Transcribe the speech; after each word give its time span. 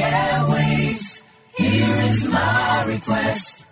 airwaves. 0.00 1.22
Here 1.56 1.96
is 2.10 2.26
my 2.28 2.84
request. 2.86 3.64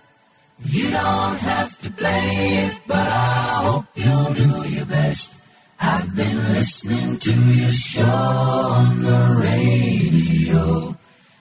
You 0.65 0.91
don't 0.91 1.39
have 1.39 1.79
to 1.79 1.91
play 1.91 2.65
it, 2.65 2.79
but 2.87 2.97
I 2.97 3.61
hope 3.65 3.87
you'll 3.95 4.35
do 4.35 4.69
your 4.69 4.87
best. 4.87 5.41
I've 5.81 6.15
been 6.17 6.37
listening 6.53 7.19
to 7.19 7.33
your 7.33 7.71
show 7.71 8.03
on 8.03 9.03
the 9.03 9.39
radio, 9.41 10.97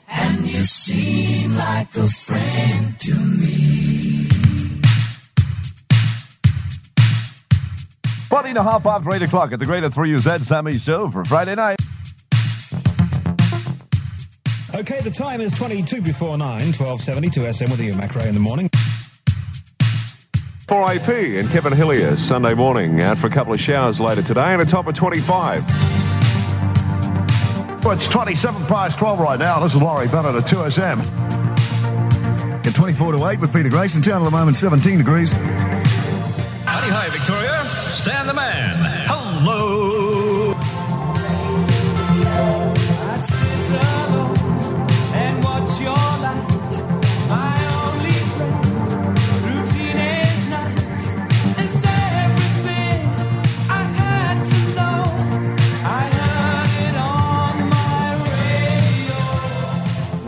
and 0.09 0.47
you 0.47 0.63
seem 0.63 1.55
like 1.55 1.95
a 1.97 2.07
friend 2.07 2.99
to 2.99 3.15
me. 3.15 4.29
20 8.29 8.53
to 8.53 8.63
half 8.63 8.85
after 8.85 9.13
8 9.13 9.21
o'clock 9.23 9.51
at 9.51 9.59
the 9.59 9.65
Great 9.65 9.83
at 9.83 9.91
3UZ 9.91 10.43
Sammy 10.45 10.77
Show 10.77 11.09
for 11.09 11.25
Friday 11.25 11.55
night. 11.55 11.86
Okay, 14.77 15.01
the 15.01 15.09
time 15.09 15.41
is 15.41 15.51
22 15.53 16.01
before 16.03 16.37
9, 16.37 16.73
1272 16.73 17.51
SM 17.51 17.71
with 17.71 17.81
you, 17.81 17.95
Macro 17.95 18.21
in 18.21 18.35
the 18.35 18.39
morning. 18.39 18.69
4AP 20.67 21.39
and 21.39 21.49
Kevin 21.49 21.73
Hillier 21.73 22.15
Sunday 22.15 22.53
morning 22.53 23.01
out 23.01 23.17
for 23.17 23.25
a 23.25 23.29
couple 23.31 23.53
of 23.53 23.59
showers 23.59 23.99
later 23.99 24.21
today 24.21 24.53
and 24.53 24.61
a 24.61 24.65
top 24.65 24.85
of 24.85 24.93
25. 24.93 25.63
Well, 27.83 27.95
it's 27.95 28.07
27 28.07 28.67
past 28.67 28.99
12 28.99 29.19
right 29.19 29.39
now. 29.39 29.59
This 29.61 29.73
is 29.73 29.81
Laurie 29.81 30.09
Bennett 30.09 30.35
at 30.35 30.43
2SM. 30.43 30.99
At 32.67 32.75
24 32.75 33.13
to 33.13 33.27
8 33.29 33.39
with 33.39 33.51
Peter 33.51 33.69
Grayson. 33.69 34.03
Town 34.03 34.21
at 34.21 34.25
the 34.25 34.31
moment 34.31 34.57
17 34.57 34.99
degrees. 34.99 35.31
Howdy, 35.31 36.91
hi, 36.91 37.09
Victoria. 37.09 37.63
Stan 37.63 38.27
the 38.27 38.33
man. 38.35 38.76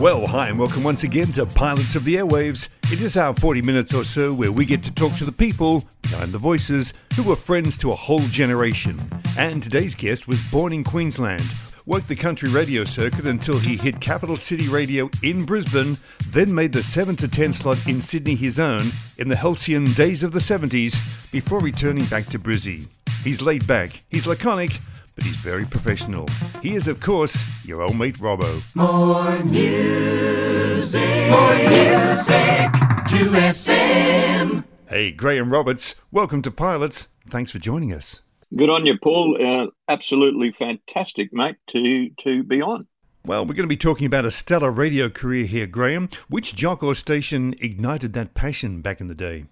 Well, 0.00 0.26
hi, 0.26 0.48
and 0.48 0.58
welcome 0.58 0.82
once 0.82 1.04
again 1.04 1.30
to 1.32 1.44
Pilots 1.44 1.94
of 1.94 2.04
the 2.04 2.14
Airwaves. 2.14 2.70
It 2.90 3.02
is 3.02 3.18
our 3.18 3.34
40 3.34 3.60
minutes 3.60 3.92
or 3.92 4.02
so 4.02 4.32
where 4.32 4.50
we 4.50 4.64
get 4.64 4.82
to 4.84 4.94
talk 4.94 5.14
to 5.16 5.26
the 5.26 5.30
people 5.30 5.84
behind 6.00 6.32
the 6.32 6.38
voices 6.38 6.94
who 7.14 7.22
were 7.22 7.36
friends 7.36 7.76
to 7.76 7.92
a 7.92 7.94
whole 7.94 8.26
generation. 8.28 8.98
And 9.36 9.62
today's 9.62 9.94
guest 9.94 10.26
was 10.26 10.42
born 10.50 10.72
in 10.72 10.84
Queensland, 10.84 11.44
worked 11.84 12.08
the 12.08 12.16
country 12.16 12.48
radio 12.48 12.84
circuit 12.84 13.26
until 13.26 13.58
he 13.58 13.76
hit 13.76 14.00
Capital 14.00 14.38
City 14.38 14.68
Radio 14.68 15.10
in 15.22 15.44
Brisbane, 15.44 15.98
then 16.30 16.54
made 16.54 16.72
the 16.72 16.82
7 16.82 17.14
to 17.16 17.28
10 17.28 17.52
slot 17.52 17.86
in 17.86 18.00
Sydney 18.00 18.36
his 18.36 18.58
own 18.58 18.80
in 19.18 19.28
the 19.28 19.36
halcyon 19.36 19.84
days 19.92 20.22
of 20.22 20.32
the 20.32 20.38
70s 20.38 21.30
before 21.30 21.60
returning 21.60 22.06
back 22.06 22.24
to 22.28 22.38
Brizzy. 22.38 22.88
He's 23.22 23.42
laid 23.42 23.66
back, 23.66 24.02
he's 24.08 24.26
laconic, 24.26 24.80
but 25.14 25.24
he's 25.24 25.36
very 25.36 25.64
professional. 25.64 26.26
He 26.62 26.74
is, 26.74 26.88
of 26.88 27.00
course, 27.00 27.64
your 27.66 27.82
old 27.82 27.96
mate 27.96 28.18
Robbo. 28.18 28.62
More 28.74 29.42
music, 29.44 31.30
more 31.30 31.54
music, 31.54 32.70
2SM. 33.10 34.64
Hey, 34.88 35.12
Graham 35.12 35.52
Roberts, 35.52 35.94
welcome 36.10 36.42
to 36.42 36.50
Pilots. 36.50 37.08
Thanks 37.28 37.52
for 37.52 37.58
joining 37.58 37.92
us. 37.92 38.22
Good 38.56 38.70
on 38.70 38.84
you, 38.84 38.98
Paul. 39.00 39.38
Uh, 39.40 39.66
absolutely 39.88 40.50
fantastic, 40.50 41.32
mate, 41.32 41.56
to 41.68 42.10
to 42.24 42.42
be 42.42 42.60
on. 42.60 42.86
Well, 43.24 43.42
we're 43.42 43.54
going 43.54 43.64
to 43.64 43.68
be 43.68 43.76
talking 43.76 44.06
about 44.06 44.24
a 44.24 44.30
stellar 44.30 44.70
radio 44.72 45.10
career 45.10 45.44
here, 45.44 45.66
Graham. 45.66 46.08
Which 46.28 46.54
jock 46.54 46.82
or 46.82 46.94
station 46.94 47.54
ignited 47.60 48.12
that 48.14 48.34
passion 48.34 48.80
back 48.80 49.00
in 49.00 49.08
the 49.08 49.14
day? 49.14 49.44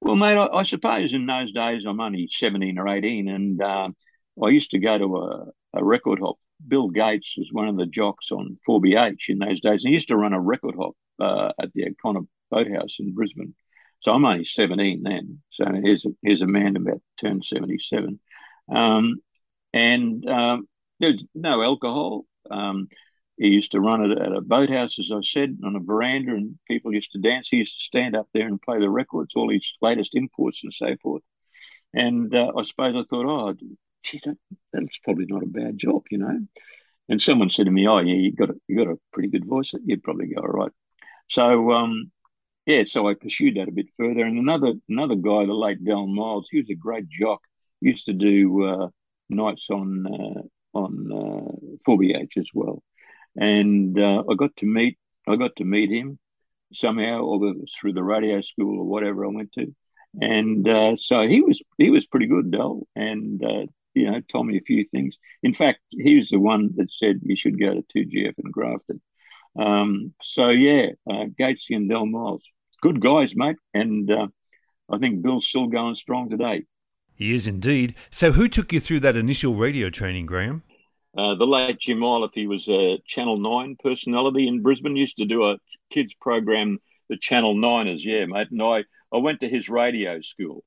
Well, 0.00 0.16
mate, 0.16 0.36
I, 0.36 0.48
I 0.48 0.62
suppose 0.64 1.14
in 1.14 1.26
those 1.26 1.52
days 1.52 1.84
I'm 1.86 2.00
only 2.00 2.28
17 2.30 2.78
or 2.78 2.88
18, 2.88 3.28
and 3.28 3.62
uh, 3.62 3.88
I 4.42 4.48
used 4.48 4.70
to 4.72 4.78
go 4.78 4.98
to 4.98 5.16
a, 5.16 5.46
a 5.74 5.84
record 5.84 6.20
hop. 6.20 6.36
Bill 6.66 6.88
Gates 6.88 7.34
was 7.36 7.48
one 7.52 7.68
of 7.68 7.76
the 7.76 7.86
jocks 7.86 8.30
on 8.30 8.56
4BH 8.68 9.28
in 9.28 9.38
those 9.38 9.60
days. 9.60 9.84
And 9.84 9.90
he 9.90 9.94
used 9.94 10.08
to 10.08 10.16
run 10.16 10.32
a 10.32 10.40
record 10.40 10.74
hop 10.76 10.94
uh, 11.20 11.52
at 11.60 11.72
the 11.72 11.86
O'Connor 11.86 12.26
Boathouse 12.50 12.96
in 13.00 13.14
Brisbane. 13.14 13.54
So 14.00 14.12
I'm 14.12 14.24
only 14.24 14.44
17 14.44 15.02
then. 15.02 15.40
So 15.50 15.64
here's 15.82 16.04
a, 16.04 16.10
here's 16.22 16.42
a 16.42 16.46
man 16.46 16.76
about 16.76 17.00
turn 17.18 17.42
77. 17.42 18.18
Um, 18.72 19.16
and 19.72 20.28
um, 20.28 20.68
there's 21.00 21.24
no 21.34 21.62
alcohol. 21.62 22.24
Um, 22.50 22.88
he 23.38 23.48
used 23.48 23.72
to 23.72 23.80
run 23.80 24.10
it 24.10 24.18
at 24.18 24.32
a 24.32 24.40
boathouse, 24.40 24.98
as 24.98 25.10
I 25.10 25.20
said, 25.22 25.58
on 25.64 25.76
a 25.76 25.80
veranda, 25.80 26.32
and 26.32 26.58
people 26.68 26.92
used 26.92 27.12
to 27.12 27.18
dance. 27.18 27.48
He 27.48 27.58
used 27.58 27.76
to 27.76 27.82
stand 27.82 28.14
up 28.14 28.28
there 28.32 28.46
and 28.46 28.60
play 28.60 28.78
the 28.78 28.90
records, 28.90 29.32
all 29.34 29.50
his 29.50 29.72
latest 29.80 30.14
imports 30.14 30.62
and 30.62 30.72
so 30.72 30.96
forth. 31.02 31.22
And 31.94 32.34
uh, 32.34 32.52
I 32.56 32.62
suppose 32.62 32.94
I 32.94 33.04
thought, 33.08 33.26
oh, 33.26 33.54
that, 34.24 34.36
that's 34.72 34.98
probably 35.04 35.26
not 35.26 35.42
a 35.42 35.46
bad 35.46 35.78
job, 35.78 36.02
you 36.10 36.18
know. 36.18 36.38
And 37.08 37.20
someone 37.20 37.50
said 37.50 37.66
to 37.66 37.72
me, 37.72 37.86
oh, 37.86 37.98
yeah, 37.98 38.14
you 38.14 38.32
got 38.32 38.50
a, 38.50 38.54
you 38.68 38.76
got 38.76 38.92
a 38.92 38.98
pretty 39.12 39.28
good 39.28 39.46
voice. 39.46 39.72
You'd 39.84 40.02
probably 40.02 40.28
go 40.28 40.40
all 40.40 40.48
right. 40.48 40.70
So, 41.28 41.72
um, 41.72 42.10
yeah, 42.66 42.84
so 42.84 43.08
I 43.08 43.14
pursued 43.14 43.56
that 43.56 43.68
a 43.68 43.72
bit 43.72 43.88
further. 43.96 44.24
And 44.24 44.38
another 44.38 44.74
another 44.88 45.16
guy, 45.16 45.46
the 45.46 45.52
late 45.52 45.84
Del 45.84 46.06
Miles, 46.06 46.48
he 46.50 46.58
was 46.58 46.70
a 46.70 46.74
great 46.74 47.08
jock. 47.08 47.40
Used 47.80 48.06
to 48.06 48.12
do 48.12 48.64
uh, 48.64 48.88
nights 49.28 49.66
on 49.70 50.06
uh, 50.06 50.78
on 50.78 51.10
uh, 51.12 51.76
4BH 51.88 52.36
as 52.38 52.48
well. 52.54 52.82
And 53.36 53.98
uh, 53.98 54.22
I 54.30 54.34
got 54.34 54.54
to 54.58 54.66
meet 54.66 54.98
I 55.26 55.36
got 55.36 55.56
to 55.56 55.64
meet 55.64 55.90
him 55.90 56.18
somehow, 56.72 57.20
or 57.20 57.54
through 57.78 57.92
the 57.92 58.02
radio 58.02 58.40
school 58.40 58.80
or 58.80 58.86
whatever 58.86 59.24
I 59.24 59.28
went 59.28 59.52
to. 59.54 59.74
And 60.20 60.68
uh, 60.68 60.96
so 60.96 61.26
he 61.26 61.40
was 61.40 61.62
he 61.78 61.90
was 61.90 62.06
pretty 62.06 62.26
good, 62.26 62.50
Del, 62.50 62.86
and 62.94 63.42
uh, 63.42 63.66
you 63.94 64.10
know 64.10 64.20
told 64.20 64.46
me 64.46 64.58
a 64.58 64.62
few 64.62 64.84
things. 64.90 65.16
In 65.42 65.52
fact, 65.52 65.80
he 65.90 66.16
was 66.16 66.28
the 66.28 66.40
one 66.40 66.70
that 66.76 66.90
said 66.90 67.20
you 67.22 67.36
should 67.36 67.58
go 67.58 67.74
to 67.74 67.82
2GF 67.82 68.34
and 68.38 68.52
Grafton. 68.52 69.00
Um, 69.58 70.14
so 70.22 70.48
yeah, 70.48 70.90
uh, 71.08 71.26
Gatesy 71.38 71.76
and 71.76 71.88
Del 71.88 72.06
Miles, 72.06 72.44
good 72.80 73.00
guys, 73.00 73.34
mate, 73.36 73.56
and 73.74 74.10
uh, 74.10 74.28
I 74.90 74.98
think 74.98 75.22
Bill's 75.22 75.46
still 75.46 75.66
going 75.66 75.94
strong 75.94 76.30
today. 76.30 76.64
He 77.14 77.34
is 77.34 77.46
indeed. 77.46 77.94
So, 78.10 78.32
who 78.32 78.48
took 78.48 78.72
you 78.72 78.80
through 78.80 79.00
that 79.00 79.16
initial 79.16 79.54
radio 79.54 79.90
training, 79.90 80.26
Graham? 80.26 80.62
Uh, 81.16 81.34
the 81.34 81.46
late 81.46 81.78
Jim 81.78 82.02
Iliff, 82.02 82.32
he 82.34 82.46
was 82.46 82.68
a 82.68 82.98
Channel 83.06 83.36
9 83.36 83.76
personality 83.82 84.48
in 84.48 84.62
Brisbane, 84.62 84.96
used 84.96 85.18
to 85.18 85.26
do 85.26 85.44
a 85.44 85.58
kids 85.90 86.14
program, 86.14 86.78
the 87.10 87.18
Channel 87.18 87.54
9ers, 87.54 88.02
yeah, 88.02 88.24
mate. 88.24 88.48
And 88.50 88.62
I, 88.62 88.84
I 89.12 89.18
went 89.18 89.40
to 89.40 89.48
his 89.48 89.68
radio 89.68 90.22
school. 90.22 90.64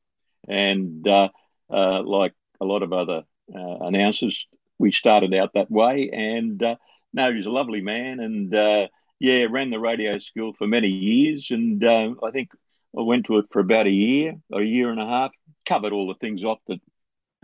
And 0.47 1.07
uh, 1.07 1.29
uh, 1.71 2.03
like 2.03 2.33
a 2.61 2.65
lot 2.65 2.83
of 2.83 2.93
other 2.93 3.23
uh, 3.53 3.77
announcers, 3.81 4.47
we 4.77 4.91
started 4.91 5.33
out 5.33 5.53
that 5.53 5.71
way. 5.71 6.09
And 6.11 6.61
uh, 6.61 6.75
no, 7.13 7.31
he 7.31 7.37
was 7.37 7.45
a 7.45 7.51
lovely 7.51 7.81
man. 7.81 8.19
And 8.19 8.53
uh, 8.53 8.87
yeah, 9.19 9.45
ran 9.49 9.69
the 9.69 9.79
radio 9.79 10.19
school 10.19 10.53
for 10.53 10.67
many 10.67 10.87
years. 10.89 11.47
And 11.51 11.83
I 11.83 12.31
think 12.31 12.49
I 12.97 13.01
went 13.01 13.25
to 13.25 13.37
it 13.37 13.45
for 13.51 13.59
about 13.59 13.87
a 13.87 13.91
year, 13.91 14.35
a 14.53 14.61
year 14.61 14.89
and 14.89 15.01
a 15.01 15.05
half, 15.05 15.31
covered 15.65 15.93
all 15.93 16.07
the 16.07 16.15
things 16.15 16.43
off 16.43 16.59
that 16.67 16.79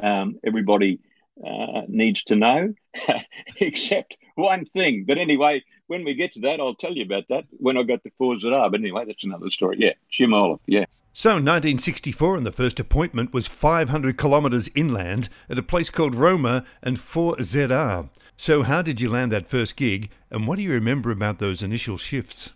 um, 0.02 0.40
everybody 0.44 1.00
uh, 1.46 1.82
needs 1.88 2.24
to 2.26 2.36
know, 2.36 2.74
except 3.58 4.18
one 4.36 4.66
thing. 4.66 5.06
But 5.08 5.18
anyway, 5.18 5.64
when 5.88 6.04
we 6.04 6.14
get 6.14 6.34
to 6.34 6.42
that, 6.42 6.60
I'll 6.60 6.76
tell 6.76 6.94
you 6.94 7.04
about 7.04 7.28
that 7.30 7.46
when 7.52 7.78
I 7.78 7.84
got 7.84 8.04
to 8.04 8.12
4ZR 8.20 8.72
But 8.72 8.80
anyway, 8.80 9.06
that's 9.06 9.24
another 9.24 9.50
story. 9.50 9.78
Yeah, 9.80 9.94
Jim 10.10 10.34
Iliff. 10.34 10.62
yeah. 10.68 10.86
So, 11.14 11.32
1964, 11.32 12.38
and 12.38 12.46
the 12.46 12.54
first 12.54 12.80
appointment 12.80 13.34
was 13.34 13.46
500 13.46 14.18
kilometres 14.18 14.70
inland 14.76 15.28
at 15.50 15.60
a 15.60 15.64
place 15.64 15.90
called 15.90 16.16
Roma 16.16 16.64
and 16.82 16.96
4ZR. 16.98 18.10
So, 18.38 18.64
how 18.64 18.82
did 18.82 19.02
you 19.02 19.10
land 19.10 19.30
that 19.34 19.46
first 19.46 19.76
gig, 19.76 20.10
and 20.30 20.48
what 20.48 20.56
do 20.56 20.64
you 20.64 20.72
remember 20.72 21.12
about 21.12 21.40
those 21.40 21.64
initial 21.64 21.98
shifts? 21.98 22.54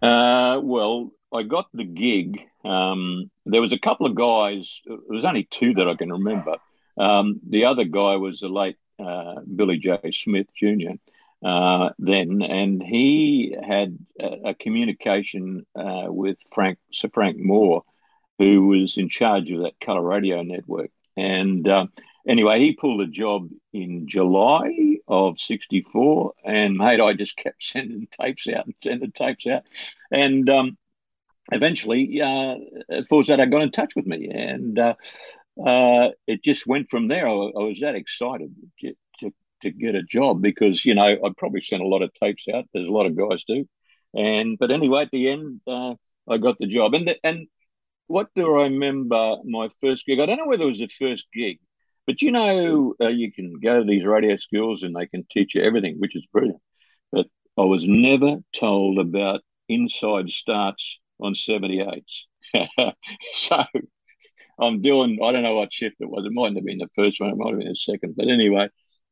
Uh, 0.00 0.60
well, 0.62 1.10
I 1.32 1.42
got 1.42 1.66
the 1.74 1.82
gig. 1.82 2.38
Um, 2.64 3.28
there 3.44 3.60
was 3.60 3.72
a 3.72 3.78
couple 3.78 4.06
of 4.06 4.14
guys. 4.14 4.82
There 4.86 4.98
was 5.08 5.24
only 5.24 5.48
two 5.50 5.74
that 5.74 5.88
I 5.88 5.96
can 5.96 6.12
remember. 6.12 6.54
Um, 6.96 7.40
the 7.48 7.64
other 7.64 7.84
guy 7.84 8.14
was 8.14 8.38
the 8.38 8.48
late 8.48 8.76
uh, 9.00 9.40
Billy 9.56 9.78
J. 9.78 9.98
Smith 10.12 10.46
Jr. 10.56 10.92
Uh, 11.44 11.90
then, 11.98 12.40
and 12.42 12.80
he 12.80 13.56
had 13.66 13.98
a, 14.20 14.50
a 14.50 14.54
communication 14.54 15.66
uh, 15.74 16.06
with 16.06 16.38
Frank 16.52 16.78
Sir 16.92 17.08
Frank 17.12 17.36
Moore, 17.38 17.82
who 18.38 18.66
was 18.66 18.96
in 18.98 19.08
charge 19.08 19.50
of 19.50 19.62
that 19.62 19.80
colour 19.80 20.02
radio 20.02 20.42
network. 20.42 20.90
And 21.16 21.66
uh, 21.66 21.86
anyway, 22.28 22.60
he 22.60 22.72
pulled 22.72 23.00
a 23.00 23.06
job 23.06 23.48
in 23.72 24.06
July 24.06 24.98
of 25.08 25.40
'64, 25.40 26.32
and 26.44 26.76
mate, 26.76 27.00
I 27.00 27.14
just 27.14 27.36
kept 27.36 27.56
sending 27.64 28.08
tapes 28.20 28.46
out 28.48 28.66
and 28.66 28.74
sending 28.82 29.12
tapes 29.12 29.46
out, 29.46 29.62
and 30.10 30.48
um, 30.50 30.78
eventually, 31.52 32.20
uh, 32.20 32.56
got 32.90 33.62
in 33.62 33.70
touch 33.70 33.96
with 33.96 34.06
me, 34.06 34.28
and 34.30 34.78
uh, 34.78 34.94
uh, 35.64 36.10
it 36.26 36.42
just 36.42 36.66
went 36.66 36.88
from 36.88 37.08
there. 37.08 37.26
I, 37.26 37.32
I 37.32 37.62
was 37.62 37.80
that 37.80 37.94
excited 37.94 38.54
to, 38.80 38.92
to, 39.20 39.32
to 39.62 39.70
get 39.70 39.94
a 39.94 40.02
job 40.02 40.42
because 40.42 40.84
you 40.84 40.94
know 40.94 41.02
I 41.02 41.30
probably 41.36 41.62
sent 41.62 41.82
a 41.82 41.86
lot 41.86 42.02
of 42.02 42.12
tapes 42.12 42.46
out. 42.52 42.66
There's 42.74 42.88
a 42.88 42.92
lot 42.92 43.06
of 43.06 43.16
guys 43.16 43.44
do, 43.44 43.66
and 44.14 44.58
but 44.58 44.70
anyway, 44.70 45.02
at 45.02 45.10
the 45.10 45.30
end, 45.30 45.60
uh, 45.66 45.94
I 46.28 46.38
got 46.38 46.58
the 46.58 46.66
job. 46.66 46.94
And 46.94 47.08
the, 47.08 47.18
and 47.24 47.46
what 48.06 48.28
do 48.34 48.58
I 48.58 48.64
remember? 48.64 49.36
My 49.44 49.68
first 49.80 50.06
gig. 50.06 50.20
I 50.20 50.26
don't 50.26 50.38
know 50.38 50.46
whether 50.46 50.64
it 50.64 50.68
was 50.68 50.78
the 50.78 50.88
first 50.88 51.26
gig, 51.32 51.58
but 52.06 52.22
you 52.22 52.30
know, 52.30 52.94
uh, 53.00 53.08
you 53.08 53.32
can 53.32 53.54
go 53.60 53.80
to 53.80 53.84
these 53.84 54.04
radio 54.04 54.36
schools 54.36 54.82
and 54.82 54.94
they 54.94 55.06
can 55.06 55.26
teach 55.30 55.54
you 55.54 55.62
everything, 55.62 55.96
which 55.98 56.16
is 56.16 56.26
brilliant. 56.32 56.60
But 57.12 57.26
I 57.58 57.62
was 57.62 57.86
never 57.86 58.36
told 58.52 58.98
about 58.98 59.42
inside 59.68 60.30
starts 60.30 60.98
on 61.20 61.34
78s. 61.34 62.22
so 63.32 63.64
I'm 64.58 64.80
doing, 64.82 65.18
I 65.22 65.32
don't 65.32 65.42
know 65.42 65.56
what 65.56 65.72
shift 65.72 65.96
it 66.00 66.08
was. 66.08 66.24
It 66.24 66.32
might 66.32 66.54
have 66.54 66.64
been 66.64 66.78
the 66.78 66.90
first 66.94 67.20
one, 67.20 67.30
it 67.30 67.36
might 67.36 67.50
have 67.50 67.58
been 67.58 67.68
the 67.68 67.74
second. 67.74 68.14
But 68.16 68.28
anyway, 68.28 68.68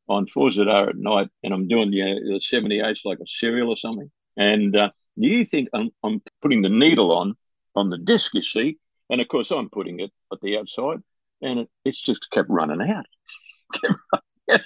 on 0.07 0.27
4ZR 0.27 0.89
at 0.89 0.97
night 0.97 1.27
and 1.43 1.53
I'm 1.53 1.67
doing 1.67 1.91
the, 1.91 1.99
the 1.99 2.39
78s 2.39 2.99
like 3.05 3.19
a 3.19 3.27
serial 3.27 3.69
or 3.69 3.77
something. 3.77 4.09
And 4.37 4.75
uh, 4.75 4.91
you 5.15 5.45
think 5.45 5.69
I'm, 5.73 5.89
I'm 6.03 6.21
putting 6.41 6.61
the 6.61 6.69
needle 6.69 7.11
on 7.11 7.35
on 7.75 7.89
the 7.89 7.97
disc, 7.97 8.33
you 8.33 8.41
see, 8.41 8.77
and 9.09 9.21
of 9.21 9.27
course 9.27 9.51
I'm 9.51 9.69
putting 9.69 9.99
it 9.99 10.11
at 10.31 10.41
the 10.41 10.57
outside, 10.57 10.99
and 11.41 11.61
it, 11.61 11.69
it's 11.83 12.01
just 12.01 12.29
kept 12.31 12.49
running 12.49 12.81
out. 12.81 13.05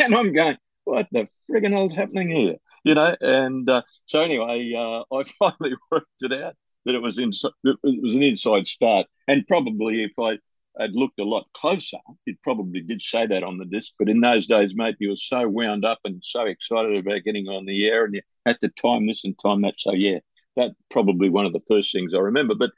and 0.00 0.14
I'm 0.14 0.32
going, 0.32 0.56
what 0.84 1.08
the 1.12 1.28
friggin' 1.50 1.72
hell's 1.72 1.96
happening 1.96 2.28
here? 2.28 2.56
You 2.84 2.94
know, 2.94 3.14
and 3.20 3.68
uh, 3.68 3.82
so 4.06 4.20
anyway, 4.20 4.72
uh, 4.72 5.02
I 5.14 5.24
finally 5.38 5.76
worked 5.90 6.06
it 6.20 6.32
out 6.32 6.54
that 6.84 6.94
it 6.94 7.02
was 7.02 7.18
it 7.18 7.34
was 7.82 8.14
an 8.14 8.22
inside 8.22 8.66
start, 8.66 9.06
and 9.26 9.46
probably 9.46 10.04
if 10.04 10.12
I 10.18 10.38
had 10.80 10.92
looked 10.94 11.18
a 11.18 11.24
lot 11.24 11.46
closer, 11.54 11.98
it 12.24 12.36
probably 12.42 12.80
did 12.80 13.02
say 13.02 13.26
that 13.26 13.42
on 13.42 13.58
the 13.58 13.64
disc. 13.64 13.92
But 13.98 14.08
in 14.08 14.20
those 14.20 14.46
days, 14.46 14.74
mate, 14.74 14.96
you 15.00 15.10
were 15.10 15.16
so 15.16 15.48
wound 15.48 15.84
up 15.84 15.98
and 16.04 16.22
so 16.22 16.42
excited 16.42 16.96
about 16.96 17.24
getting 17.24 17.48
on 17.48 17.66
the 17.66 17.86
air, 17.86 18.04
and 18.04 18.14
you 18.14 18.22
had 18.46 18.58
to 18.62 18.68
time 18.68 19.06
this 19.06 19.24
and 19.24 19.36
time 19.38 19.62
that. 19.62 19.74
So 19.78 19.92
yeah, 19.92 20.18
that 20.56 20.72
probably 20.90 21.28
one 21.28 21.46
of 21.46 21.52
the 21.52 21.62
first 21.68 21.92
things 21.92 22.14
I 22.14 22.18
remember. 22.18 22.54
But 22.54 22.70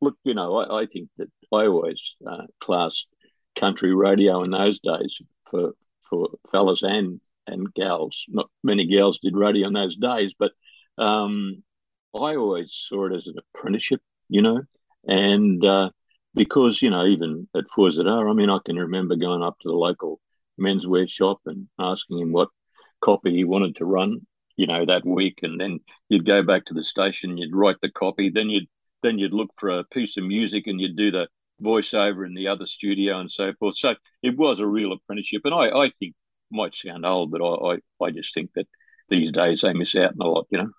look, 0.00 0.16
you 0.24 0.34
know, 0.34 0.56
I, 0.56 0.82
I 0.82 0.86
think 0.86 1.08
that 1.18 1.28
I 1.52 1.66
always 1.66 2.14
uh, 2.26 2.46
classed 2.60 3.06
country 3.56 3.94
radio 3.94 4.42
in 4.44 4.50
those 4.50 4.78
days 4.80 5.20
for 5.50 5.72
for 6.08 6.28
fellas 6.50 6.82
and 6.82 7.20
and 7.46 7.72
gals. 7.74 8.24
Not 8.28 8.50
many 8.62 8.86
gals 8.86 9.18
did 9.22 9.36
radio 9.36 9.66
in 9.68 9.72
those 9.72 9.96
days, 9.96 10.32
but 10.38 10.52
um, 10.98 11.62
I 12.14 12.36
always 12.36 12.72
saw 12.72 13.06
it 13.06 13.14
as 13.14 13.26
an 13.26 13.36
apprenticeship, 13.38 14.00
you 14.28 14.42
know, 14.42 14.62
and 15.06 15.64
uh, 15.64 15.90
because 16.34 16.82
you 16.82 16.90
know 16.90 17.06
even 17.06 17.48
at 17.56 17.64
4ZR, 17.76 18.30
I 18.30 18.34
mean, 18.34 18.50
I 18.50 18.58
can 18.64 18.76
remember 18.76 19.16
going 19.16 19.42
up 19.42 19.58
to 19.60 19.68
the 19.68 19.74
local 19.74 20.20
menswear 20.60 21.08
shop 21.08 21.40
and 21.46 21.68
asking 21.78 22.18
him 22.18 22.32
what 22.32 22.48
copy 23.00 23.32
he 23.32 23.44
wanted 23.44 23.76
to 23.76 23.84
run, 23.84 24.26
you 24.56 24.66
know, 24.66 24.84
that 24.86 25.06
week, 25.06 25.40
and 25.42 25.60
then 25.60 25.80
you'd 26.08 26.26
go 26.26 26.42
back 26.42 26.66
to 26.66 26.74
the 26.74 26.82
station, 26.82 27.38
you'd 27.38 27.54
write 27.54 27.76
the 27.80 27.90
copy, 27.90 28.30
then 28.30 28.50
you'd 28.50 28.68
then 29.02 29.18
you'd 29.18 29.32
look 29.32 29.50
for 29.56 29.70
a 29.70 29.84
piece 29.84 30.16
of 30.16 30.24
music 30.24 30.66
and 30.66 30.80
you'd 30.80 30.96
do 30.96 31.10
the 31.10 31.28
voiceover 31.62 32.26
in 32.26 32.34
the 32.34 32.48
other 32.48 32.66
studio 32.66 33.18
and 33.18 33.30
so 33.30 33.52
forth. 33.58 33.76
So 33.76 33.94
it 34.22 34.36
was 34.36 34.60
a 34.60 34.66
real 34.66 34.92
apprenticeship, 34.92 35.42
and 35.44 35.54
I, 35.54 35.70
I 35.70 35.90
think 35.90 36.14
might 36.50 36.74
sound 36.74 37.04
old, 37.04 37.30
but 37.30 37.42
I, 37.42 37.74
I, 37.74 38.06
I 38.06 38.10
just 38.10 38.32
think 38.34 38.50
that 38.54 38.66
these 39.08 39.32
days 39.32 39.62
they 39.62 39.72
miss 39.72 39.96
out 39.96 40.12
on 40.12 40.26
a 40.26 40.30
lot, 40.30 40.46
you 40.50 40.58
know. 40.58 40.70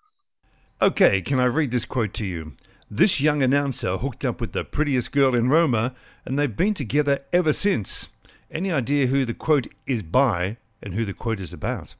Okay, 0.81 1.21
can 1.21 1.39
I 1.39 1.45
read 1.45 1.71
this 1.71 1.85
quote 1.85 2.13
to 2.15 2.25
you? 2.25 2.53
This 2.89 3.21
young 3.21 3.43
announcer 3.43 3.97
hooked 3.97 4.25
up 4.25 4.41
with 4.41 4.53
the 4.53 4.63
prettiest 4.63 5.11
girl 5.11 5.35
in 5.35 5.49
Roma, 5.49 5.93
and 6.25 6.39
they've 6.39 6.55
been 6.55 6.73
together 6.73 7.19
ever 7.31 7.53
since. 7.53 8.09
Any 8.49 8.71
idea 8.71 9.07
who 9.07 9.25
the 9.25 9.33
quote 9.33 9.67
is 9.85 10.01
by 10.01 10.57
and 10.81 10.95
who 10.95 11.05
the 11.05 11.13
quote 11.13 11.39
is 11.39 11.53
about? 11.53 11.95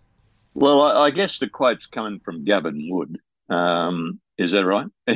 Well, 0.56 0.82
I, 0.82 1.06
I 1.06 1.12
guess 1.12 1.38
the 1.38 1.48
quote's 1.48 1.86
coming 1.86 2.20
from 2.20 2.44
Gavin 2.44 2.88
Wood. 2.90 3.20
Um, 3.50 4.20
is 4.38 4.52
that 4.52 4.66
right? 4.66 4.88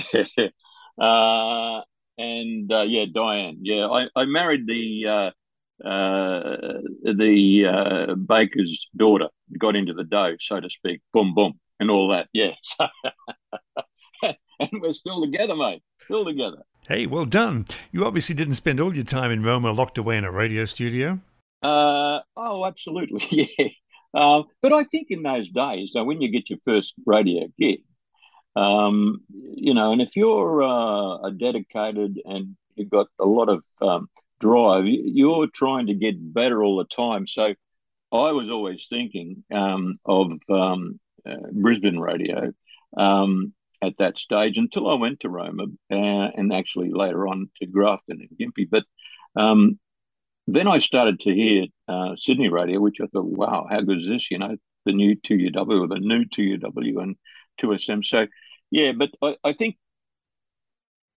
uh, 1.00 1.81
and 2.18 2.72
uh, 2.72 2.81
yeah, 2.81 3.06
Diane. 3.13 3.60
Yeah, 3.62 3.88
I, 3.88 4.07
I 4.16 4.25
married 4.25 4.68
the 4.68 5.07
uh, 5.07 5.31
uh, 5.86 6.81
the 7.04 7.66
uh, 7.68 8.16
baker's 8.16 8.88
daughter. 8.95 9.28
Got 9.57 9.75
into 9.75 9.94
the 9.94 10.04
dough, 10.04 10.36
so 10.40 10.60
to 10.60 10.69
speak. 10.69 11.01
Boom, 11.13 11.34
boom, 11.34 11.60
and 11.80 11.90
all 11.90 12.10
that. 12.10 12.28
Yeah. 12.34 12.54
and 14.24 14.81
we're 14.81 14.94
still 14.94 15.22
together, 15.22 15.56
mate. 15.56 15.81
Still 16.01 16.25
together. 16.25 16.63
Hey, 16.88 17.06
well 17.06 17.25
done. 17.25 17.66
You 17.92 18.06
obviously 18.06 18.36
didn't 18.36 18.56
spend 18.56 18.80
all 18.80 18.94
your 18.94 19.06
time 19.06 19.31
in 19.31 19.42
Roma 19.44 19.72
locked 19.72 19.98
away 19.98 20.18
in 20.18 20.25
a 20.25 20.31
radio 20.31 20.66
studio. 20.66 21.19
Uh, 21.62 22.19
oh, 22.36 22.66
absolutely, 22.66 23.25
yeah. 23.57 23.68
Uh, 24.13 24.44
but 24.62 24.74
I 24.74 24.84
think 24.84 25.07
in 25.10 25.24
those 25.24 25.50
days, 25.50 25.92
when 25.96 26.22
you 26.22 26.30
get 26.30 26.50
your 26.50 26.60
first 26.63 26.94
radio 27.06 27.48
gig, 27.60 27.81
um, 28.56 29.22
you 29.30 29.74
know, 29.74 29.92
and 29.92 30.02
if 30.02 30.16
you're 30.16 30.64
uh, 30.64 31.28
a 31.28 31.32
dedicated 31.32 32.20
and 32.26 32.56
you've 32.76 32.90
got 32.90 33.08
a 33.20 33.26
lot 33.26 33.50
of 33.50 33.64
um, 33.82 34.10
drive, 34.40 34.86
you're 34.86 35.48
trying 35.48 35.88
to 35.88 35.94
get 35.94 36.34
better 36.34 36.64
all 36.64 36.78
the 36.78 36.86
time. 36.86 37.26
So 37.28 37.54
I 38.12 38.32
was 38.32 38.50
always 38.52 38.88
thinking 38.88 39.44
um, 39.52 39.94
of 40.06 40.34
um, 40.50 41.00
uh, 41.26 41.36
Brisbane 41.52 42.00
radio 42.00 42.54
um, 42.96 43.54
at 43.82 43.98
that 43.98 44.20
stage 44.20 44.58
until 44.58 44.90
I 44.90 44.96
went 44.96 45.22
to 45.22 45.30
Roma 45.30 45.66
uh, 45.92 45.96
and 45.96 46.54
actually 46.54 46.92
later 46.92 47.28
on 47.28 47.50
to 47.60 47.68
Grafton 47.68 48.22
and 48.22 48.38
Gympie. 48.38 48.70
But 48.70 48.84
um, 49.36 49.80
then 50.48 50.68
I 50.68 50.80
started 50.80 51.22
to 51.22 51.34
hear 51.34 51.66
uh, 51.88 52.16
Sydney 52.18 52.50
radio, 52.50 52.80
which 52.80 53.02
I 53.02 53.08
thought, 53.08 53.26
wow, 53.26 53.66
how 53.70 53.82
good 53.82 54.00
is 54.00 54.08
this? 54.08 54.30
You 54.30 54.40
know, 54.40 54.58
the 54.86 54.94
new 54.94 55.16
2UW 55.16 55.82
or 55.82 55.88
the 55.88 56.00
new 56.00 56.26
2UW 56.26 57.02
and 57.02 57.16
2SM. 57.60 58.06
So, 58.06 58.28
yeah, 58.72 58.92
but 58.94 59.12
I, 59.22 59.36
I 59.44 59.54
think 59.54 59.78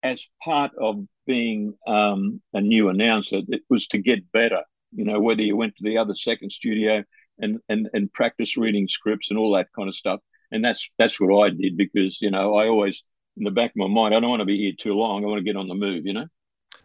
as 0.03 0.27
part 0.43 0.73
of 0.79 1.05
being 1.27 1.75
um, 1.87 2.41
a 2.53 2.61
new 2.61 2.89
announcer, 2.89 3.41
it 3.49 3.63
was 3.71 3.87
to 3.89 3.99
get 3.99 4.31
better. 4.33 4.63
You 4.93 5.05
know, 5.05 5.21
whether 5.21 5.43
you 5.43 5.57
went 5.57 5.77
to 5.77 5.83
the 5.83 5.99
other 5.99 6.15
second 6.15 6.51
studio 6.51 7.03
and, 7.39 7.59
and, 7.69 7.89
and 7.93 8.13
practice 8.13 8.57
reading 8.57 8.87
scripts 8.87 9.31
and 9.31 9.39
all 9.39 9.55
that 9.55 9.69
kind 9.75 9.89
of 9.89 9.95
stuff. 9.95 10.21
And 10.53 10.65
that's 10.65 10.89
that's 10.99 11.19
what 11.19 11.45
I 11.45 11.51
did 11.51 11.77
because, 11.77 12.21
you 12.21 12.31
know, 12.31 12.55
I 12.55 12.69
always, 12.69 13.03
in 13.37 13.45
the 13.45 13.51
back 13.51 13.71
of 13.71 13.77
my 13.77 13.89
mind, 13.89 14.15
I 14.15 14.21
don't 14.21 14.31
want 14.31 14.41
to 14.41 14.47
be 14.47 14.59
here 14.59 14.75
too 14.79 14.95
long. 14.95 15.25
I 15.25 15.27
want 15.27 15.39
to 15.39 15.45
get 15.45 15.57
on 15.57 15.67
the 15.67 15.75
move, 15.75 16.07
you 16.07 16.13
know? 16.13 16.27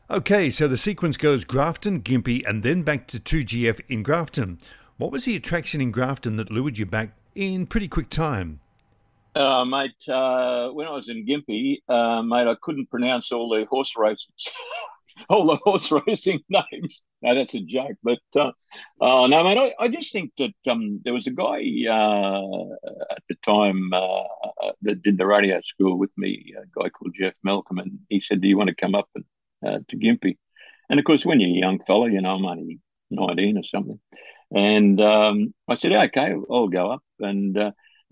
Okay, 0.09 0.49
so 0.49 0.67
the 0.67 0.77
sequence 0.77 1.17
goes 1.17 1.43
Grafton, 1.43 2.01
Gympie, 2.01 2.43
and 2.47 2.63
then 2.63 2.81
back 2.81 3.05
to 3.09 3.19
2GF 3.19 3.81
in 3.89 4.01
Grafton. 4.01 4.59
What 4.97 5.11
was 5.11 5.25
the 5.25 5.35
attraction 5.35 5.81
in 5.81 5.91
Grafton 5.91 6.35
that 6.37 6.51
lured 6.51 6.79
you 6.79 6.87
back 6.87 7.15
in 7.35 7.67
pretty 7.67 7.87
quick 7.87 8.09
time? 8.09 8.59
Uh, 9.35 9.63
mate, 9.63 10.07
uh, 10.07 10.69
when 10.69 10.87
I 10.87 10.91
was 10.91 11.09
in 11.09 11.25
Gympie, 11.25 11.81
uh, 11.87 12.21
mate, 12.23 12.47
I 12.47 12.55
couldn't 12.61 12.89
pronounce 12.89 13.31
all 13.31 13.49
the 13.49 13.65
horse 13.65 13.95
races, 13.95 14.27
all 15.29 15.45
the 15.45 15.55
horse 15.55 15.91
racing 16.07 16.39
names. 16.49 17.03
No, 17.21 17.35
that's 17.35 17.53
a 17.53 17.59
joke. 17.59 17.97
But 18.01 18.19
uh, 18.35 18.51
uh, 18.99 19.27
no, 19.27 19.43
mate, 19.43 19.57
I, 19.57 19.85
I, 19.85 19.87
just 19.87 20.11
think 20.11 20.31
that 20.37 20.55
um, 20.67 21.01
there 21.03 21.13
was 21.13 21.27
a 21.27 21.31
guy 21.31 21.61
uh, 21.89 22.41
at 23.11 23.23
the 23.29 23.35
time 23.45 23.89
that 24.81 25.01
did 25.03 25.17
the 25.17 25.27
radio 25.27 25.61
school 25.61 25.97
with 25.97 26.11
me, 26.17 26.53
a 26.57 26.65
guy 26.81 26.89
called 26.89 27.15
Jeff 27.19 27.33
Malcolm, 27.43 27.77
and 27.77 27.99
he 28.09 28.21
said, 28.21 28.41
"Do 28.41 28.47
you 28.47 28.57
want 28.57 28.69
to 28.69 28.75
come 28.75 28.95
up 28.95 29.09
and, 29.15 29.87
to 29.87 29.97
Gympie?" 29.97 30.37
And 30.89 30.99
of 30.99 31.05
course, 31.05 31.25
when 31.25 31.39
you're 31.39 31.55
a 31.55 31.67
young 31.67 31.79
fella, 31.79 32.09
you 32.09 32.19
know, 32.19 32.35
I'm 32.35 32.45
only 32.45 32.79
19 33.11 33.57
or 33.59 33.63
something. 33.63 33.99
And 34.55 34.99
um, 34.99 35.53
I 35.67 35.77
said, 35.77 35.91
okay, 35.91 36.33
I'll 36.49 36.67
go 36.67 36.91
up. 36.91 37.03
And 37.19 37.55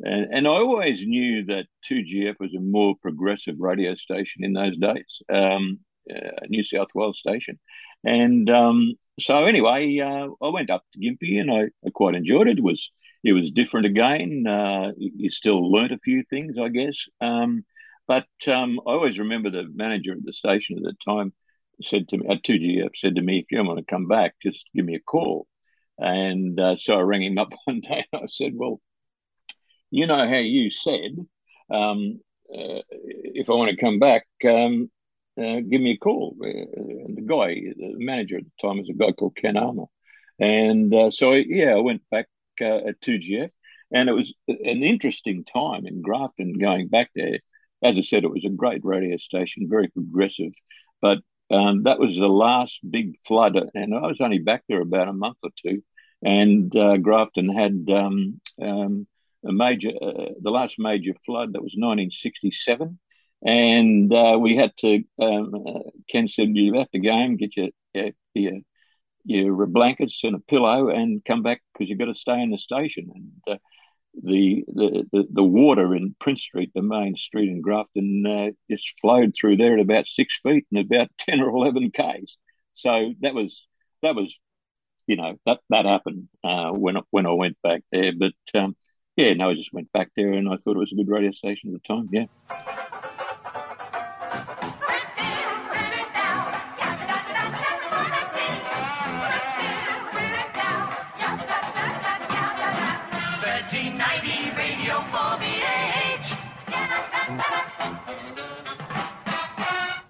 and, 0.04 0.27
and 0.32 0.48
I 0.48 0.51
always 0.51 1.06
knew 1.06 1.46
that 1.46 1.68
2GF 1.89 2.39
was 2.39 2.54
a 2.54 2.60
more 2.60 2.96
progressive 3.01 3.56
radio 3.60 3.96
station 3.96 4.44
in 4.44 4.54
those 4.54 4.77
days, 4.77 5.22
um, 5.34 5.80
uh, 6.13 6.46
New 6.50 6.63
South 6.63 6.89
Wales 6.94 7.20
station. 7.20 7.60
And 8.04 8.50
um, 8.50 8.94
so 9.20 9.46
anyway, 9.46 10.00
uh, 10.00 10.27
I 10.42 10.50
went 10.50 10.70
up 10.70 10.84
to 10.94 11.00
Gympie 11.00 11.39
and 11.39 11.51
I, 11.51 11.62
I, 11.86 11.89
quite 11.94 12.16
enjoyed 12.16 12.48
it. 12.48 12.60
It 12.60 12.63
was 12.63 12.92
it 13.24 13.34
was 13.34 13.51
different 13.51 13.88
again. 13.88 14.46
Uh, 14.48 14.92
you 14.98 15.32
still 15.32 15.72
learnt 15.72 15.92
a 15.92 15.98
few 15.98 16.24
things, 16.30 16.56
I 16.62 16.70
guess. 16.70 16.96
Um, 17.20 17.66
but 18.08 18.27
um, 18.48 18.80
I 18.88 18.92
always 18.92 19.20
remember 19.20 19.50
the 19.50 19.68
manager 19.74 20.13
of 20.13 20.24
the 20.24 20.32
station 20.32 20.77
at 20.77 20.84
the 20.84 20.96
time 21.04 21.34
said 21.84 22.08
to 22.10 22.18
me 22.18 22.27
at 22.30 22.44
2GF 22.44 22.89
said 22.96 23.16
to 23.16 23.22
me, 23.22 23.39
if 23.39 23.51
you 23.51 23.63
want 23.63 23.80
to 23.80 23.86
come 23.86 24.08
back, 24.08 24.36
just 24.42 24.66
give 24.75 24.86
me 24.86 24.96
a 24.96 25.00
call. 25.00 25.48
And 25.98 26.60
uh, 26.60 26.77
so 26.77 26.96
I 26.96 27.01
rang 27.01 27.24
him 27.24 27.38
up 27.38 27.54
one 27.66 27.82
day 27.82 28.06
and 28.12 28.22
I 28.24 28.27
said, 28.27 28.54
well, 28.56 28.80
you 29.91 30.08
know 30.08 30.27
how 30.27 30.38
you 30.38 30.70
said, 30.70 31.12
um, 31.72 32.20
uh, 32.53 32.82
if 32.89 33.50
I 33.50 33.53
want 33.53 33.72
to 33.72 33.77
come 33.77 34.00
back, 34.00 34.25
um, 34.46 34.89
uh, 35.38 35.60
give 35.70 35.82
me 35.82 35.91
a 35.91 35.98
call. 35.98 36.36
Uh, 36.41 36.48
and 36.48 37.17
the 37.17 37.22
guy, 37.22 37.56
the 37.56 37.94
manager 37.98 38.38
at 38.38 38.44
the 38.44 38.67
time, 38.67 38.77
was 38.77 38.89
a 38.89 38.94
guy 38.94 39.12
called 39.12 39.36
Ken 39.36 39.58
Armour. 39.58 39.86
And 40.39 40.94
uh, 40.94 41.12
so, 41.12 41.34
yeah, 41.34 41.72
I 41.72 41.79
went 41.79 42.01
back 42.10 42.27
uh, 42.62 42.88
at 42.88 43.01
2GF. 43.01 43.50
And 43.91 44.10
it 44.10 44.13
was 44.13 44.34
an 44.48 44.84
interesting 44.84 45.46
time 45.46 45.86
in 45.86 46.01
Grafton 46.01 46.53
going 46.53 46.89
back 46.89 47.10
there. 47.15 47.39
As 47.82 47.96
I 47.96 48.01
said, 48.01 48.24
it 48.24 48.32
was 48.32 48.44
a 48.44 48.50
great 48.50 48.84
radio 48.84 49.17
station, 49.17 49.70
very 49.70 49.88
progressive. 49.88 50.51
But 51.01 51.20
um, 51.50 51.84
that 51.84 52.00
was 52.00 52.15
the 52.17 52.27
last 52.27 52.79
big 52.89 53.15
flood. 53.25 53.56
And 53.74 53.96
I 53.96 54.08
was 54.08 54.20
only 54.20 54.39
back 54.39 54.63
there 54.67 54.82
about 54.82 55.08
a 55.08 55.13
month 55.13 55.38
or 55.44 55.51
two. 55.65 55.84
and 56.22 56.75
uh, 56.75 56.98
Grafton 56.98 57.50
had 57.50 57.88
um, 57.89 58.41
um, 58.62 59.08
a 59.48 59.54
major, 59.54 59.89
uh, 60.01 60.34
the 60.42 60.51
last 60.51 60.77
major 60.77 61.13
flood 61.25 61.54
that 61.54 61.63
was 61.63 61.74
1967, 61.77 63.00
and 63.46 64.13
uh, 64.13 64.38
we 64.39 64.56
had 64.56 64.72
to. 64.77 65.04
Um, 65.22 65.54
uh, 65.68 65.80
Ken 66.10 66.27
said 66.27 66.50
you 66.56 66.75
left 66.75 66.92
the 66.92 67.00
game, 67.00 67.38
get 67.38 67.56
your 67.56 67.70
your, 68.34 68.60
your 69.25 69.66
blankets 69.68 70.20
and 70.24 70.36
a 70.36 70.39
pillow, 70.39 70.89
and 70.89 71.24
come 71.24 71.44
back 71.44 71.62
because 71.74 71.89
you've 71.89 72.00
got 72.00 72.06
to 72.06 72.16
stay 72.16 72.42
in 72.42 72.51
the 72.51 72.58
station. 72.58 73.10
And 73.13 73.56
uh, 73.56 73.60
the, 74.24 74.66
the, 74.68 75.04
the 75.12 75.27
the 75.32 75.44
water 75.44 75.96
in 75.96 76.16
Prince 76.20 76.42
Street, 76.42 76.72
the 76.74 76.82
main 76.82 77.16
street 77.16 77.50
in 77.50 77.62
Grafton, 77.62 78.25
uh, 78.25 78.51
just 78.70 79.00
flowed 79.00 79.34
through 79.36 79.58
there 79.58 79.75
at 79.75 79.80
about 79.80 80.08
six 80.08 80.39
feet 80.42 80.66
and 80.72 80.86
about 80.86 81.10
ten 81.18 81.42
or 81.42 81.50
eleven 81.50 81.92
k's. 81.92 82.38
So 82.74 83.13
that 83.22 83.34
was 83.34 83.66
that 84.01 84.16
was, 84.16 84.36
you 85.08 85.16
know, 85.16 85.38
that 85.46 85.60
that 85.70 85.86
happened 85.86 86.27
uh, 86.44 86.72
when 86.72 86.98
when 87.12 87.25
I 87.25 87.32
went 87.32 87.58
back 87.62 87.84
there. 87.92 88.12
But 88.18 88.34
um, 88.60 88.75
yeah, 89.18 89.34
no, 89.34 89.50
I 89.50 89.56
just 89.56 89.74
went 89.74 89.92
back 89.92 90.12
there 90.16 90.32
and 90.32 90.48
I 90.48 90.58
thought 90.58 90.78
it 90.78 90.80
was 90.80 90.92
a 90.94 90.96
good 90.96 91.10
radio 91.10 91.32
station 91.32 91.74
at 91.74 91.82
the 91.82 91.88
time. 91.88 92.08
Yeah. 92.12 92.28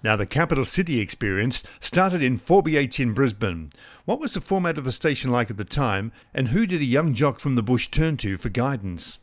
Now, 0.02 0.14
the 0.14 0.26
capital 0.26 0.64
city 0.64 1.00
experience 1.00 1.64
started 1.80 2.22
in 2.22 2.38
4BH 2.38 3.00
in 3.00 3.14
Brisbane. 3.14 3.70
What 4.04 4.20
was 4.20 4.34
the 4.34 4.40
format 4.40 4.78
of 4.78 4.84
the 4.84 4.92
station 4.92 5.30
like 5.30 5.50
at 5.50 5.56
the 5.56 5.64
time, 5.64 6.12
and 6.32 6.48
who 6.48 6.66
did 6.66 6.80
a 6.80 6.84
young 6.84 7.14
jock 7.14 7.40
from 7.40 7.56
the 7.56 7.62
bush 7.62 7.88
turn 7.88 8.16
to 8.18 8.38
for 8.38 8.48
guidance? 8.48 9.18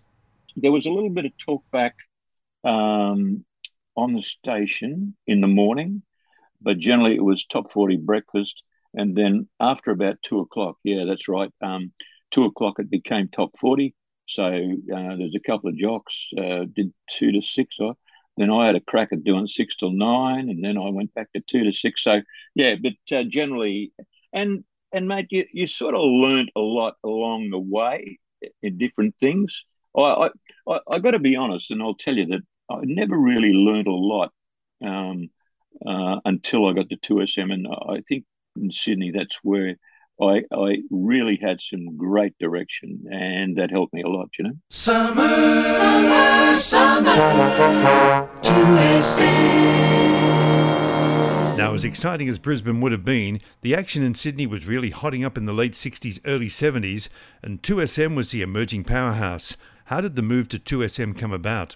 There 0.58 0.72
was 0.72 0.86
a 0.86 0.92
little 0.92 1.10
bit 1.10 1.26
of 1.26 1.38
talk 1.38 1.64
back 1.72 1.96
um, 2.64 3.46
on 3.96 4.14
the 4.14 4.24
station 4.24 5.16
in 5.28 5.42
the 5.42 5.48
morning, 5.48 6.02
but 6.62 6.78
generally 6.78 7.16
it 7.16 7.24
was 7.24 7.46
top 7.46 7.72
40 7.72 7.98
breakfast. 7.98 8.62
And 8.94 9.16
then 9.16 9.48
after 9.60 9.92
about 9.92 10.22
two 10.24 10.40
o'clock, 10.40 10.78
yeah, 10.84 11.06
that's 11.06 11.28
right, 11.28 11.52
um, 11.62 11.92
two 12.32 12.44
o'clock 12.44 12.80
it 12.80 12.90
became 12.90 13.30
top 13.30 13.58
40. 13.58 13.94
So 14.28 14.44
uh, 14.46 15.16
there's 15.16 15.36
a 15.36 15.48
couple 15.48 15.70
of 15.70 15.78
jocks, 15.78 16.18
uh, 16.38 16.66
did 16.74 16.94
two 17.10 17.32
to 17.32 17.42
six. 17.42 17.76
Or, 17.80 17.96
then 18.38 18.52
I 18.52 18.66
had 18.68 18.76
a 18.76 18.82
crack 18.82 19.10
at 19.12 19.24
doing 19.24 19.48
six 19.48 19.76
till 19.76 19.92
nine, 19.92 20.50
and 20.50 20.64
then 20.64 20.78
I 20.78 20.90
went 20.90 21.14
back 21.14 21.32
to 21.34 21.42
two 21.42 21.64
to 21.64 21.72
six. 21.72 22.04
So 22.04 22.22
yeah, 22.54 22.76
but 22.82 23.16
uh, 23.16 23.24
generally, 23.24 23.94
and 24.34 24.64
and 24.92 25.08
mate, 25.08 25.28
you, 25.30 25.46
you 25.52 25.68
sort 25.68 25.96
of 25.96 26.02
learnt 26.02 26.50
a 26.56 26.60
lot 26.60 26.96
along 27.04 27.50
the 27.50 27.60
way 27.60 28.20
in 28.62 28.78
different 28.78 29.16
things. 29.20 29.64
I 29.98 30.30
I, 30.68 30.80
I 30.90 31.00
got 31.00 31.12
to 31.12 31.20
be 31.20 31.36
honest, 31.36 31.72
and 31.72 31.82
I'll 31.82 31.96
tell 31.96 32.16
you 32.16 32.26
that 32.28 32.42
I 32.70 32.80
never 32.84 33.18
really 33.18 33.54
learnt 33.54 33.88
a 33.88 33.92
lot 33.92 34.32
um, 34.84 35.30
uh, 35.86 36.20
until 36.26 36.68
I 36.68 36.74
got 36.74 36.90
to 36.90 36.98
two 36.98 37.26
SM, 37.26 37.52
and 37.52 37.68
I 37.68 38.02
think 38.08 38.26
in 38.56 38.72
Sydney 38.72 39.12
that's 39.12 39.38
where 39.44 39.78
I, 40.22 40.44
I 40.52 40.78
really 40.90 41.38
had 41.42 41.62
some 41.62 41.98
great 41.98 42.38
direction 42.40 43.06
and 43.12 43.58
that 43.58 43.72
helped 43.72 43.94
me 43.94 44.02
a 44.02 44.08
lot, 44.08 44.30
you 44.38 44.46
know. 44.46 44.54
Summer, 44.70 46.56
summer, 46.56 47.16
summer, 47.16 48.30
now, 51.58 51.74
as 51.74 51.86
exciting 51.86 52.28
as 52.30 52.38
Brisbane 52.38 52.82
would 52.82 52.92
have 52.92 53.06
been, 53.06 53.40
the 53.62 53.74
action 53.74 54.04
in 54.04 54.14
Sydney 54.14 54.46
was 54.46 54.68
really 54.68 54.90
hotting 54.90 55.24
up 55.24 55.38
in 55.38 55.46
the 55.46 55.54
late 55.54 55.72
60s, 55.74 56.20
early 56.26 56.48
70s, 56.48 57.10
and 57.42 57.62
2SM 57.62 58.16
was 58.16 58.32
the 58.32 58.42
emerging 58.42 58.84
powerhouse. 58.84 59.56
How 59.86 60.02
did 60.02 60.16
the 60.16 60.22
move 60.22 60.50
to 60.50 60.60
2SM 60.60 61.18
come 61.18 61.32
about? 61.32 61.76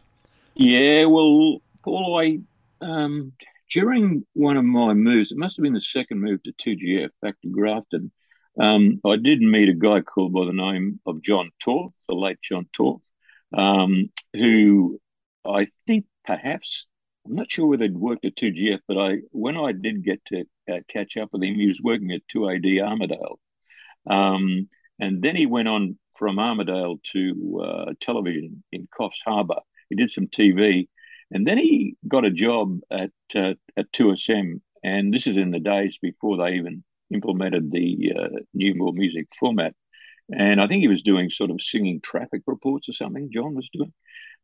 Yeah, 0.54 1.06
well, 1.06 1.62
Paul, 1.84 2.20
I 2.20 2.40
um, 2.82 3.34
during 3.70 4.26
one 4.34 4.58
of 4.58 4.66
my 4.66 4.94
moves, 4.94 5.32
it 5.32 5.38
must 5.38 5.58
have 5.58 5.64
been 5.64 5.74
the 5.74 5.82
second 5.82 6.20
move 6.22 6.42
to 6.44 6.54
2GF 6.54 7.10
back 7.22 7.40
to 7.42 7.50
Grafton. 7.50 8.12
Um, 8.60 9.00
I 9.06 9.16
did 9.16 9.42
meet 9.42 9.70
a 9.70 9.74
guy 9.74 10.02
called 10.02 10.34
by 10.34 10.46
the 10.46 10.54
name 10.54 11.00
of 11.06 11.22
John 11.22 11.50
Torth, 11.60 11.94
the 12.10 12.16
late 12.16 12.40
John 12.42 12.68
Torth, 12.74 13.02
um, 13.54 14.12
who 14.34 15.00
I 15.46 15.68
think 15.88 16.06
perhaps 16.26 16.86
I'm 17.26 17.36
not 17.36 17.50
sure 17.50 17.68
whether 17.68 17.84
he'd 17.84 17.98
worked 17.98 18.26
at 18.26 18.36
2GF, 18.36 18.80
but 18.86 18.98
I 18.98 19.20
when 19.32 19.56
I 19.56 19.72
did 19.72 20.04
get 20.04 20.24
to 20.26 20.46
uh, 20.70 20.80
catch 20.90 21.16
up 21.16 21.30
with 21.32 21.44
him, 21.44 21.56
he 21.56 21.68
was 21.68 21.80
working 21.82 22.12
at 22.12 22.22
2AD 22.36 22.66
Armidale, 22.82 23.38
um, 24.08 24.68
and 25.00 25.22
then 25.22 25.38
he 25.38 25.46
went 25.46 25.70
on 25.70 25.98
from 26.16 26.36
Armidale 26.36 27.02
to 27.14 27.62
uh, 27.64 27.94
television 28.02 28.64
in 28.74 28.88
Coffs 28.88 29.22
Harbour. 29.26 29.60
He 29.90 29.96
did 29.96 30.12
some 30.12 30.28
TV, 30.28 30.90
and 31.32 31.48
then 31.48 31.58
he 31.58 31.96
got 32.08 32.26
a 32.26 32.32
job 32.32 32.80
at 32.92 33.12
uh, 33.36 33.54
at 33.78 33.92
2SM, 33.94 34.60
and 34.84 35.14
this 35.14 35.28
is 35.28 35.38
in 35.38 35.52
the 35.52 35.60
days 35.60 35.98
before 36.02 36.36
they 36.38 36.56
even 36.56 36.84
implemented 37.14 37.72
the 37.72 38.14
uh, 38.18 38.40
new 38.54 38.76
more 38.76 38.94
music 38.94 39.28
format. 39.38 39.74
And 40.32 40.62
I 40.62 40.68
think 40.68 40.82
he 40.82 40.88
was 40.88 41.02
doing 41.02 41.30
sort 41.30 41.50
of 41.50 41.62
singing 41.62 42.02
traffic 42.02 42.44
reports 42.46 42.88
or 42.88 42.94
something. 42.94 43.32
John 43.34 43.56
was 43.56 43.70
doing, 43.74 43.94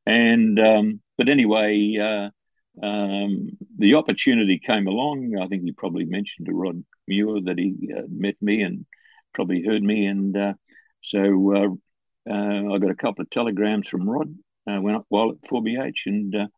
and 0.05 0.59
um, 0.59 1.01
but 1.17 1.29
anyway, 1.29 1.97
uh, 1.97 2.85
um, 2.85 3.51
the 3.77 3.95
opportunity 3.95 4.59
came 4.59 4.87
along. 4.87 5.37
I 5.39 5.47
think 5.47 5.63
he 5.63 5.71
probably 5.71 6.05
mentioned 6.05 6.47
to 6.47 6.53
Rod 6.53 6.83
Muir 7.07 7.41
that 7.41 7.59
he 7.59 7.93
uh, 7.95 8.03
met 8.09 8.35
me 8.41 8.61
and 8.61 8.85
probably 9.33 9.63
heard 9.63 9.83
me, 9.83 10.07
and 10.07 10.35
uh, 10.35 10.53
so 11.01 11.55
uh, 11.55 12.31
uh, 12.31 12.73
I 12.73 12.77
got 12.79 12.89
a 12.89 12.95
couple 12.95 13.21
of 13.21 13.29
telegrams 13.29 13.87
from 13.87 14.09
Rod 14.09 14.33
when 14.65 15.03
while 15.09 15.29
at 15.29 15.41
4BH 15.43 16.07
and 16.07 16.49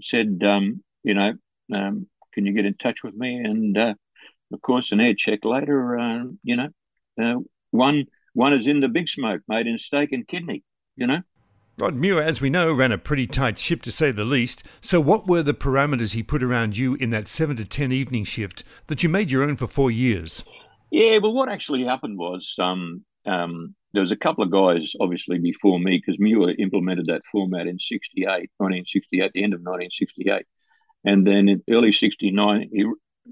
said, 0.00 0.40
um, 0.44 0.84
you 1.02 1.14
know, 1.14 1.32
um, 1.74 2.06
can 2.32 2.46
you 2.46 2.52
get 2.52 2.66
in 2.66 2.74
touch 2.74 3.02
with 3.02 3.14
me? 3.14 3.38
And 3.38 3.96
of 4.52 4.62
course, 4.62 4.92
an 4.92 5.00
air 5.00 5.14
check 5.14 5.44
later, 5.44 5.98
uh, 5.98 6.24
you 6.42 6.56
know, 6.56 6.68
uh, 7.20 7.40
one 7.70 8.06
one 8.34 8.52
is 8.52 8.66
in 8.66 8.80
the 8.80 8.88
big 8.88 9.08
smoke, 9.08 9.40
made 9.48 9.66
in 9.66 9.78
steak 9.78 10.12
and 10.12 10.28
kidney, 10.28 10.62
you 10.94 11.06
know. 11.06 11.22
Rod 11.78 11.94
Muir, 11.94 12.22
as 12.22 12.40
we 12.40 12.48
know, 12.48 12.72
ran 12.72 12.92
a 12.92 12.98
pretty 12.98 13.26
tight 13.26 13.58
ship 13.58 13.82
to 13.82 13.92
say 13.92 14.10
the 14.10 14.24
least. 14.24 14.62
So, 14.80 15.00
what 15.00 15.26
were 15.26 15.42
the 15.42 15.52
parameters 15.52 16.14
he 16.14 16.22
put 16.22 16.42
around 16.42 16.76
you 16.76 16.94
in 16.94 17.10
that 17.10 17.28
seven 17.28 17.56
to 17.56 17.64
ten 17.64 17.92
evening 17.92 18.24
shift 18.24 18.64
that 18.86 19.02
you 19.02 19.08
made 19.08 19.30
your 19.30 19.42
own 19.42 19.56
for 19.56 19.66
four 19.66 19.90
years? 19.90 20.42
Yeah, 20.90 21.18
well, 21.18 21.34
what 21.34 21.50
actually 21.50 21.84
happened 21.84 22.18
was 22.18 22.54
um, 22.58 23.04
um, 23.26 23.74
there 23.92 24.00
was 24.00 24.12
a 24.12 24.16
couple 24.16 24.44
of 24.44 24.50
guys, 24.50 24.92
obviously, 25.00 25.38
before 25.38 25.78
me, 25.78 25.98
because 25.98 26.18
Muir 26.18 26.54
implemented 26.58 27.06
that 27.06 27.26
format 27.30 27.66
in 27.66 27.78
68, 27.78 28.50
1968, 28.56 29.32
the 29.32 29.42
end 29.42 29.52
of 29.52 29.60
1968. 29.60 30.46
And 31.04 31.26
then 31.26 31.48
in 31.48 31.62
early 31.70 31.92
69, 31.92 32.70
he, 32.72 32.84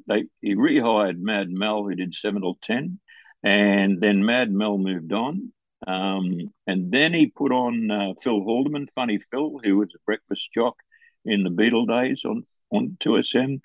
they 0.07 0.25
he 0.41 0.55
rehired 0.55 1.19
Mad 1.19 1.51
Mel, 1.51 1.85
who 1.85 1.95
did 1.95 2.15
seven 2.15 2.43
till 2.43 2.59
ten, 2.63 2.99
and 3.43 4.01
then 4.01 4.25
Mad 4.25 4.51
Mel 4.51 4.79
moved 4.79 5.13
on. 5.13 5.53
Um, 5.87 6.53
and 6.67 6.91
then 6.91 7.13
he 7.13 7.27
put 7.27 7.53
on 7.53 7.91
uh, 7.91 8.15
Phil 8.23 8.41
Haldeman, 8.41 8.87
Funny 8.87 9.19
Phil, 9.19 9.61
who 9.63 9.77
was 9.77 9.91
a 9.95 9.99
breakfast 10.07 10.49
jock 10.55 10.77
in 11.25 11.43
the 11.43 11.51
Beatle 11.51 11.87
days 11.87 12.23
on 12.25 12.43
on 12.71 12.97
2SM. 13.01 13.61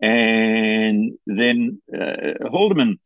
And 0.00 1.12
then 1.26 1.80
uh, 1.92 2.48
Haldeman, 2.50 2.98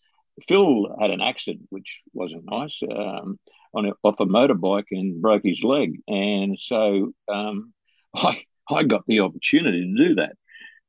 Phil 0.49 0.95
had 1.01 1.11
an 1.11 1.21
accident, 1.21 1.67
which 1.71 2.03
wasn't 2.13 2.45
nice, 2.51 2.79
um, 2.83 3.39
on 3.75 3.87
a, 3.87 3.93
off 4.03 4.21
a 4.21 4.27
motorbike 4.27 4.87
and 4.91 5.21
broke 5.21 5.43
his 5.45 5.63
leg. 5.63 6.01
And 6.09 6.59
so 6.59 7.13
um, 7.29 7.73
I, 8.15 8.43
I 8.71 8.85
got 8.85 9.05
the 9.07 9.21
opportunity 9.21 9.81
to 9.81 10.09
do 10.09 10.15
that. 10.17 10.37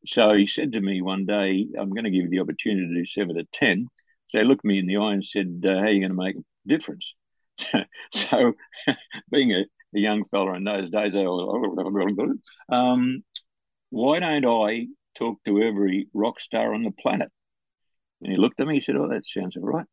So 0.05 0.33
he 0.33 0.47
said 0.47 0.71
to 0.73 0.81
me 0.81 1.01
one 1.01 1.25
day, 1.25 1.67
I'm 1.77 1.89
going 1.89 2.05
to 2.05 2.11
give 2.11 2.23
you 2.23 2.29
the 2.29 2.39
opportunity 2.39 2.87
to 2.87 2.93
do 2.95 3.05
seven 3.05 3.35
to 3.35 3.45
10. 3.53 3.87
So 4.29 4.39
he 4.39 4.45
looked 4.45 4.63
me 4.63 4.79
in 4.79 4.87
the 4.87 4.97
eye 4.97 5.13
and 5.13 5.25
said, 5.25 5.61
uh, 5.65 5.69
How 5.69 5.81
are 5.81 5.89
you 5.89 5.99
going 5.99 6.11
to 6.11 6.15
make 6.15 6.35
a 6.37 6.43
difference? 6.67 7.13
so, 8.13 8.53
being 9.31 9.51
a, 9.51 9.61
a, 9.95 9.99
young 9.99 10.23
fella 10.31 10.53
in 10.53 10.63
those 10.63 10.89
days, 10.89 11.13
I 11.13 11.23
was, 11.23 12.39
um, 12.71 13.23
why 13.89 14.19
don't 14.19 14.45
I 14.45 14.87
talk 15.15 15.43
to 15.45 15.61
every 15.61 16.07
rock 16.13 16.39
star 16.39 16.73
on 16.73 16.83
the 16.83 16.91
planet? 16.91 17.29
And 18.21 18.31
he 18.31 18.37
looked 18.37 18.59
at 18.59 18.67
me, 18.67 18.75
he 18.75 18.81
said, 18.81 18.95
Oh, 18.95 19.09
that 19.09 19.25
sounds 19.25 19.57
all 19.57 19.63
right. 19.63 19.85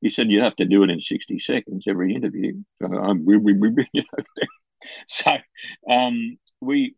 He 0.00 0.10
said, 0.10 0.30
You 0.30 0.42
have 0.42 0.56
to 0.56 0.66
do 0.66 0.82
it 0.82 0.90
in 0.90 1.00
60 1.00 1.38
seconds 1.38 1.84
every 1.88 2.14
interview. 2.14 2.62
So, 2.82 2.92
um, 2.92 3.24
we, 3.24 3.38
we, 3.38 3.54
we, 3.54 3.70
you 3.92 4.02
know, 4.02 4.24
so 5.08 5.30
um, 5.88 6.36
we 6.60 6.96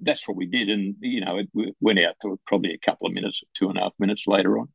that's 0.00 0.26
what 0.28 0.36
we 0.36 0.46
did. 0.46 0.68
And, 0.68 0.96
you 1.00 1.20
know, 1.24 1.38
it 1.38 1.48
went 1.80 1.98
out 1.98 2.16
to 2.22 2.38
probably 2.46 2.74
a 2.74 2.86
couple 2.86 3.06
of 3.06 3.12
minutes, 3.12 3.42
two 3.54 3.68
and 3.68 3.78
a 3.78 3.82
half 3.82 3.94
minutes 3.98 4.24
later 4.26 4.58
on. 4.58 4.68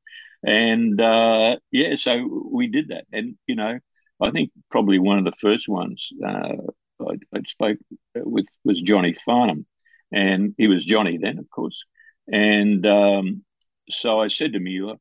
And 0.43 0.99
uh, 0.99 1.57
yeah, 1.71 1.95
so 1.95 2.49
we 2.51 2.67
did 2.67 2.89
that. 2.89 3.05
And, 3.11 3.35
you 3.47 3.55
know, 3.55 3.79
I 4.21 4.31
think 4.31 4.51
probably 4.69 4.99
one 4.99 5.17
of 5.17 5.25
the 5.25 5.37
first 5.39 5.67
ones 5.67 6.07
uh, 6.25 6.57
I, 7.01 7.13
I, 7.33 7.41
spoke 7.47 7.77
with 8.15 8.47
was 8.63 8.81
Johnny 8.81 9.13
Farnham. 9.25 9.65
And 10.11 10.55
he 10.57 10.67
was 10.67 10.85
Johnny 10.85 11.17
then, 11.17 11.37
of 11.37 11.49
course. 11.49 11.83
And 12.31 12.85
um, 12.85 13.43
so 13.89 14.19
I 14.19 14.27
said 14.27 14.53
to 14.53 14.59
Muir, 14.59 14.95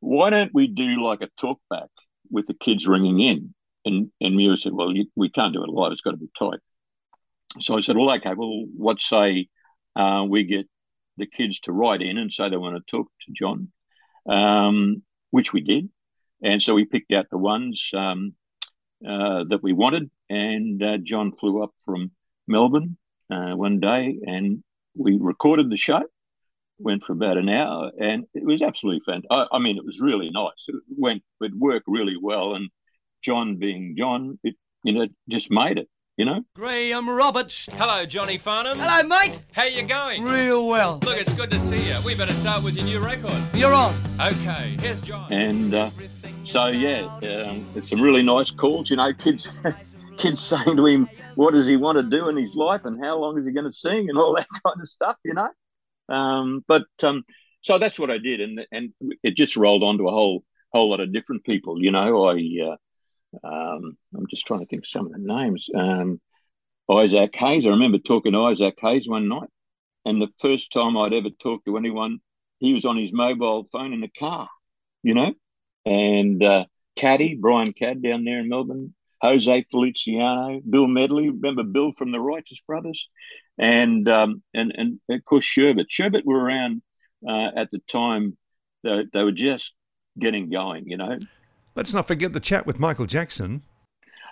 why 0.00 0.30
don't 0.30 0.54
we 0.54 0.66
do 0.68 1.02
like 1.02 1.22
a 1.22 1.28
talkback 1.40 1.88
with 2.30 2.46
the 2.46 2.54
kids 2.54 2.86
ringing 2.86 3.20
in? 3.20 3.54
and 3.84 4.10
and 4.20 4.36
Muir 4.36 4.56
said, 4.56 4.72
"Well, 4.72 4.92
you, 4.92 5.06
we 5.16 5.30
can't 5.30 5.52
do 5.52 5.62
it 5.62 5.68
live. 5.68 5.92
It's 5.92 6.00
got 6.00 6.12
to 6.12 6.16
be 6.16 6.30
tight." 6.38 6.60
So 7.60 7.76
I 7.76 7.80
said, 7.80 7.96
"Well, 7.96 8.10
okay. 8.14 8.34
Well, 8.34 8.64
what 8.76 9.00
say 9.00 9.48
uh, 9.96 10.24
we 10.28 10.44
get 10.44 10.66
the 11.16 11.26
kids 11.26 11.60
to 11.60 11.72
write 11.72 12.02
in 12.02 12.18
and 12.18 12.32
say 12.32 12.48
they 12.48 12.56
want 12.56 12.76
to 12.76 12.90
talk 12.90 13.06
to 13.26 13.32
John, 13.32 13.68
um, 14.28 15.02
which 15.30 15.52
we 15.52 15.60
did, 15.60 15.90
and 16.42 16.62
so 16.62 16.74
we 16.74 16.84
picked 16.84 17.12
out 17.12 17.26
the 17.30 17.38
ones 17.38 17.90
um, 17.94 18.34
uh, 19.06 19.44
that 19.48 19.62
we 19.62 19.72
wanted, 19.72 20.10
and 20.30 20.82
uh, 20.82 20.98
John 20.98 21.32
flew 21.32 21.62
up 21.62 21.72
from 21.84 22.12
Melbourne 22.46 22.96
uh, 23.30 23.52
one 23.54 23.80
day, 23.80 24.18
and 24.26 24.62
we 24.96 25.18
recorded 25.20 25.70
the 25.70 25.76
show. 25.76 26.02
Went 26.78 27.04
for 27.04 27.12
about 27.12 27.36
an 27.36 27.48
hour, 27.48 27.92
and 28.00 28.24
it 28.34 28.44
was 28.44 28.60
absolutely 28.62 29.02
fantastic. 29.04 29.30
I, 29.30 29.56
I 29.56 29.58
mean, 29.60 29.76
it 29.76 29.84
was 29.84 30.00
really 30.00 30.30
nice. 30.30 30.66
It 30.66 30.74
went, 30.88 31.22
it 31.40 31.52
worked 31.54 31.86
really 31.86 32.16
well, 32.20 32.54
and 32.54 32.70
John 33.22 33.56
being 33.56 33.94
John, 33.96 34.38
it 34.42 34.56
you 34.82 34.94
know 34.94 35.06
just 35.30 35.50
made 35.50 35.78
it. 35.78 35.88
You 36.18 36.26
know, 36.26 36.44
Graham 36.54 37.08
Roberts. 37.08 37.70
Hello, 37.72 38.04
Johnny 38.04 38.36
Farnham. 38.36 38.78
Hello, 38.78 39.02
mate. 39.08 39.40
How 39.52 39.64
you 39.64 39.82
going? 39.82 40.22
Real 40.22 40.68
well. 40.68 41.00
Look, 41.02 41.16
it's 41.16 41.32
good 41.32 41.50
to 41.50 41.58
see 41.58 41.88
you. 41.88 41.96
We 42.04 42.14
better 42.14 42.34
start 42.34 42.62
with 42.62 42.76
your 42.76 42.84
new 42.84 42.98
record. 42.98 43.42
You're 43.54 43.72
on. 43.72 43.94
Okay, 44.20 44.76
here's 44.78 45.00
John. 45.00 45.32
and 45.32 45.74
uh, 45.74 45.90
so 46.44 46.66
yeah, 46.66 47.06
um, 47.46 47.66
it's 47.74 47.88
some 47.88 48.02
really 48.02 48.22
nice 48.22 48.50
calls. 48.50 48.90
You 48.90 48.96
know, 48.96 49.14
kids, 49.14 49.48
kids 50.18 50.42
saying 50.42 50.76
to 50.76 50.86
him, 50.86 51.08
"What 51.34 51.54
does 51.54 51.66
he 51.66 51.78
want 51.78 51.96
to 51.96 52.02
do 52.02 52.28
in 52.28 52.36
his 52.36 52.54
life, 52.54 52.84
and 52.84 53.02
how 53.02 53.16
long 53.16 53.38
is 53.38 53.46
he 53.46 53.52
going 53.52 53.64
to 53.64 53.72
sing, 53.72 54.10
and 54.10 54.18
all 54.18 54.34
that 54.36 54.46
kind 54.50 54.76
of 54.78 54.88
stuff." 54.88 55.16
You 55.24 55.32
know, 55.32 56.14
um, 56.14 56.62
but 56.68 56.84
um, 57.02 57.24
so 57.62 57.78
that's 57.78 57.98
what 57.98 58.10
I 58.10 58.18
did, 58.18 58.42
and 58.42 58.60
and 58.70 58.92
it 59.22 59.34
just 59.34 59.56
rolled 59.56 59.82
on 59.82 59.96
to 59.96 60.08
a 60.08 60.12
whole 60.12 60.44
whole 60.74 60.90
lot 60.90 61.00
of 61.00 61.10
different 61.10 61.44
people. 61.44 61.82
You 61.82 61.90
know, 61.90 62.26
I 62.26 62.34
uh, 62.70 62.76
um, 63.42 63.96
I'm 64.16 64.26
just 64.28 64.46
trying 64.46 64.60
to 64.60 64.66
think 64.66 64.82
of 64.84 64.88
some 64.88 65.06
of 65.06 65.12
the 65.12 65.18
names. 65.18 65.68
Um, 65.74 66.20
Isaac 66.90 67.34
Hayes. 67.34 67.66
I 67.66 67.70
remember 67.70 67.98
talking 67.98 68.32
to 68.32 68.44
Isaac 68.44 68.78
Hayes 68.80 69.08
one 69.08 69.28
night, 69.28 69.48
and 70.04 70.20
the 70.20 70.32
first 70.40 70.72
time 70.72 70.96
I'd 70.96 71.12
ever 71.12 71.30
talked 71.30 71.66
to 71.66 71.76
anyone, 71.76 72.18
he 72.58 72.74
was 72.74 72.84
on 72.84 72.96
his 72.96 73.12
mobile 73.12 73.64
phone 73.64 73.92
in 73.92 74.00
the 74.00 74.08
car. 74.08 74.48
You 75.02 75.14
know, 75.14 75.34
and 75.84 76.42
uh, 76.42 76.64
Caddy 76.96 77.34
Brian 77.34 77.72
Cadd 77.72 78.02
down 78.02 78.24
there 78.24 78.40
in 78.40 78.48
Melbourne. 78.48 78.94
Jose 79.20 79.64
Feliciano, 79.70 80.60
Bill 80.68 80.88
Medley, 80.88 81.30
remember 81.30 81.62
Bill 81.62 81.92
from 81.92 82.10
the 82.10 82.18
Righteous 82.18 82.58
Brothers, 82.66 83.08
and 83.56 84.08
um, 84.08 84.42
and 84.52 84.72
and 84.76 85.00
of 85.08 85.24
course 85.24 85.44
Sherbet. 85.44 85.86
Sherbet 85.88 86.26
were 86.26 86.40
around 86.40 86.82
uh, 87.26 87.50
at 87.56 87.70
the 87.70 87.78
time; 87.88 88.36
they, 88.82 89.04
they 89.12 89.22
were 89.22 89.30
just 89.30 89.72
getting 90.18 90.50
going, 90.50 90.88
you 90.88 90.96
know. 90.96 91.18
Let's 91.74 91.94
not 91.94 92.06
forget 92.06 92.32
the 92.32 92.40
chat 92.40 92.66
with 92.66 92.78
Michael 92.78 93.06
Jackson. 93.06 93.62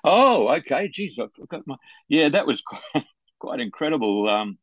Oh, 0.04 0.48
okay. 0.56 0.88
Geez, 0.88 1.18
I 1.18 1.26
forgot 1.34 1.62
my. 1.66 1.76
Yeah, 2.08 2.30
that 2.30 2.46
was 2.46 2.62
quite, 2.92 3.04
quite 3.38 3.60
incredible. 3.60 4.28
Um, 4.28 4.58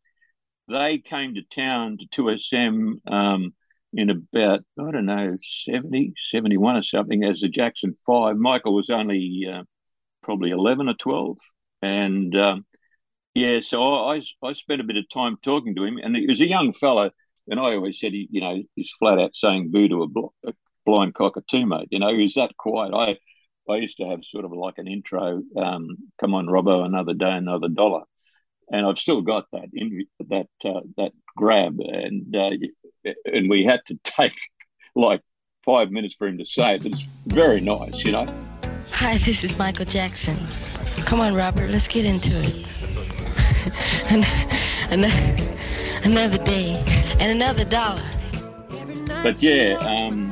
they 0.68 0.98
came 1.00 1.36
to 1.36 1.42
town 1.44 1.98
to 1.98 2.22
2SM 2.22 3.12
um, 3.12 3.54
in 3.94 4.10
about, 4.10 4.64
I 4.80 4.92
don't 4.92 5.06
know, 5.06 5.38
70, 5.66 6.14
71 6.30 6.76
or 6.76 6.84
something 6.84 7.24
as 7.24 7.40
the 7.40 7.48
Jackson 7.48 7.94
Five. 8.06 8.38
Michael 8.38 8.76
was 8.76 8.90
only 8.90 9.48
uh, 9.52 9.64
probably 10.24 10.52
11 10.52 10.90
or 10.90 10.94
12. 10.94 11.38
And 11.82 12.36
um, 12.36 12.66
yeah, 13.34 13.62
so 13.62 14.06
I, 14.06 14.22
I 14.44 14.54
spent 14.54 14.82
a 14.82 14.86
bit 14.86 14.98
of 14.98 15.10
time 15.10 15.38
talking 15.42 15.76
to 15.76 15.84
him, 15.84 16.00
and 16.02 16.16
he 16.16 16.28
was 16.28 16.42
a 16.42 16.48
young 16.48 16.74
fellow. 16.74 17.12
And 17.50 17.60
I 17.60 17.76
always 17.76 18.00
said, 18.00 18.12
he, 18.12 18.28
you 18.30 18.42
know, 18.42 18.62
he's 18.76 18.92
flat 19.00 19.20
out 19.20 19.36
saying 19.36 19.72
boo 19.72 19.88
to 19.88 20.04
a, 20.04 20.08
bl- 20.08 20.28
a 20.46 20.54
blind 20.88 21.14
cockatoo, 21.14 21.66
mate. 21.66 21.90
You 21.92 22.00
know, 22.00 22.16
he's 22.16 22.34
that 22.36 22.58
quiet. 22.58 22.94
I 22.96 23.18
I 23.72 23.76
used 23.76 23.98
to 23.98 24.08
have 24.08 24.24
sort 24.24 24.46
of 24.46 24.54
like 24.54 24.76
an 24.78 24.88
intro, 24.88 25.44
um, 25.56 25.98
"Come 26.20 26.34
on, 26.34 26.48
Robbo, 26.48 26.86
another 26.86 27.14
day, 27.14 27.34
another 27.34 27.68
dollar," 27.68 28.04
and 28.72 28.86
I've 28.86 28.98
still 28.98 29.22
got 29.22 29.46
that 29.52 29.70
in 29.74 30.06
that 30.30 30.48
uh, 30.66 30.82
that 30.96 31.12
grab, 31.36 31.78
and 31.80 32.36
uh, 32.36 32.52
and 33.26 33.50
we 33.50 33.66
had 33.66 33.82
to 33.88 34.00
take 34.04 34.34
like 34.96 35.22
five 35.66 35.92
minutes 35.92 36.16
for 36.16 36.28
him 36.28 36.38
to 36.40 36.46
say 36.46 36.76
it. 36.76 36.84
But 36.84 36.94
it's 36.94 37.08
very 37.28 37.60
nice, 37.60 38.04
you 38.04 38.14
know. 38.14 38.26
Hi, 38.92 39.18
this 39.20 39.44
is 39.44 39.60
Michael 39.60 39.86
Jackson. 39.86 40.38
Come 41.06 41.20
on, 41.20 41.36
Robert, 41.36 41.70
let's 41.70 41.88
get 41.88 42.06
into 42.06 42.40
it. 42.40 42.66
and, 44.10 44.26
and, 44.90 45.06
another 46.04 46.38
day 46.38 46.82
and 47.20 47.32
another 47.32 47.66
dollar. 47.66 48.04
But 49.24 49.42
yeah, 49.44 49.76
um, 49.82 50.27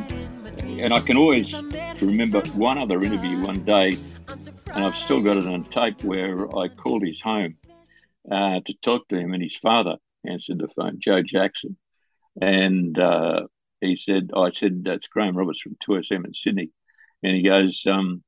and 0.79 0.93
I 0.93 0.99
can 0.99 1.17
always 1.17 1.53
remember 2.01 2.41
one 2.55 2.77
other 2.77 3.03
interview 3.03 3.41
one 3.45 3.63
day, 3.63 3.97
and 4.27 4.85
I've 4.85 4.95
still 4.95 5.21
got 5.21 5.37
it 5.37 5.45
on 5.45 5.63
tape 5.65 6.03
where 6.03 6.47
I 6.55 6.67
called 6.67 7.05
his 7.05 7.21
home 7.21 7.57
uh, 8.29 8.59
to 8.65 8.73
talk 8.81 9.07
to 9.09 9.17
him, 9.17 9.33
and 9.33 9.41
his 9.41 9.55
father 9.55 9.97
answered 10.25 10.59
the 10.59 10.67
phone, 10.67 10.99
Joe 10.99 11.21
Jackson, 11.21 11.77
and 12.41 12.97
uh, 12.99 13.47
he 13.81 13.95
said, 13.95 14.31
"I 14.35 14.51
said 14.51 14.83
that's 14.83 15.07
Graham 15.07 15.37
Roberts 15.37 15.61
from 15.61 15.77
2SM 15.87 16.25
in 16.25 16.33
Sydney," 16.33 16.71
and 17.23 17.35
he 17.35 17.43
goes, 17.43 17.83
um, 17.87 18.23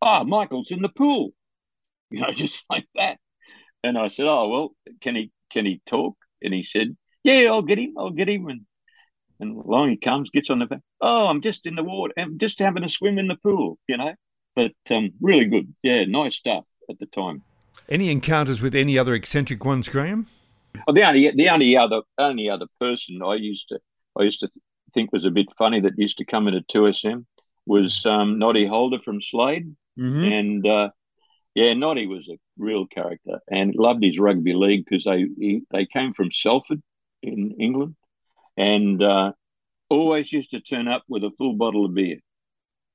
"Ah, 0.00 0.24
Michael's 0.24 0.70
in 0.70 0.82
the 0.82 0.88
pool," 0.88 1.30
you 2.10 2.20
know, 2.20 2.30
just 2.32 2.64
like 2.68 2.86
that. 2.94 3.18
And 3.84 3.96
I 3.98 4.08
said, 4.08 4.26
"Oh 4.26 4.48
well, 4.48 4.76
can 5.00 5.14
he 5.14 5.30
can 5.50 5.66
he 5.66 5.80
talk?" 5.86 6.16
And 6.42 6.52
he 6.52 6.62
said, 6.62 6.96
"Yeah, 7.22 7.50
I'll 7.50 7.62
get 7.62 7.78
him. 7.78 7.94
I'll 7.96 8.10
get 8.10 8.28
him." 8.28 8.48
And 8.48 8.62
and 9.42 9.56
along 9.58 9.90
he 9.90 9.96
comes, 9.96 10.30
gets 10.30 10.48
on 10.48 10.60
the 10.60 10.66
van. 10.66 10.82
Oh, 11.02 11.26
I'm 11.28 11.42
just 11.42 11.66
in 11.66 11.74
the 11.74 11.82
water. 11.82 12.14
I'm 12.16 12.38
just 12.38 12.58
having 12.58 12.84
a 12.84 12.88
swim 12.88 13.18
in 13.18 13.26
the 13.28 13.36
pool, 13.36 13.78
you 13.88 13.98
know. 13.98 14.14
But 14.56 14.72
um, 14.90 15.12
really 15.20 15.44
good. 15.46 15.74
Yeah, 15.82 16.04
nice 16.04 16.36
stuff 16.36 16.64
at 16.88 16.98
the 16.98 17.06
time. 17.06 17.42
Any 17.88 18.10
encounters 18.10 18.60
with 18.62 18.74
any 18.74 18.96
other 18.96 19.14
eccentric 19.14 19.64
ones, 19.64 19.88
Graham? 19.88 20.26
Oh, 20.86 20.92
the 20.92 21.06
only 21.06 21.30
the 21.30 21.48
only 21.50 21.76
other 21.76 22.00
only 22.16 22.48
other 22.48 22.66
person 22.80 23.20
I 23.22 23.34
used 23.34 23.68
to 23.68 23.78
I 24.18 24.22
used 24.22 24.40
to 24.40 24.48
think 24.94 25.12
was 25.12 25.24
a 25.24 25.30
bit 25.30 25.48
funny 25.58 25.80
that 25.80 25.92
used 25.98 26.18
to 26.18 26.24
come 26.24 26.48
into 26.48 26.60
2SM 26.72 27.24
was 27.66 28.04
um, 28.06 28.38
Noddy 28.38 28.66
Holder 28.66 28.98
from 28.98 29.20
Slade, 29.20 29.74
Mm-hmm. 29.98 30.24
and 30.24 30.66
uh, 30.66 30.88
yeah, 31.54 31.74
Noddy 31.74 32.06
was 32.06 32.26
a 32.30 32.38
real 32.56 32.86
character 32.86 33.40
and 33.50 33.74
loved 33.74 34.02
his 34.02 34.18
rugby 34.18 34.54
league 34.54 34.84
because 34.88 35.04
they 35.04 35.26
he, 35.38 35.62
they 35.70 35.84
came 35.84 36.12
from 36.12 36.30
Salford 36.32 36.82
in 37.22 37.56
England, 37.60 37.94
and 38.56 39.02
uh, 39.02 39.32
always 39.88 40.32
used 40.32 40.50
to 40.50 40.60
turn 40.60 40.88
up 40.88 41.04
with 41.08 41.24
a 41.24 41.30
full 41.30 41.54
bottle 41.54 41.84
of 41.84 41.94
beer 41.94 42.18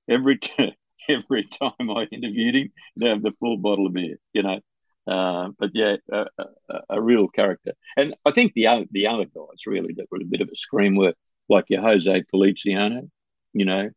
every 0.10 0.38
t- 0.38 0.76
every 1.10 1.46
time 1.46 1.90
I 1.92 2.08
interviewed 2.12 2.56
him. 2.56 2.72
They 2.98 3.10
have 3.10 3.24
the 3.24 3.32
full 3.34 3.58
bottle 3.58 3.88
of 3.88 3.94
beer, 3.94 4.18
you 4.34 4.44
know. 4.44 4.60
Uh, 5.08 5.50
but 5.58 5.72
yeah, 5.74 5.96
a, 6.12 6.26
a, 6.38 6.80
a 6.90 7.02
real 7.02 7.30
character, 7.30 7.72
and 7.96 8.14
I 8.26 8.32
think 8.32 8.54
the 8.54 8.68
other 8.68 8.86
the 8.92 9.08
other 9.08 9.26
guys 9.26 9.66
really 9.66 9.94
that 9.98 10.08
were 10.12 10.20
a 10.22 10.26
bit 10.26 10.42
of 10.42 10.50
a 10.52 10.56
scream 10.56 10.96
were 10.96 11.14
like 11.48 11.66
your 11.70 11.82
Jose 11.82 12.24
Feliciano, 12.30 13.10
you 13.54 13.64
know, 13.64 13.90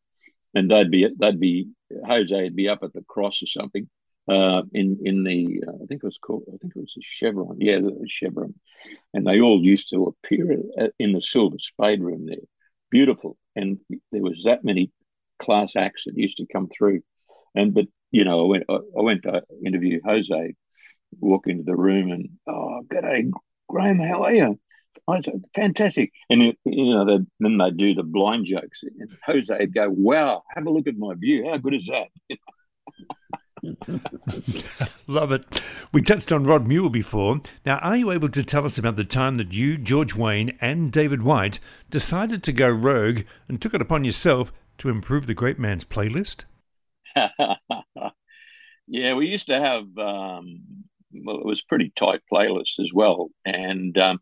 and 0.54 0.70
they'd 0.70 0.90
be 0.90 1.08
they'd 1.18 1.40
be 1.40 1.70
Jose 2.06 2.40
would 2.42 2.54
be 2.54 2.68
up 2.68 2.84
at 2.84 2.92
the 2.92 3.02
cross 3.08 3.42
or 3.42 3.46
something 3.46 3.88
uh, 4.30 4.62
in 4.72 4.98
in 5.04 5.24
the 5.24 5.62
uh, 5.66 5.72
I 5.72 5.86
think 5.86 6.02
it 6.02 6.04
was 6.04 6.18
called 6.18 6.44
I 6.48 6.56
think 6.58 6.74
it 6.76 6.80
was 6.80 6.94
the 6.94 7.02
Chevron 7.02 7.56
yeah 7.60 7.80
Chevron, 8.06 8.54
and 9.12 9.26
they 9.26 9.40
all 9.40 9.60
used 9.62 9.90
to 9.90 10.04
appear 10.04 10.58
at, 10.78 10.92
in 10.98 11.12
the 11.12 11.22
Silver 11.22 11.58
Spade 11.58 12.02
room 12.02 12.26
there, 12.26 12.46
beautiful, 12.90 13.36
and 13.56 13.78
there 14.12 14.22
was 14.22 14.42
that 14.44 14.64
many 14.64 14.92
class 15.38 15.74
acts 15.74 16.04
that 16.04 16.16
used 16.16 16.36
to 16.36 16.46
come 16.52 16.68
through, 16.68 17.00
and 17.54 17.74
but 17.74 17.86
you 18.10 18.24
know 18.24 18.44
I 18.44 18.48
went 18.48 18.64
I, 18.68 18.74
I 18.74 19.02
went 19.02 19.22
to 19.24 19.42
interview 19.64 20.00
Jose, 20.04 20.54
walk 21.18 21.46
into 21.48 21.64
the 21.64 21.76
room 21.76 22.12
and 22.12 22.28
oh 22.46 22.82
g'day 22.88 23.30
Graham 23.68 23.98
how 23.98 24.24
are 24.24 24.34
you? 24.34 24.58
I 25.08 25.22
said, 25.22 25.42
fantastic. 25.54 26.12
And, 26.28 26.54
you 26.64 26.94
know, 26.94 27.04
they, 27.04 27.24
then 27.40 27.58
they 27.58 27.70
do 27.70 27.94
the 27.94 28.02
blind 28.02 28.46
jokes. 28.46 28.82
And 28.82 29.10
Jose 29.24 29.56
would 29.58 29.74
go, 29.74 29.88
wow, 29.88 30.42
have 30.54 30.66
a 30.66 30.70
look 30.70 30.86
at 30.86 30.96
my 30.96 31.14
view. 31.14 31.48
How 31.48 31.56
good 31.56 31.74
is 31.74 31.86
that? 31.86 32.08
Love 35.06 35.32
it. 35.32 35.62
We 35.92 36.02
touched 36.02 36.32
on 36.32 36.44
Rod 36.44 36.66
Muir 36.66 36.90
before. 36.90 37.40
Now, 37.64 37.78
are 37.78 37.96
you 37.96 38.10
able 38.10 38.28
to 38.30 38.42
tell 38.42 38.64
us 38.64 38.78
about 38.78 38.96
the 38.96 39.04
time 39.04 39.36
that 39.36 39.52
you, 39.52 39.76
George 39.76 40.14
Wayne, 40.14 40.56
and 40.60 40.90
David 40.92 41.22
White 41.22 41.58
decided 41.90 42.42
to 42.44 42.52
go 42.52 42.68
rogue 42.68 43.22
and 43.48 43.60
took 43.60 43.74
it 43.74 43.82
upon 43.82 44.04
yourself 44.04 44.52
to 44.78 44.88
improve 44.88 45.26
the 45.26 45.34
great 45.34 45.58
man's 45.58 45.84
playlist? 45.84 46.44
yeah, 48.86 49.14
we 49.14 49.26
used 49.26 49.48
to 49.48 49.60
have, 49.60 49.84
um, 49.98 50.60
well, 51.12 51.38
it 51.38 51.46
was 51.46 51.62
pretty 51.62 51.92
tight 51.94 52.20
playlist 52.32 52.78
as 52.78 52.90
well. 52.94 53.28
And, 53.44 53.96
um, 53.98 54.20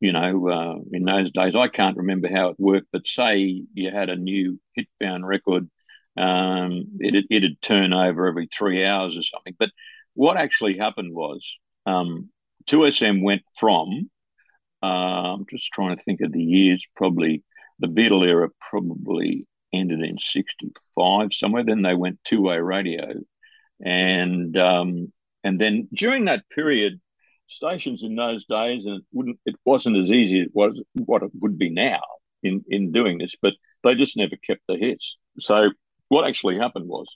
you 0.00 0.12
know, 0.12 0.48
uh, 0.48 0.76
in 0.92 1.04
those 1.04 1.30
days, 1.32 1.54
I 1.54 1.68
can't 1.68 1.96
remember 1.96 2.28
how 2.28 2.48
it 2.48 2.56
worked, 2.58 2.88
but 2.92 3.06
say 3.06 3.62
you 3.72 3.90
had 3.90 4.10
a 4.10 4.16
new 4.16 4.58
hit 4.74 4.86
bound 5.00 5.26
record, 5.26 5.68
um, 6.16 6.86
it, 7.00 7.26
it'd 7.30 7.60
turn 7.60 7.92
over 7.92 8.26
every 8.26 8.46
three 8.46 8.84
hours 8.84 9.16
or 9.16 9.22
something. 9.22 9.54
But 9.58 9.70
what 10.14 10.36
actually 10.36 10.78
happened 10.78 11.12
was 11.14 11.58
um, 11.86 12.30
2SM 12.66 13.22
went 13.22 13.42
from, 13.58 14.10
uh, 14.82 14.86
I'm 14.86 15.46
just 15.50 15.72
trying 15.72 15.96
to 15.96 16.02
think 16.02 16.20
of 16.20 16.32
the 16.32 16.42
years, 16.42 16.86
probably 16.96 17.42
the 17.80 17.88
Beatle 17.88 18.26
era 18.26 18.50
probably 18.60 19.46
ended 19.72 20.00
in 20.00 20.18
65 20.18 21.32
somewhere. 21.32 21.64
Then 21.64 21.82
they 21.82 21.94
went 21.94 22.22
two 22.24 22.42
way 22.42 22.58
radio. 22.58 23.14
and 23.84 24.56
um, 24.58 25.12
and 25.44 25.60
then 25.60 25.88
during 25.92 26.26
that 26.26 26.48
period, 26.50 27.00
stations 27.48 28.02
in 28.02 28.16
those 28.16 28.46
days, 28.46 28.86
and 28.86 28.96
it 28.98 29.04
wouldn't, 29.12 29.38
it 29.46 29.56
wasn't 29.64 29.96
as 29.96 30.10
easy 30.10 30.40
as 30.42 30.48
was 30.52 30.80
what 30.94 31.22
it 31.22 31.30
would 31.40 31.58
be 31.58 31.70
now 31.70 32.02
in 32.42 32.64
in 32.68 32.92
doing 32.92 33.18
this, 33.18 33.34
but 33.40 33.54
they 33.82 33.94
just 33.94 34.16
never 34.16 34.36
kept 34.36 34.62
the 34.68 34.76
hits. 34.76 35.18
So 35.40 35.70
what 36.14 36.28
actually 36.28 36.56
happened 36.56 36.86
was 36.86 37.08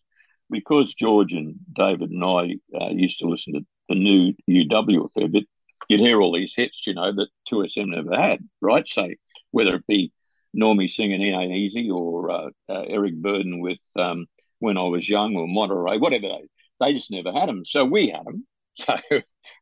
because 0.51 0.93
George 0.93 1.33
and 1.33 1.55
David 1.73 2.11
and 2.11 2.25
I 2.25 2.57
uh, 2.77 2.91
used 2.91 3.21
to 3.21 3.29
listen 3.29 3.53
to 3.53 3.61
the 3.89 3.95
new 3.95 4.35
UW 4.51 5.05
a 5.05 5.09
fair 5.09 5.29
bit, 5.29 5.45
you'd 5.89 6.01
hear 6.01 6.21
all 6.21 6.33
these 6.35 6.53
hits, 6.57 6.85
you 6.85 6.95
know, 6.95 7.13
that 7.15 7.29
2SM 7.49 7.87
never 7.87 8.21
had, 8.21 8.41
right? 8.61 8.87
So 8.89 9.09
whether 9.53 9.77
it 9.77 9.87
be 9.87 10.13
Normie 10.57 10.91
singing 10.91 11.23
It 11.23 11.31
Ain't 11.31 11.55
Easy 11.55 11.89
or 11.93 12.29
uh, 12.29 12.51
uh, 12.69 12.83
Eric 12.89 13.15
Burdon 13.23 13.61
with 13.61 13.79
um, 13.95 14.27
When 14.59 14.77
I 14.77 14.83
Was 14.83 15.09
Young 15.09 15.37
or 15.37 15.47
Monterey, 15.47 15.99
whatever 15.99 16.27
they, 16.27 16.49
they 16.81 16.93
just 16.93 17.13
never 17.13 17.33
had 17.33 17.49
them. 17.49 17.65
So 17.65 17.85
we 17.85 18.09
had 18.09 18.27
them. 18.27 18.47
So 18.81 18.97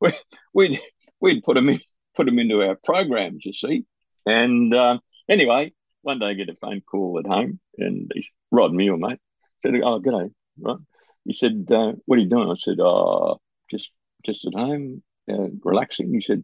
we, 0.01 0.13
we'd, 0.53 0.81
we'd 1.21 1.43
put 1.43 1.55
them 1.55 1.71
in, 1.71 1.81
put 2.15 2.27
them 2.27 2.39
into 2.39 2.63
our 2.63 2.77
programs, 2.85 3.45
you 3.45 3.53
see. 3.53 3.85
And 4.27 4.75
uh, 4.75 4.99
anyway, 5.29 5.73
one 6.07 6.21
day 6.21 6.27
I 6.27 6.35
get 6.35 6.51
a 6.51 6.55
phone 6.55 6.83
call 6.83 7.19
at 7.19 7.27
home 7.27 7.59
and 7.79 8.11
he's 8.15 8.29
Rod 8.53 8.73
Muir, 8.73 8.97
mate. 8.97 9.19
Said, 9.63 9.75
oh, 9.83 10.01
g'day, 10.01 10.31
right? 10.61 10.79
He 11.25 11.35
said, 11.35 11.67
uh, 11.71 11.93
what 12.05 12.19
are 12.19 12.23
you 12.23 12.29
doing? 12.29 12.51
I 12.51 12.55
said, 12.55 12.79
oh, 12.81 13.41
just 13.71 13.91
just 14.25 14.47
at 14.47 14.55
home, 14.55 15.03
uh, 15.31 15.49
relaxing. 15.65 16.13
He 16.13 16.21
said, 16.21 16.43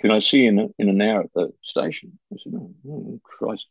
can 0.00 0.10
I 0.10 0.18
see 0.18 0.40
you 0.40 0.48
in, 0.48 0.58
a, 0.58 0.66
in 0.78 0.88
an 0.88 1.00
hour 1.00 1.22
at 1.22 1.32
the 1.34 1.50
station? 1.62 2.18
I 2.32 2.36
said, 2.42 2.52
oh, 2.56 2.74
oh 2.88 3.20
Christ. 3.22 3.68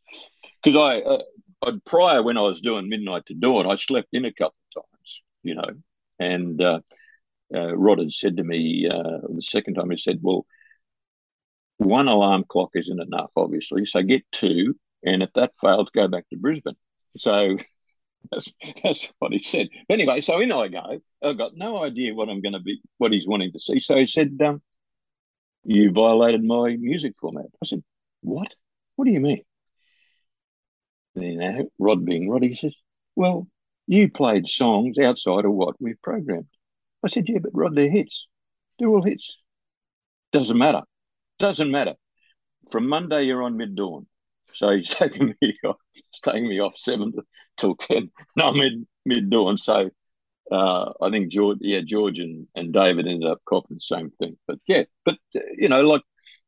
Because 0.63 0.79
I, 0.79 1.01
uh, 1.01 1.21
I'd, 1.63 1.85
prior 1.85 2.23
when 2.23 2.37
I 2.37 2.41
was 2.41 2.61
doing 2.61 2.89
Midnight 2.89 3.25
to 3.27 3.33
Dawn, 3.33 3.69
I 3.69 3.75
slept 3.75 4.09
in 4.13 4.25
a 4.25 4.33
couple 4.33 4.55
of 4.75 4.83
times, 4.83 5.21
you 5.43 5.55
know, 5.55 5.69
and 6.19 6.61
uh, 6.61 6.79
uh, 7.53 7.75
Rod 7.75 7.99
had 7.99 8.11
said 8.11 8.37
to 8.37 8.43
me 8.43 8.87
uh, 8.89 9.27
the 9.29 9.41
second 9.41 9.75
time, 9.75 9.89
he 9.91 9.97
said, 9.97 10.19
well, 10.21 10.45
one 11.77 12.07
alarm 12.07 12.45
clock 12.47 12.71
isn't 12.75 13.01
enough, 13.01 13.31
obviously. 13.35 13.85
So 13.85 14.01
get 14.01 14.23
two. 14.31 14.75
And 15.05 15.21
if 15.21 15.29
that 15.35 15.51
fails, 15.59 15.89
go 15.93 16.07
back 16.07 16.29
to 16.29 16.37
Brisbane. 16.37 16.77
So 17.17 17.57
that's, 18.31 18.51
that's 18.83 19.11
what 19.19 19.31
he 19.31 19.41
said. 19.41 19.67
Anyway, 19.89 20.21
so 20.21 20.39
in 20.39 20.51
I 20.51 20.67
go. 20.67 20.99
I've 21.23 21.37
got 21.37 21.55
no 21.55 21.83
idea 21.83 22.13
what 22.13 22.29
I'm 22.29 22.41
going 22.41 22.53
to 22.53 22.59
be, 22.59 22.81
what 22.97 23.11
he's 23.11 23.27
wanting 23.27 23.51
to 23.51 23.59
see. 23.59 23.79
So 23.79 23.95
he 23.95 24.07
said, 24.07 24.37
um, 24.45 24.61
You 25.63 25.91
violated 25.91 26.43
my 26.43 26.75
music 26.77 27.13
format. 27.19 27.45
I 27.61 27.65
said, 27.65 27.83
What? 28.21 28.53
What 28.95 29.05
do 29.05 29.11
you 29.11 29.19
mean? 29.19 29.43
Then 31.15 31.41
uh, 31.41 31.63
Rod 31.79 32.05
being 32.05 32.29
Rod, 32.29 32.43
he 32.43 32.55
says, 32.55 32.75
Well, 33.15 33.47
you 33.87 34.09
played 34.09 34.47
songs 34.47 34.97
outside 34.97 35.45
of 35.45 35.53
what 35.53 35.75
we've 35.79 36.01
programmed. 36.01 36.47
I 37.03 37.09
said, 37.09 37.25
Yeah, 37.27 37.39
but 37.39 37.51
Rod, 37.53 37.75
they're 37.75 37.89
hits. 37.91 38.27
They're 38.79 38.89
all 38.89 39.03
hits. 39.03 39.35
Doesn't 40.31 40.57
matter. 40.57 40.81
Doesn't 41.39 41.69
matter. 41.71 41.93
From 42.71 42.87
Monday, 42.87 43.23
you're 43.23 43.43
on 43.43 43.57
mid 43.57 43.75
dawn. 43.75 44.07
So 44.55 44.75
he's 44.75 44.89
taking 44.95 45.35
me 45.41 45.57
off, 45.65 45.77
he's 45.93 46.21
taking 46.21 46.47
me 46.47 46.59
off 46.59 46.77
seven 46.77 47.13
till 47.57 47.75
ten. 47.75 48.11
No, 48.35 48.51
mid 48.51 48.85
mid 49.05 49.29
dawn. 49.29 49.57
So 49.57 49.89
uh, 50.51 50.91
I 51.01 51.09
think 51.09 51.31
George, 51.31 51.57
yeah, 51.61 51.81
George 51.85 52.19
and, 52.19 52.47
and 52.55 52.73
David 52.73 53.07
ended 53.07 53.29
up 53.29 53.41
copying 53.47 53.79
the 53.79 53.95
same 53.95 54.11
thing. 54.19 54.37
But 54.47 54.59
yeah, 54.67 54.83
but 55.05 55.17
you 55.33 55.69
know, 55.69 55.81
like 55.81 56.01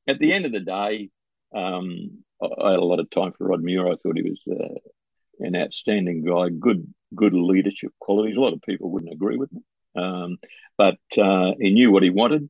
at 0.07 0.19
the 0.19 0.33
end 0.33 0.45
of 0.45 0.51
the 0.51 0.59
day, 0.59 1.09
um, 1.55 2.23
I, 2.41 2.47
I, 2.61 2.71
had 2.71 2.79
a 2.79 2.85
lot 2.85 2.99
of 2.99 3.09
time 3.09 3.31
for 3.31 3.47
Rod 3.47 3.61
Muir. 3.63 3.87
I 3.87 3.95
thought 3.95 4.17
he 4.17 4.29
was 4.29 4.41
uh, 4.49 4.79
an 5.39 5.55
outstanding 5.55 6.23
guy, 6.23 6.49
good 6.49 6.93
good 7.15 7.33
leadership 7.33 7.91
qualities. 7.99 8.37
A 8.37 8.41
lot 8.41 8.53
of 8.53 8.61
people 8.61 8.91
wouldn't 8.91 9.13
agree 9.13 9.37
with 9.37 9.51
me, 9.51 9.61
um, 9.95 10.37
but 10.77 10.97
uh, 11.17 11.53
he 11.59 11.71
knew 11.71 11.91
what 11.91 12.03
he 12.03 12.09
wanted, 12.09 12.49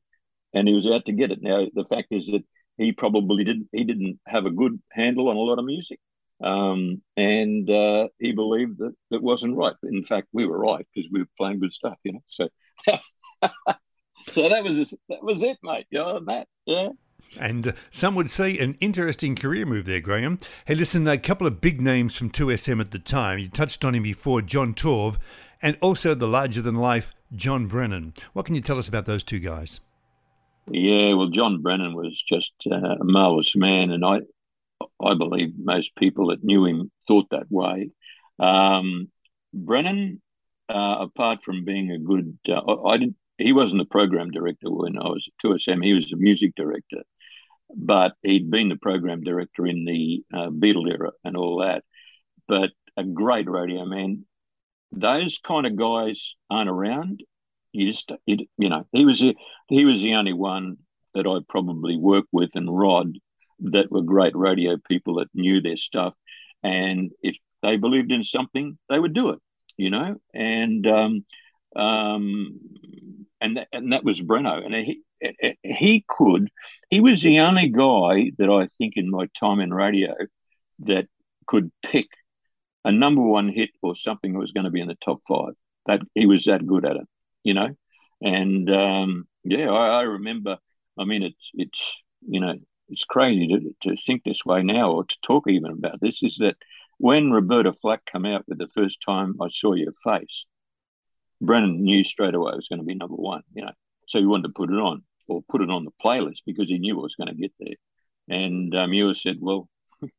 and 0.54 0.68
he 0.68 0.74
was 0.74 0.90
out 0.92 1.06
to 1.06 1.12
get 1.12 1.32
it. 1.32 1.42
Now 1.42 1.66
the 1.74 1.86
fact 1.86 2.08
is 2.12 2.26
that 2.28 2.44
he 2.78 2.92
probably 2.92 3.44
didn't 3.44 3.68
he 3.72 3.84
didn't 3.84 4.20
have 4.26 4.46
a 4.46 4.52
good 4.52 4.80
handle 4.92 5.30
on 5.30 5.36
a 5.36 5.40
lot 5.40 5.60
of 5.60 5.66
music 5.66 6.00
um, 6.44 7.02
and 7.16 7.70
uh, 7.70 8.08
he 8.20 8.34
believed 8.34 8.80
that 8.80 8.94
it 9.12 9.22
wasn't 9.22 9.56
right 9.56 9.76
in 9.84 10.02
fact 10.02 10.28
we 10.34 10.46
were 10.46 10.60
right 10.60 10.86
because 10.94 11.10
we 11.12 11.20
were 11.20 11.30
playing 11.38 11.60
good 11.60 11.74
stuff 11.74 11.98
you 12.04 12.14
know 12.14 12.24
so 12.28 12.50
so 14.34 14.50
that 14.50 14.64
was 14.64 14.94
that 15.10 15.24
was 15.24 15.42
it 15.42 15.58
mate 15.64 15.86
you 15.90 16.00
know 16.00 16.20
that 16.20 16.48
yeah 16.66 16.90
and 17.40 17.68
uh, 17.68 17.72
some 17.90 18.16
would 18.16 18.30
say 18.30 18.58
an 18.58 18.78
interesting 18.80 19.36
career 19.36 19.66
move 19.66 19.86
there, 19.86 20.00
Graham. 20.00 20.40
Hey, 20.66 20.76
listen, 20.76 21.08
a 21.08 21.18
couple 21.18 21.48
of 21.48 21.60
big 21.60 21.82
names 21.82 22.16
from 22.16 22.30
2SM 22.30 22.80
at 22.80 22.92
the 22.92 23.00
time. 23.00 23.40
You 23.40 23.50
touched 23.50 23.84
on 23.84 23.96
him 23.96 24.04
before, 24.04 24.42
John 24.42 24.74
Torv, 24.74 25.18
and 25.62 25.78
also 25.82 26.16
the 26.16 26.28
larger 26.28 26.62
than 26.62 26.76
life 26.76 27.14
John 27.34 27.68
Brennan. 27.68 28.14
What 28.34 28.46
can 28.46 28.56
you 28.56 28.62
tell 28.62 28.78
us 28.78 28.88
about 28.88 29.06
those 29.06 29.24
two 29.24 29.40
guys? 29.40 29.80
Yeah, 30.72 31.14
well, 31.14 31.28
John 31.28 31.62
Brennan 31.62 31.94
was 31.94 32.22
just 32.22 32.54
uh, 32.70 32.76
a 32.76 33.04
marvelous 33.04 33.56
man, 33.56 33.92
and 33.92 34.04
I, 34.04 34.22
I 35.02 35.14
believe 35.14 35.54
most 35.58 35.96
people 35.96 36.28
that 36.28 36.44
knew 36.44 36.66
him 36.66 36.92
thought 37.08 37.30
that 37.30 37.52
way. 37.52 37.92
Um, 38.40 39.10
Brennan, 39.54 40.22
uh, 40.68 40.98
apart 41.02 41.44
from 41.44 41.66
being 41.66 41.92
a 41.92 42.00
good, 42.00 42.38
uh, 42.50 42.84
I 42.84 42.98
didn't. 42.98 43.16
He 43.38 43.52
wasn't 43.52 43.80
the 43.80 43.86
program 43.86 44.32
director 44.32 44.72
when 44.72 44.98
I 44.98 45.10
was 45.10 45.28
at 45.28 45.46
2SM. 45.46 45.84
He 45.84 45.94
was 45.94 46.10
the 46.10 46.16
music 46.16 46.56
director, 46.56 47.04
but 47.76 48.14
he'd 48.24 48.50
been 48.50 48.70
the 48.70 48.78
program 48.78 49.24
director 49.24 49.68
in 49.68 49.84
the 49.84 50.24
uh, 50.34 50.50
Beatle 50.50 50.90
era 50.90 51.12
and 51.26 51.36
all 51.36 51.60
that. 51.60 51.84
But 52.48 52.72
a 52.98 53.04
great 53.04 53.50
radio 53.50 53.86
man. 53.86 54.26
Those 54.94 55.40
kind 55.40 55.66
of 55.66 55.76
guys 55.76 56.34
aren't 56.50 56.70
around 56.70 57.24
you 57.76 57.92
just 57.92 58.12
you, 58.26 58.38
you 58.58 58.70
know 58.70 58.86
he 58.92 59.06
was 59.06 59.20
he 59.68 59.86
was 59.86 60.02
the 60.02 60.16
only 60.16 60.34
one 60.34 60.78
that 61.14 61.28
I 61.28 61.40
probably 61.48 61.98
worked 61.98 62.30
with 62.32 62.56
and 62.56 62.78
Rod 62.78 63.18
that 63.60 63.92
were 63.92 64.02
great 64.02 64.36
radio 64.36 64.78
people 64.88 65.16
that 65.16 65.30
knew 65.34 65.62
their 65.62 65.78
stuff, 65.78 66.14
and 66.64 67.12
if 67.22 67.36
they 67.62 67.78
believed 67.78 68.12
in 68.12 68.24
something, 68.24 68.78
they 68.90 69.00
would 69.00 69.14
do 69.14 69.30
it, 69.30 69.40
you 69.78 69.90
know, 69.90 70.18
and 70.34 70.86
um, 70.88 71.26
um, 71.76 72.60
and 73.42 73.58
that, 73.58 73.68
and 73.72 73.94
that 73.94 74.04
was 74.04 74.22
Breno, 74.22 74.66
and 74.66 74.76
he 74.76 75.02
he 75.64 76.06
could 76.08 76.50
he 76.90 77.00
was 77.00 77.22
the 77.22 77.40
only 77.40 77.70
guy 77.70 78.32
that 78.38 78.50
I 78.50 78.68
think 78.78 78.94
in 78.96 79.10
my 79.10 79.28
time 79.40 79.60
in 79.60 79.74
radio 79.74 80.14
that 80.80 81.08
could 81.48 81.72
pick 81.82 82.08
a 82.84 82.92
number 82.92 83.22
one 83.22 83.50
hit 83.50 83.72
or 83.82 83.96
something 83.96 84.34
that 84.34 84.40
was 84.40 84.52
going 84.52 84.66
to 84.66 84.72
be 84.72 84.82
in 84.82 84.88
the 84.88 84.98
top 85.04 85.20
five. 85.28 85.54
That 85.88 86.02
he 86.14 86.26
was 86.26 86.46
that 86.46 86.66
good 86.66 86.86
at 86.86 86.96
it 86.96 87.08
you 87.46 87.54
know. 87.54 87.70
And 88.22 88.70
um, 88.70 89.28
yeah, 89.46 89.72
I, 89.72 90.00
I, 90.00 90.02
remember. 90.02 90.58
I 91.00 91.06
mean, 91.06 91.24
it's 91.24 91.52
it's 91.54 91.94
you 92.28 92.42
know 92.42 92.56
it's 92.90 93.06
crazy 93.06 93.48
to 93.48 93.90
to 93.90 93.98
think 94.06 94.24
this 94.24 94.44
way 94.46 94.64
now 94.64 94.92
or 94.92 95.06
to 95.06 95.16
talk 95.24 95.48
even 95.48 95.72
about 95.72 96.02
this. 96.02 96.22
Is 96.22 96.38
that 96.40 96.58
when 96.98 97.32
Roberta 97.32 97.72
Flack 97.72 98.06
came 98.06 98.26
out 98.26 98.44
with 98.48 98.58
the 98.58 98.68
first 98.68 98.98
time 99.06 99.36
I 99.42 99.48
saw 99.50 99.74
your 99.74 99.94
face, 100.04 100.46
Brennan 101.40 101.84
knew 101.84 102.04
straight 102.04 102.36
away 102.36 102.52
it 102.52 102.58
was 102.58 102.68
going 102.68 102.80
to 102.80 102.86
be 102.86 102.96
number 102.96 103.16
one. 103.16 103.44
You 103.54 103.66
know, 103.66 103.74
so 104.08 104.20
he 104.20 104.26
wanted 104.26 104.48
to 104.48 104.54
put 104.54 104.72
it 104.72 104.80
on 104.80 105.04
or 105.28 105.42
put 105.50 105.62
it 105.62 105.70
on 105.70 105.86
the 105.86 105.92
playlist 106.04 106.42
because 106.46 106.68
he 106.68 106.80
knew 106.80 106.98
it 106.98 107.04
was 107.04 107.16
going 107.16 107.30
to 107.30 107.42
get 107.42 107.54
there. 107.60 107.76
And 108.28 108.76
um, 108.76 108.92
you 108.92 109.14
said, 109.16 109.38
well. 109.40 109.70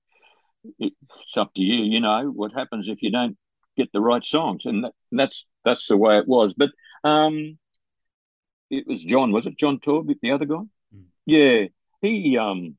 it's 0.81 1.37
up 1.37 1.55
to 1.55 1.62
you. 1.62 1.85
You 1.85 2.01
know 2.01 2.25
what 2.35 2.53
happens 2.53 2.89
if 2.89 3.01
you 3.01 3.12
don't 3.12 3.37
get 3.77 3.93
the 3.93 4.01
right 4.01 4.25
songs, 4.25 4.62
and, 4.65 4.85
that, 4.85 4.93
and 5.11 5.21
that's 5.21 5.47
that's 5.65 5.87
the 5.89 5.97
way 5.97 6.19
it 6.19 6.29
was. 6.29 6.55
But 6.57 6.71
um, 7.05 7.59
it 8.71 8.87
was 8.87 9.05
John, 9.05 9.33
was 9.33 9.47
it 9.47 9.59
John 9.59 9.79
Torb, 9.79 10.12
the 10.21 10.33
other 10.33 10.47
guy? 10.47 10.62
Mm. 10.95 11.05
Yeah, 11.27 11.67
he 12.01 12.39
um, 12.39 12.77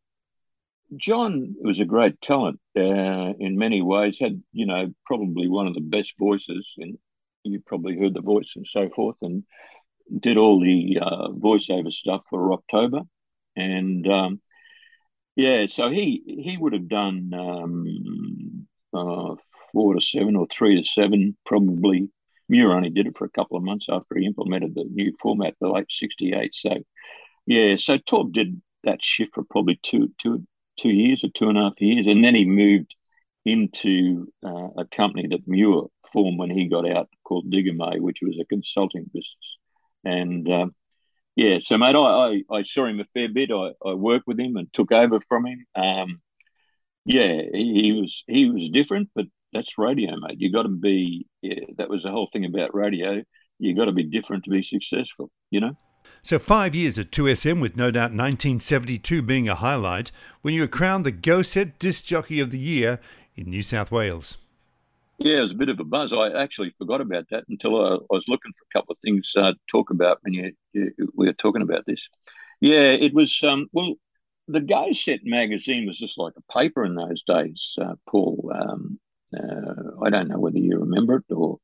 John 0.95 1.55
was 1.61 1.79
a 1.79 1.85
great 1.85 2.21
talent 2.21 2.59
uh, 2.77 3.33
in 3.39 3.57
many 3.57 3.81
ways. 3.81 4.19
Had 4.19 4.41
you 4.53 4.65
know 4.65 4.93
probably 5.05 5.47
one 5.47 5.67
of 5.67 5.73
the 5.73 5.81
best 5.81 6.17
voices, 6.17 6.67
and 6.77 6.97
you 7.43 7.61
probably 7.65 7.97
heard 7.97 8.13
the 8.13 8.21
voice 8.21 8.51
and 8.55 8.67
so 8.69 8.89
forth, 8.89 9.17
and 9.21 9.43
did 10.19 10.37
all 10.37 10.59
the 10.59 10.99
uh, 11.01 11.29
voiceover 11.29 11.91
stuff 11.91 12.23
for 12.29 12.53
October, 12.53 13.01
and 13.55 14.07
um, 14.07 14.41
yeah, 15.35 15.67
so 15.67 15.89
he 15.89 16.23
he 16.25 16.57
would 16.57 16.73
have 16.73 16.87
done 16.87 17.31
um, 17.33 17.85
uh, 18.97 19.35
four 19.71 19.93
to 19.93 20.01
seven 20.01 20.35
or 20.35 20.47
three 20.47 20.81
to 20.81 20.87
seven 20.87 21.37
probably 21.45 22.09
Muir 22.49 22.71
only 22.71 22.89
did 22.89 23.07
it 23.07 23.17
for 23.17 23.25
a 23.25 23.29
couple 23.29 23.57
of 23.57 23.63
months 23.63 23.87
after 23.89 24.17
he 24.17 24.25
implemented 24.25 24.73
the 24.73 24.85
new 24.85 25.13
format, 25.19 25.55
the 25.59 25.69
late 25.69 25.87
'68. 25.89 26.55
So, 26.55 26.77
yeah, 27.45 27.75
so 27.77 27.97
Torb 27.97 28.33
did 28.33 28.61
that 28.83 29.03
shift 29.03 29.33
for 29.33 29.43
probably 29.43 29.79
two, 29.83 30.13
two, 30.17 30.45
two 30.79 30.89
years 30.89 31.23
or 31.23 31.29
two 31.29 31.49
and 31.49 31.57
a 31.57 31.63
half 31.63 31.81
years, 31.81 32.07
and 32.07 32.23
then 32.23 32.35
he 32.35 32.45
moved 32.45 32.95
into 33.45 34.27
uh, 34.45 34.69
a 34.77 34.85
company 34.85 35.27
that 35.27 35.47
Muir 35.47 35.83
formed 36.11 36.37
when 36.37 36.49
he 36.49 36.67
got 36.67 36.89
out 36.89 37.09
called 37.23 37.49
Digger 37.49 37.73
which 37.99 38.19
was 38.21 38.37
a 38.39 38.45
consulting 38.45 39.05
business. 39.05 39.57
And 40.03 40.49
um, 40.51 40.75
yeah, 41.35 41.59
so 41.61 41.77
mate, 41.77 41.95
I, 41.95 41.99
I, 41.99 42.43
I, 42.51 42.63
saw 42.63 42.85
him 42.85 42.99
a 42.99 43.05
fair 43.05 43.29
bit. 43.29 43.51
I, 43.51 43.71
I 43.85 43.93
worked 43.93 44.27
with 44.27 44.39
him 44.39 44.57
and 44.57 44.71
took 44.73 44.91
over 44.91 45.19
from 45.21 45.45
him. 45.45 45.65
Um, 45.75 46.21
yeah, 47.07 47.41
he, 47.53 47.81
he 47.81 47.91
was 47.93 48.23
he 48.27 48.49
was 48.49 48.69
different, 48.69 49.09
but 49.15 49.25
that's 49.53 49.77
radio, 49.77 50.17
mate. 50.19 50.39
You 50.39 50.51
got 50.51 50.63
to 50.63 50.69
be. 50.69 51.25
Yeah, 51.41 51.61
that 51.77 51.89
was 51.89 52.03
the 52.03 52.11
whole 52.11 52.27
thing 52.27 52.43
about 52.43 52.75
radio. 52.75 53.23
you 53.59 53.75
got 53.75 53.85
to 53.85 53.93
be 53.93 54.03
different 54.03 54.43
to 54.43 54.49
be 54.49 54.61
successful. 54.61 55.31
You 55.49 55.61
know. 55.61 55.77
So, 56.21 56.37
five 56.37 56.75
years 56.75 56.99
at 56.99 57.11
2SM, 57.11 57.61
with 57.61 57.77
no 57.77 57.91
doubt 57.91 58.11
1972 58.11 59.21
being 59.21 59.47
a 59.47 59.55
highlight, 59.55 60.11
when 60.41 60.53
you 60.53 60.61
were 60.61 60.67
crowned 60.67 61.05
the 61.05 61.11
Go 61.11 61.41
Set 61.41 61.79
Disc 61.79 62.03
Jockey 62.03 62.41
of 62.41 62.51
the 62.51 62.59
Year 62.59 62.99
in 63.35 63.49
New 63.49 63.61
South 63.61 63.89
Wales. 63.89 64.37
Yeah, 65.17 65.37
it 65.37 65.41
was 65.41 65.51
a 65.51 65.55
bit 65.55 65.69
of 65.69 65.79
a 65.79 65.83
buzz. 65.83 66.13
I 66.13 66.29
actually 66.31 66.73
forgot 66.77 67.01
about 67.01 67.25
that 67.31 67.45
until 67.47 67.83
I, 67.83 67.95
I 67.95 67.99
was 68.09 68.27
looking 68.27 68.51
for 68.51 68.65
a 68.69 68.77
couple 68.77 68.93
of 68.93 68.99
things 68.99 69.31
uh, 69.35 69.53
to 69.53 69.57
talk 69.67 69.89
about 69.89 70.19
when 70.21 70.33
you, 70.33 70.51
you, 70.73 70.91
we 71.15 71.25
were 71.27 71.33
talking 71.33 71.61
about 71.61 71.85
this. 71.85 72.07
Yeah, 72.59 72.91
it 72.91 73.13
was, 73.13 73.41
um, 73.43 73.67
well, 73.71 73.95
the 74.47 74.61
Go 74.61 74.91
Set 74.91 75.21
magazine 75.23 75.85
was 75.85 75.97
just 75.97 76.17
like 76.17 76.33
a 76.37 76.53
paper 76.53 76.85
in 76.85 76.95
those 76.95 77.23
days, 77.23 77.75
uh, 77.81 77.95
Paul. 78.09 78.51
Um, 78.53 78.99
uh, 79.37 80.03
I 80.05 80.09
don't 80.09 80.29
know 80.29 80.39
whether 80.39 80.57
you 80.57 80.79
remember 80.79 81.17
it 81.17 81.33
or 81.33 81.59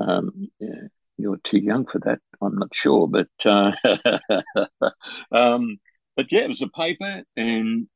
um, 0.00 0.48
yeah, 0.58 0.88
you're 1.16 1.38
too 1.38 1.58
young 1.58 1.86
for 1.86 2.00
that. 2.00 2.18
I'm 2.42 2.56
not 2.58 2.74
sure, 2.74 3.06
but 3.06 3.28
uh, 3.44 3.72
um, 5.32 5.78
but 6.16 6.30
yeah, 6.32 6.40
it 6.40 6.48
was 6.48 6.62
a 6.62 6.68
paper, 6.68 7.22
and 7.36 7.86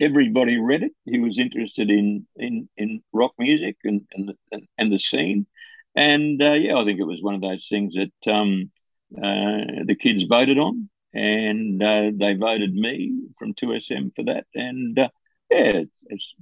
everybody 0.00 0.58
read 0.58 0.82
it. 0.82 0.92
He 1.04 1.18
was 1.18 1.38
interested 1.38 1.90
in 1.90 2.26
in 2.36 2.68
in 2.76 3.02
rock 3.12 3.32
music 3.38 3.76
and 3.84 4.02
and 4.12 4.32
and, 4.52 4.66
and 4.78 4.92
the 4.92 4.98
scene, 4.98 5.46
and 5.94 6.40
uh, 6.42 6.52
yeah, 6.52 6.76
I 6.76 6.84
think 6.84 7.00
it 7.00 7.04
was 7.04 7.22
one 7.22 7.34
of 7.34 7.40
those 7.40 7.66
things 7.68 7.94
that 7.94 8.32
um, 8.32 8.70
uh, 9.16 9.84
the 9.86 9.96
kids 9.98 10.24
voted 10.24 10.58
on, 10.58 10.88
and 11.16 11.82
uh, 11.82 12.10
they 12.14 12.34
voted 12.34 12.74
me 12.74 13.22
from 13.38 13.54
2SM 13.54 14.14
for 14.14 14.24
that, 14.24 14.44
and 14.54 14.98
uh, 14.98 15.08
yeah, 15.50 15.82
it's 16.08 16.34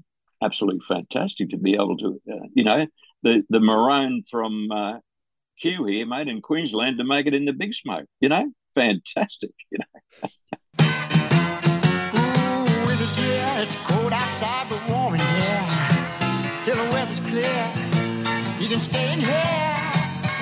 absolutely 0.43 0.81
fantastic 0.81 1.51
to 1.51 1.57
be 1.57 1.75
able 1.75 1.97
to, 1.97 2.21
uh, 2.31 2.47
you 2.55 2.65
know, 2.65 2.85
the 3.23 3.45
the 3.51 3.61
maroon 3.61 4.23
from 4.29 4.73
uh, 4.73 4.99
Q 5.61 5.85
here, 5.85 6.07
made 6.07 6.27
in 6.27 6.43
Queensland 6.43 6.99
to 6.99 7.05
make 7.05 7.27
it 7.27 7.35
in 7.35 7.45
the 7.45 7.53
big 7.53 7.73
smoke. 7.73 8.07
You 8.21 8.31
know, 8.31 8.51
fantastic. 8.75 9.53
You 9.71 9.79
know. 9.79 10.29
It's 13.57 13.77
cold 13.91 14.13
outside, 14.13 14.67
but 14.69 14.81
warm 14.91 15.15
in 15.15 15.21
here. 15.21 15.63
Till 16.65 16.77
the 16.77 16.91
weather's 16.93 17.21
clear, 17.21 17.73
you 18.59 18.69
can 18.69 18.79
stay 18.79 19.13
in 19.13 19.21
here. 19.21 19.85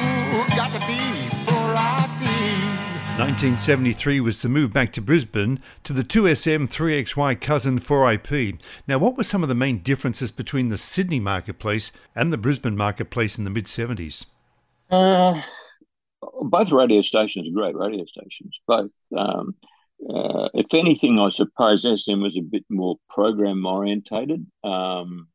Ooh, 0.01 0.57
got. 0.57 0.73
1973 3.23 4.19
was 4.19 4.43
the 4.43 4.49
move 4.49 4.73
back 4.73 4.93
to 4.93 5.01
Brisbane 5.01 5.61
to 5.85 5.93
the 5.93 6.03
2SM 6.03 6.69
3XY 6.69 7.41
cousin 7.41 7.79
4IP. 7.79 8.61
Now, 8.89 8.99
what 8.99 9.17
were 9.17 9.23
some 9.23 9.45
of 9.45 9.49
the 9.49 9.55
main 9.55 9.79
differences 9.79 10.33
between 10.33 10.71
the 10.71 10.77
Sydney 10.77 11.21
marketplace 11.21 11.93
and 12.17 12.33
the 12.33 12.37
Brisbane 12.37 12.77
marketplace 12.77 13.39
in 13.39 13.45
the 13.45 13.51
mid 13.51 13.67
70s? 13.67 14.27
Uh, 14.91 15.41
both 16.43 16.73
radio 16.73 17.01
stations 17.01 17.47
are 17.47 17.53
great 17.53 17.77
radio 17.77 18.05
stations. 18.07 18.59
Both. 18.67 18.91
Um, 19.17 19.55
uh, 20.11 20.49
if 20.55 20.75
anything, 20.75 21.21
I 21.21 21.29
suppose 21.29 21.83
SM 21.83 22.21
was 22.21 22.37
a 22.37 22.43
bit 22.43 22.65
more 22.69 22.97
program 23.09 23.65
orientated. 23.65 24.45
Um, 24.65 25.29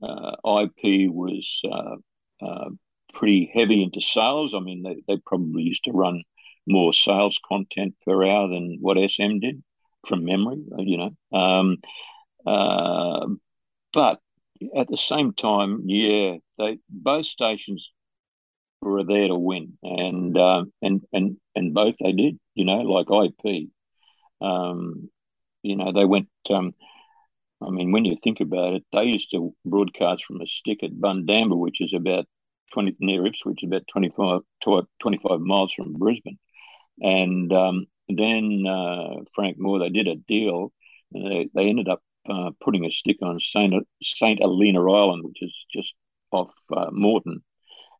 uh, 0.00 0.62
IP 0.62 1.10
was 1.10 1.60
uh, 1.68 1.96
uh, 2.40 2.70
pretty 3.14 3.50
heavy 3.52 3.82
into 3.82 4.00
sales. 4.00 4.54
I 4.54 4.60
mean, 4.60 4.84
they, 4.84 5.02
they 5.08 5.20
probably 5.26 5.64
used 5.64 5.82
to 5.86 5.90
run 5.90 6.22
more 6.66 6.92
sales 6.92 7.40
content 7.48 7.94
per 8.04 8.24
hour 8.24 8.48
than 8.48 8.78
what 8.80 8.98
SM 8.98 9.40
did 9.40 9.62
from 10.06 10.24
memory, 10.24 10.62
you 10.78 10.98
know. 10.98 11.38
Um, 11.38 11.76
uh, 12.46 13.26
but 13.92 14.20
at 14.76 14.88
the 14.88 14.98
same 14.98 15.32
time, 15.34 15.82
yeah, 15.86 16.36
they 16.58 16.78
both 16.90 17.26
stations 17.26 17.90
were 18.82 19.04
there 19.04 19.28
to 19.28 19.34
win, 19.36 19.78
and 19.82 20.36
uh, 20.38 20.64
and 20.82 21.02
and 21.12 21.36
and 21.54 21.74
both 21.74 21.96
they 21.98 22.12
did. 22.12 22.38
You 22.54 22.64
know, 22.64 22.78
like 22.80 23.10
IP. 23.10 23.70
Um, 24.40 25.10
you 25.62 25.76
know, 25.76 25.92
they 25.92 26.04
went. 26.04 26.28
Um, 26.50 26.74
I 27.62 27.70
mean, 27.70 27.92
when 27.92 28.04
you 28.04 28.16
think 28.22 28.40
about 28.40 28.74
it, 28.74 28.84
they 28.92 29.04
used 29.04 29.30
to 29.32 29.54
broadcast 29.64 30.24
from 30.24 30.40
a 30.40 30.46
stick 30.46 30.82
at 30.82 30.92
Bundamba, 30.92 31.58
which 31.58 31.80
is 31.80 31.92
about 31.94 32.26
twenty 32.72 32.96
near 33.00 33.26
Ipswich, 33.26 33.62
about 33.62 33.86
25, 33.88 34.42
25 34.62 35.40
miles 35.40 35.72
from 35.72 35.94
Brisbane, 35.94 36.38
and 37.00 37.52
um, 37.52 37.86
then 38.08 38.64
uh, 38.66 39.22
Frank 39.34 39.58
Moore. 39.58 39.78
They 39.78 39.90
did 39.90 40.08
a 40.08 40.16
deal. 40.16 40.72
They, 41.12 41.48
they 41.54 41.68
ended 41.68 41.88
up 41.88 42.02
uh, 42.28 42.50
putting 42.60 42.84
a 42.84 42.90
stick 42.90 43.18
on 43.22 43.40
Saint 43.40 43.74
Saint 44.02 44.40
Helena 44.40 44.84
Island, 44.84 45.24
which 45.24 45.42
is 45.42 45.54
just 45.72 45.94
off 46.32 46.52
uh, 46.76 46.90
Moreton, 46.92 47.42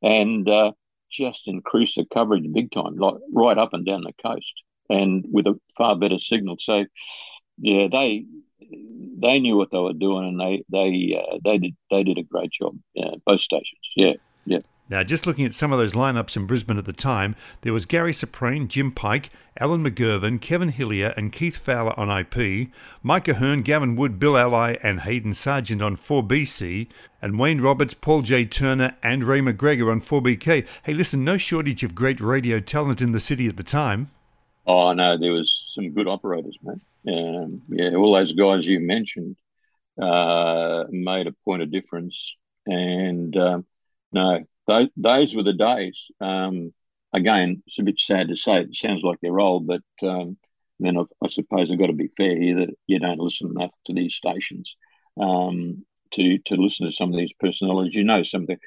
and 0.02 0.48
uh, 0.48 0.72
just 1.11 1.42
increased 1.46 1.96
the 1.96 2.04
coverage 2.12 2.44
big 2.52 2.70
time, 2.70 2.96
like 2.96 3.14
right 3.32 3.59
up 3.59 3.72
and 3.72 3.87
down 3.87 4.02
the 4.02 4.12
coast, 4.22 4.52
and 4.88 5.24
with 5.30 5.46
a 5.46 5.59
far 5.76 5.96
better 5.96 6.18
signal. 6.18 6.56
So, 6.59 6.85
yeah, 7.59 7.88
they 7.90 8.24
they 8.61 9.40
knew 9.40 9.56
what 9.56 9.70
they 9.70 9.78
were 9.78 9.92
doing, 9.92 10.28
and 10.28 10.40
they 10.40 10.64
they 10.70 11.20
uh, 11.20 11.38
they 11.44 11.59
did 11.59 11.76
they 11.90 12.02
did 12.02 12.18
a 12.18 12.22
great 12.22 12.50
job. 12.50 12.76
Uh, 13.00 13.16
both 13.24 13.40
stations, 13.40 13.80
yeah, 13.94 14.14
yeah. 14.44 14.59
Now, 14.88 15.03
just 15.03 15.27
looking 15.27 15.44
at 15.44 15.53
some 15.53 15.72
of 15.72 15.79
those 15.79 15.94
lineups 15.94 16.37
in 16.37 16.46
Brisbane 16.46 16.79
at 16.79 16.85
the 16.85 16.92
time, 16.92 17.35
there 17.62 17.72
was 17.72 17.87
Gary 17.87 18.12
Soprane, 18.12 18.68
Jim 18.68 18.92
Pike, 18.92 19.31
Alan 19.59 19.83
McGirvan, 19.83 20.40
Kevin 20.40 20.68
Hillier, 20.68 21.12
and 21.16 21.33
Keith 21.33 21.57
Fowler 21.57 21.99
on 21.99 22.09
IP, 22.09 22.68
Mike 23.03 23.27
Ahern, 23.27 23.62
Gavin 23.62 23.96
Wood, 23.96 24.20
Bill 24.20 24.37
Ally, 24.37 24.77
and 24.85 25.01
Hayden 25.01 25.35
Sargent 25.35 25.83
on 25.83 25.96
4BC, 25.96 26.87
and 27.20 27.38
Wayne 27.38 27.61
Roberts, 27.61 27.94
Paul 27.94 28.22
J. 28.22 28.44
Turner, 28.44 28.96
and 29.03 29.25
Ray 29.25 29.40
McGregor 29.40 29.90
on 29.90 30.01
4BK. 30.01 30.66
Hey, 30.85 30.94
listen, 30.94 31.25
no 31.25 31.37
shortage 31.37 31.83
of 31.83 31.96
great 31.96 32.20
radio 32.20 32.61
talent 32.61 33.03
in 33.03 33.11
the 33.11 33.20
city 33.20 33.49
at 33.49 33.57
the 33.57 33.64
time. 33.64 34.11
Oh, 34.66 34.92
no, 34.92 35.18
there 35.18 35.33
was 35.33 35.72
some 35.75 35.90
good 35.90 36.07
operators, 36.07 36.59
man. 36.62 36.81
Um, 37.09 37.62
yeah, 37.68 37.94
all 37.96 38.14
those 38.14 38.33
guys 38.33 38.66
you 38.66 38.79
mentioned 38.81 39.37
uh, 40.01 40.85
made 40.90 41.27
a 41.27 41.33
point 41.44 41.62
of 41.62 41.72
difference. 41.72 42.37
And 42.66 43.37
um, 43.37 43.64
no, 44.12 44.44
those, 44.66 45.35
were 45.35 45.42
the 45.42 45.52
days. 45.52 46.07
Um, 46.20 46.72
again, 47.12 47.62
it's 47.66 47.79
a 47.79 47.83
bit 47.83 48.00
sad 48.00 48.29
to 48.29 48.37
say. 48.37 48.61
It 48.61 48.74
sounds 48.74 49.02
like 49.02 49.18
they're 49.22 49.40
old, 49.40 49.66
but 49.66 49.83
um, 50.02 50.37
then 50.81 50.98
I, 50.98 51.02
I, 51.22 51.29
suppose 51.29 51.70
I've 51.70 51.79
got 51.79 51.87
to 51.87 51.92
be 51.92 52.11
fair 52.16 52.37
here 52.37 52.57
that 52.61 52.74
you 52.87 52.98
don't 52.98 53.20
listen 53.20 53.50
enough 53.50 53.72
to 53.87 53.94
these 53.94 54.14
stations 54.14 54.74
um, 55.20 55.85
to 56.12 56.38
to 56.38 56.57
listen 56.57 56.87
to 56.87 56.92
some 56.92 57.12
of 57.12 57.18
these 57.18 57.33
personalities. 57.38 57.94
You 57.94 58.05
know, 58.05 58.22
some 58.22 58.42
of 58.42 58.48
the 58.48 58.59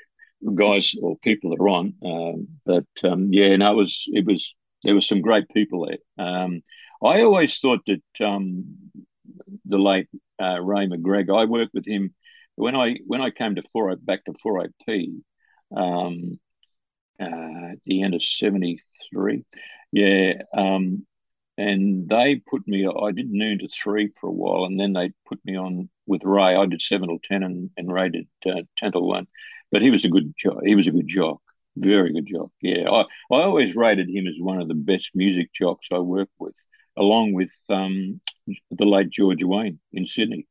guys 0.56 0.96
or 1.02 1.18
people 1.18 1.52
that 1.52 1.62
are 1.62 1.70
on. 1.70 1.94
Um, 2.04 2.48
but 2.66 3.10
um, 3.10 3.34
yeah, 3.34 3.56
no, 3.56 3.72
it 3.72 3.76
was 3.76 4.06
it 4.08 4.26
was 4.26 4.56
there 4.84 4.96
were 4.96 5.02
some 5.02 5.22
great 5.22 5.50
people 5.50 5.88
there. 5.88 6.26
Um, 6.26 6.62
I 7.04 7.22
always 7.22 7.58
thought 7.60 7.82
that 7.88 8.26
um, 8.26 8.76
the 9.66 9.78
late 9.78 10.08
uh, 10.42 10.60
Ray 10.62 10.88
McGregor. 10.88 11.40
I 11.40 11.46
worked 11.46 11.74
with 11.74 11.86
him 11.86 12.14
when 12.56 12.76
I 12.76 12.98
when 13.06 13.22
I 13.22 13.30
came 13.30 13.56
to 13.56 13.62
four 13.62 13.96
back 13.96 14.26
to 14.26 14.34
four 14.42 14.66
IP 14.66 15.10
um, 15.76 16.40
uh, 17.20 17.72
at 17.72 17.80
the 17.86 18.04
end 18.04 18.14
of 18.14 18.24
73. 18.24 19.46
Yeah. 19.92 20.34
Um, 20.54 21.06
and 21.58 22.08
they 22.08 22.42
put 22.50 22.66
me, 22.68 22.88
I 22.88 23.12
did 23.12 23.30
noon 23.30 23.60
to 23.60 23.68
three 23.68 24.12
for 24.20 24.30
a 24.30 24.34
while, 24.34 24.64
and 24.64 24.80
then 24.80 24.94
they 24.94 25.12
put 25.28 25.40
me 25.44 25.58
on 25.58 25.90
with 26.06 26.24
Ray. 26.24 26.56
I 26.56 26.66
did 26.66 26.82
seven 26.82 27.10
till 27.10 27.20
10, 27.22 27.44
and, 27.44 27.70
and 27.76 27.92
Ray 27.92 28.10
did 28.10 28.28
uh, 28.46 28.62
10 28.78 28.94
till 28.94 29.06
one. 29.06 29.28
But 29.72 29.82
he 29.82 29.90
was 29.90 30.06
a 30.06 30.10
good 30.10 30.34
jock. 30.38 30.60
He 30.64 30.76
was 30.76 30.88
a 30.88 30.92
good 30.92 31.08
jock. 31.08 31.42
Very 31.76 32.14
good 32.14 32.28
jock. 32.28 32.52
Yeah. 32.62 32.90
I, 32.90 33.02
I 33.02 33.44
always 33.44 33.76
rated 33.76 34.10
him 34.10 34.26
as 34.28 34.36
one 34.40 34.62
of 34.62 34.70
the 34.70 34.74
best 34.74 35.12
music 35.14 35.50
jocks 35.54 35.88
I 35.92 36.00
worked 36.00 36.32
with, 36.40 36.56
along 36.98 37.34
with 37.34 37.52
um, 37.70 38.22
the 38.72 38.86
late 38.86 39.10
George 39.10 39.44
Wayne 39.44 39.80
in 39.92 40.08
Sydney. 40.08 40.48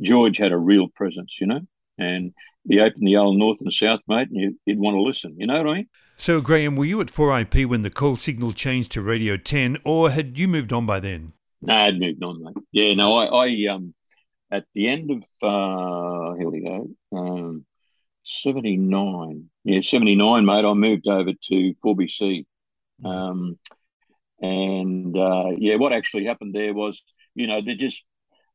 George 0.00 0.38
had 0.38 0.52
a 0.52 0.58
real 0.58 0.88
presence, 0.88 1.36
you 1.40 1.46
know, 1.46 1.60
and 1.98 2.32
he 2.68 2.80
opened 2.80 3.06
the 3.06 3.16
old 3.16 3.38
north 3.38 3.60
and 3.60 3.72
south, 3.72 4.00
mate, 4.08 4.28
and 4.30 4.40
you, 4.40 4.58
would 4.66 4.78
want 4.78 4.94
to 4.94 5.02
listen. 5.02 5.34
You 5.38 5.46
know 5.46 5.62
what 5.62 5.70
I 5.70 5.74
mean? 5.74 5.88
So, 6.16 6.40
Graham, 6.40 6.76
were 6.76 6.84
you 6.84 7.00
at 7.00 7.08
4IP 7.08 7.66
when 7.66 7.82
the 7.82 7.90
call 7.90 8.16
signal 8.16 8.52
changed 8.52 8.92
to 8.92 9.02
Radio 9.02 9.36
10, 9.36 9.78
or 9.84 10.10
had 10.10 10.38
you 10.38 10.48
moved 10.48 10.72
on 10.72 10.84
by 10.84 11.00
then? 11.00 11.32
No, 11.62 11.74
I'd 11.74 11.98
moved 11.98 12.22
on, 12.22 12.42
mate. 12.42 12.64
Yeah, 12.72 12.94
no, 12.94 13.16
I, 13.16 13.46
I 13.46 13.66
um, 13.72 13.94
at 14.50 14.64
the 14.74 14.88
end 14.88 15.10
of, 15.10 15.18
uh, 15.42 16.34
here 16.34 16.50
we 16.50 16.62
go, 16.62 16.90
um, 17.12 17.64
79. 18.24 19.48
Yeah, 19.64 19.80
79, 19.80 20.44
mate, 20.44 20.64
I 20.64 20.74
moved 20.74 21.08
over 21.08 21.32
to 21.32 21.74
4BC. 21.84 22.46
Um, 23.04 23.58
and 24.40 25.16
uh, 25.16 25.50
yeah, 25.56 25.76
what 25.76 25.92
actually 25.92 26.26
happened 26.26 26.54
there 26.54 26.74
was, 26.74 27.02
you 27.34 27.46
know, 27.46 27.60
they 27.60 27.74
just 27.74 28.02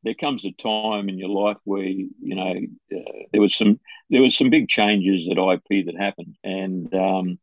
there 0.04 0.14
comes 0.14 0.44
a 0.44 0.52
time 0.52 1.08
in 1.08 1.18
your 1.18 1.30
life 1.30 1.58
where 1.64 1.82
you 1.82 2.10
know 2.20 2.54
uh, 2.94 3.12
there 3.32 3.40
was 3.40 3.56
some 3.56 3.80
there 4.10 4.20
was 4.20 4.36
some 4.36 4.50
big 4.50 4.68
changes 4.68 5.28
at 5.28 5.38
IP 5.38 5.86
that 5.86 5.96
happened, 5.98 6.36
and 6.44 6.94
um, 6.94 7.38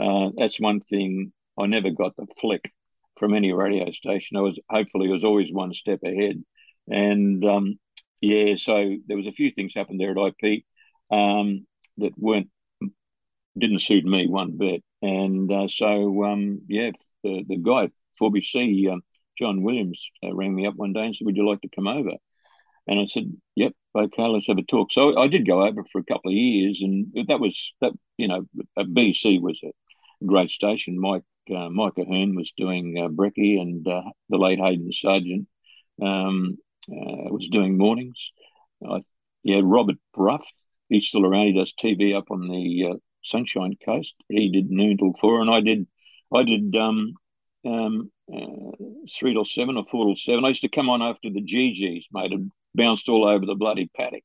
uh, 0.00 0.30
that's 0.36 0.58
one 0.60 0.80
thing. 0.80 1.32
I 1.58 1.66
never 1.66 1.90
got 1.90 2.16
the 2.16 2.26
flick 2.40 2.70
from 3.18 3.34
any 3.34 3.52
radio 3.52 3.90
station. 3.90 4.36
I 4.36 4.40
was 4.40 4.58
hopefully 4.68 5.08
I 5.08 5.12
was 5.12 5.24
always 5.24 5.52
one 5.52 5.74
step 5.74 6.00
ahead, 6.04 6.42
and 6.88 7.44
um, 7.44 7.78
yeah, 8.20 8.56
so 8.56 8.96
there 9.06 9.16
was 9.16 9.26
a 9.26 9.32
few 9.32 9.50
things 9.52 9.74
happened 9.74 10.00
there 10.00 10.12
at 10.12 10.34
IP 10.42 10.64
um, 11.10 11.66
that 11.98 12.12
weren't 12.16 12.48
didn't 13.58 13.80
suit 13.80 14.04
me 14.04 14.26
one 14.26 14.56
bit. 14.56 14.82
and 15.02 15.50
uh, 15.52 15.68
so 15.68 16.24
um, 16.24 16.60
yeah, 16.68 16.90
the 17.22 17.44
the 17.46 17.56
guy 17.56 17.84
at 17.84 17.92
4BC, 18.20 18.90
um, 18.92 19.02
John 19.38 19.62
Williams, 19.62 20.10
uh, 20.24 20.34
rang 20.34 20.54
me 20.54 20.66
up 20.66 20.74
one 20.76 20.92
day 20.92 21.06
and 21.06 21.16
said, 21.16 21.26
"Would 21.26 21.36
you 21.36 21.48
like 21.48 21.60
to 21.62 21.68
come 21.68 21.88
over?" 21.88 22.12
And 22.88 23.00
I 23.00 23.06
said, 23.06 23.32
"Yep, 23.56 23.72
okay, 23.96 24.26
let's 24.26 24.46
have 24.46 24.58
a 24.58 24.62
talk." 24.62 24.92
So 24.92 25.18
I 25.18 25.28
did 25.28 25.46
go 25.46 25.62
over 25.62 25.84
for 25.84 26.00
a 26.00 26.04
couple 26.04 26.30
of 26.30 26.36
years, 26.36 26.80
and 26.82 27.12
that 27.28 27.40
was 27.40 27.74
that. 27.80 27.92
You 28.16 28.28
know, 28.28 28.46
BC 28.78 29.40
was 29.40 29.60
a 29.62 30.24
great 30.24 30.50
station. 30.50 30.98
Mike 30.98 31.24
uh, 31.50 31.68
Ahern 31.68 32.34
was 32.34 32.52
doing 32.56 32.98
uh, 32.98 33.08
Brecky, 33.08 33.60
and 33.60 33.86
uh, 33.86 34.02
the 34.28 34.38
late 34.38 34.58
Hayden 34.58 34.92
Sargent 34.92 35.48
um, 36.02 36.58
uh, 36.90 37.30
was 37.30 37.48
doing 37.48 37.78
mornings. 37.78 38.30
I, 38.86 39.02
yeah, 39.42 39.60
Robert 39.62 39.96
Bruff, 40.14 40.46
he's 40.88 41.06
still 41.06 41.24
around. 41.24 41.46
He 41.46 41.52
does 41.52 41.72
TV 41.72 42.16
up 42.16 42.30
on 42.30 42.48
the 42.48 42.92
uh, 42.92 42.96
Sunshine 43.22 43.76
Coast. 43.84 44.14
He 44.28 44.50
did 44.50 44.70
noon 44.70 44.96
till 44.98 45.12
four, 45.12 45.40
and 45.40 45.50
I 45.50 45.60
did 45.60 45.86
I 46.34 46.42
did 46.42 46.74
um, 46.76 47.14
um, 47.64 48.10
uh, 48.32 48.72
three 49.18 49.32
till 49.32 49.44
seven 49.44 49.76
or 49.76 49.86
four 49.86 50.06
till 50.06 50.16
seven. 50.16 50.44
I 50.44 50.48
used 50.48 50.62
to 50.62 50.68
come 50.68 50.88
on 50.88 51.02
after 51.02 51.30
the 51.30 51.42
GGs, 51.42 52.06
mate, 52.12 52.32
and 52.32 52.50
bounced 52.74 53.08
all 53.08 53.26
over 53.26 53.46
the 53.46 53.54
bloody 53.54 53.90
paddock. 53.96 54.24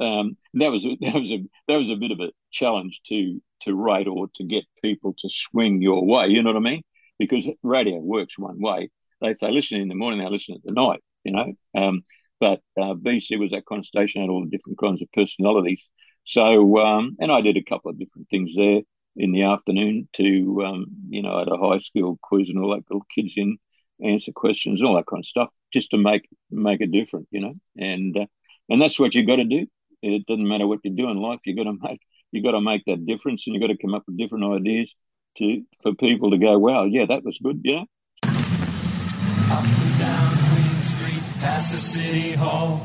Um, 0.00 0.36
that 0.54 0.70
was 0.70 0.84
a, 0.84 0.96
that 1.00 1.14
was 1.14 1.30
a 1.32 1.38
that 1.68 1.76
was 1.76 1.90
a 1.90 1.96
bit 1.96 2.12
of 2.12 2.20
a 2.20 2.30
challenge 2.50 3.00
to 3.06 3.40
to 3.62 3.74
rate 3.74 4.06
or 4.08 4.28
to 4.36 4.44
get 4.44 4.64
people 4.82 5.14
to 5.18 5.28
swing 5.28 5.82
your 5.82 6.04
way. 6.04 6.28
You 6.28 6.42
know 6.42 6.50
what 6.50 6.56
I 6.56 6.70
mean? 6.70 6.82
Because 7.18 7.48
radio 7.62 7.98
works 7.98 8.38
one 8.38 8.60
way. 8.60 8.90
They 9.20 9.34
listen 9.42 9.80
in 9.80 9.88
the 9.88 9.96
morning, 9.96 10.20
they 10.20 10.30
listen 10.30 10.54
at 10.54 10.62
the 10.64 10.72
night. 10.72 11.02
You 11.24 11.32
know. 11.32 11.52
Um, 11.74 12.02
but 12.40 12.60
uh, 12.80 12.94
BC 12.94 13.36
was 13.38 13.50
that 13.50 13.66
kind 13.66 13.80
of 13.80 13.86
station, 13.86 14.20
had 14.20 14.30
all 14.30 14.44
the 14.44 14.50
different 14.50 14.78
kinds 14.78 15.02
of 15.02 15.10
personalities. 15.12 15.82
So, 16.24 16.78
um, 16.78 17.16
and 17.18 17.32
I 17.32 17.40
did 17.40 17.56
a 17.56 17.64
couple 17.64 17.90
of 17.90 17.98
different 17.98 18.28
things 18.28 18.50
there 18.54 18.82
in 19.18 19.32
the 19.32 19.42
afternoon 19.42 20.08
to, 20.14 20.64
um, 20.64 20.86
you 21.10 21.22
know, 21.22 21.40
at 21.40 21.48
a 21.48 21.56
high 21.56 21.80
school 21.80 22.18
quiz 22.22 22.48
and 22.48 22.58
all 22.58 22.70
that, 22.70 22.84
little 22.88 23.04
kids 23.14 23.32
in, 23.36 23.58
answer 24.02 24.32
questions, 24.32 24.82
all 24.82 24.94
that 24.94 25.06
kind 25.06 25.22
of 25.22 25.26
stuff, 25.26 25.50
just 25.72 25.90
to 25.90 25.98
make 25.98 26.28
make 26.50 26.80
it 26.80 26.92
different, 26.92 27.26
you 27.30 27.40
know. 27.40 27.54
And 27.76 28.16
uh, 28.16 28.26
and 28.68 28.80
that's 28.80 28.98
what 28.98 29.14
you 29.14 29.26
got 29.26 29.36
to 29.36 29.44
do. 29.44 29.66
It 30.02 30.24
doesn't 30.26 30.46
matter 30.46 30.66
what 30.66 30.80
you 30.84 30.92
do 30.92 31.10
in 31.10 31.16
life. 31.16 31.40
You 31.44 31.56
got 31.56 31.64
to 31.64 31.76
make 31.82 32.00
you 32.30 32.42
got 32.42 32.52
to 32.52 32.60
make 32.60 32.84
that 32.86 33.04
difference, 33.06 33.46
and 33.46 33.54
you 33.54 33.60
got 33.60 33.68
to 33.68 33.76
come 33.76 33.94
up 33.94 34.04
with 34.06 34.16
different 34.16 34.44
ideas 34.44 34.92
to 35.38 35.62
for 35.82 35.94
people 35.94 36.30
to 36.30 36.38
go, 36.38 36.58
wow, 36.58 36.84
yeah, 36.84 37.06
that 37.06 37.24
was 37.24 37.38
good, 37.38 37.60
yeah. 37.64 37.82
Up 39.50 39.64
and 39.64 39.98
down 39.98 40.36
Queen 40.50 40.82
Street, 40.82 41.22
past 41.40 41.72
the 41.72 41.78
city 41.78 42.32
hall. 42.32 42.76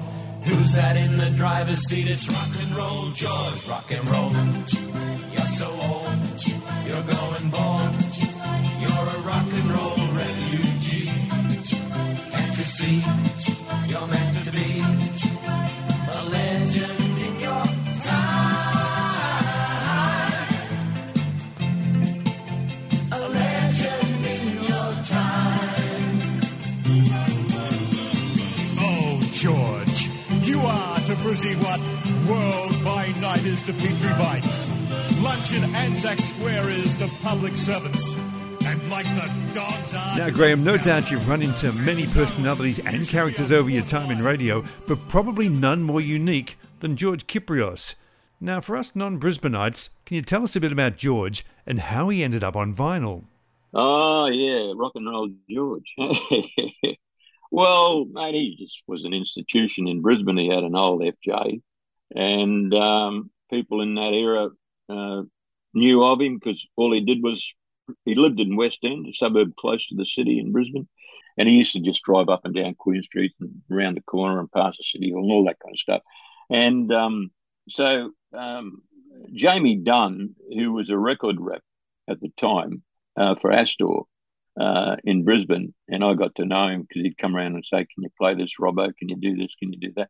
Who's 0.44 0.74
that 0.74 0.98
in 0.98 1.16
the 1.18 1.30
driver's 1.38 1.88
seat? 1.88 2.10
It's 2.10 2.28
rock 2.28 2.50
and 2.60 2.76
roll, 2.76 3.12
George. 3.12 3.68
Rock 3.68 3.92
and 3.92 4.10
roll. 4.10 5.13
You're 6.94 7.02
going 7.02 7.50
bald. 7.50 7.90
You're 8.80 8.92
a 8.92 9.20
rock 9.26 9.50
and 9.52 9.68
roll 9.74 9.98
refugee. 10.14 11.10
Can't 12.30 12.58
you 12.60 12.64
see? 12.64 13.04
You're 13.88 14.06
meant 14.06 14.44
to 14.44 14.52
be 14.52 14.84
a 16.12 16.24
legend 16.30 17.18
in 17.18 17.40
your 17.40 17.66
time. 17.98 18.44
A 23.12 23.20
legend 23.28 24.26
in 24.36 24.46
your 24.70 24.94
time. 25.10 26.42
Oh, 28.78 29.20
George, 29.34 30.10
you 30.48 30.60
are 30.60 31.00
to 31.00 31.16
Brizzy 31.24 31.56
what 31.56 31.80
world 32.30 32.84
by 32.86 33.12
night 33.20 33.46
is 33.46 33.64
to 33.64 33.74
Petrie 33.74 34.16
Bight. 34.20 34.63
Lunch 35.24 35.54
in 35.54 35.64
Anzac 35.76 36.20
Square 36.20 36.68
is 36.68 36.96
to 36.96 37.08
public 37.22 37.56
servants. 37.56 38.14
And 38.66 38.90
like 38.90 39.06
the 39.06 39.32
dogs 39.54 39.94
are. 39.94 40.18
Now, 40.18 40.30
Graham, 40.30 40.66
no 40.66 40.76
doubt 40.76 41.10
you've 41.10 41.30
run 41.30 41.42
into 41.42 41.72
many 41.72 42.08
personalities 42.08 42.80
and 42.80 43.08
characters 43.08 43.50
over 43.50 43.70
your 43.70 43.86
time 43.86 44.12
in 44.12 44.22
radio, 44.22 44.66
but 44.86 45.00
probably 45.08 45.48
none 45.48 45.82
more 45.82 46.02
unique 46.02 46.58
than 46.82 46.98
George 46.98 47.26
Kyprios. 47.26 47.96
Now, 48.42 48.60
for 48.60 48.76
us 48.76 48.98
non 48.98 49.18
Brisbaneites, 49.18 49.88
can 50.06 50.16
you 50.16 50.22
tell 50.24 50.44
us 50.44 50.58
a 50.58 50.60
bit 50.60 50.74
about 50.74 50.98
George 50.98 51.46
and 51.66 51.80
how 51.80 52.10
he 52.10 52.22
ended 52.22 52.44
up 52.44 52.58
on 52.58 52.76
vinyl? 52.76 53.24
Oh 53.74 54.26
yeah, 54.28 54.74
rock 54.76 54.92
and 54.96 55.10
roll 55.10 55.30
George. 55.50 55.96
well, 57.50 58.04
mate, 58.12 58.36
he 58.36 58.58
just 58.60 58.84
was 58.88 59.06
an 59.06 59.14
institution 59.14 59.88
in 59.88 60.02
Brisbane. 60.02 60.36
He 60.36 60.50
had 60.50 60.66
an 60.66 60.76
old 60.76 61.02
FJ, 61.02 61.62
and 62.14 62.74
um, 62.74 63.32
people 63.50 63.80
in 63.80 63.96
that 63.96 64.12
era 64.12 64.50
uh, 64.90 65.24
knew 65.74 66.04
of 66.04 66.22
him 66.22 66.36
because 66.36 66.66
all 66.76 66.94
he 66.94 67.02
did 67.02 67.24
was 67.24 67.54
he 68.06 68.16
lived 68.16 68.40
in 68.40 68.56
West 68.56 68.80
End, 68.84 69.08
a 69.08 69.14
suburb 69.14 69.56
close 69.56 69.88
to 69.88 69.96
the 69.96 70.06
city 70.06 70.40
in 70.40 70.52
Brisbane, 70.52 70.88
and 71.38 71.50
he 71.50 71.56
used 71.56 71.74
to 71.74 71.80
just 71.80 72.04
drive 72.04 72.30
up 72.30 72.46
and 72.46 72.56
down 72.56 72.76
Queen 72.76 73.04
Street 73.04 73.34
and 73.40 73.62
around 73.72 73.98
the 73.98 74.02
corner 74.02 74.40
and 74.40 74.52
past 74.52 74.78
the 74.78 74.84
city 74.84 75.12
hall 75.12 75.24
and 75.24 75.32
all 75.32 75.46
that 75.46 75.60
kind 75.60 75.74
of 75.74 75.80
stuff. 75.80 76.02
And 76.50 76.92
um, 76.94 77.32
so 77.70 78.12
um, 78.34 78.82
Jamie 79.34 79.78
Dunn, 79.78 80.36
who 80.50 80.74
was 80.74 80.90
a 80.90 80.98
record 80.98 81.38
rep 81.40 81.64
at 82.10 82.20
the 82.22 82.30
time 82.38 82.84
uh, 83.18 83.36
for 83.36 83.52
Astor 83.52 84.02
uh, 84.60 84.96
in 85.04 85.26
Brisbane, 85.26 85.74
and 85.88 86.04
I 86.04 86.14
got 86.14 86.36
to 86.36 86.46
know 86.46 86.68
him 86.68 86.82
because 86.82 87.04
he'd 87.04 87.18
come 87.18 87.36
around 87.36 87.56
and 87.56 87.66
say, 87.66 87.78
"Can 87.78 88.04
you 88.04 88.10
play 88.18 88.36
this, 88.36 88.54
Robbo? 88.60 88.96
Can 88.96 89.10
you 89.10 89.16
do 89.16 89.36
this? 89.36 89.54
Can 89.60 89.74
you 89.74 89.80
do 89.80 89.94
that?" 89.96 90.10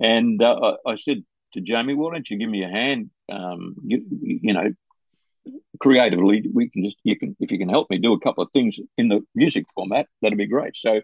And 0.00 0.42
uh, 0.42 0.76
I, 0.86 0.92
I 0.92 0.96
said 0.96 1.24
to 1.52 1.60
Jamie, 1.60 1.94
"Why 1.94 2.12
don't 2.12 2.28
you 2.28 2.38
give 2.38 2.48
me 2.48 2.64
a 2.64 2.68
hand? 2.68 3.10
Um, 3.32 3.76
you, 3.84 4.04
you 4.20 4.52
know, 4.52 4.72
creatively, 5.80 6.44
we 6.52 6.68
can 6.68 6.84
just 6.84 6.96
you 7.02 7.18
can 7.18 7.36
if 7.40 7.50
you 7.50 7.58
can 7.58 7.68
help 7.68 7.90
me 7.90 7.98
do 7.98 8.12
a 8.12 8.20
couple 8.20 8.44
of 8.44 8.50
things 8.52 8.78
in 8.98 9.08
the 9.08 9.20
music 9.34 9.64
format, 9.74 10.06
that'd 10.20 10.38
be 10.38 10.46
great." 10.46 10.76
So 10.76 11.00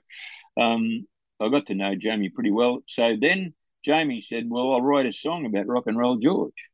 um, 0.56 1.06
I 1.40 1.48
got 1.48 1.66
to 1.66 1.74
know 1.74 1.94
Jamie 1.94 2.30
pretty 2.30 2.50
well. 2.50 2.80
So 2.86 3.16
then 3.20 3.54
Jamie 3.84 4.20
said, 4.20 4.44
"Well, 4.48 4.72
I'll 4.72 4.82
write 4.82 5.06
a 5.06 5.12
song 5.12 5.46
about 5.46 5.66
rock 5.66 5.84
and 5.86 5.98
roll 5.98 6.16
George." 6.16 6.68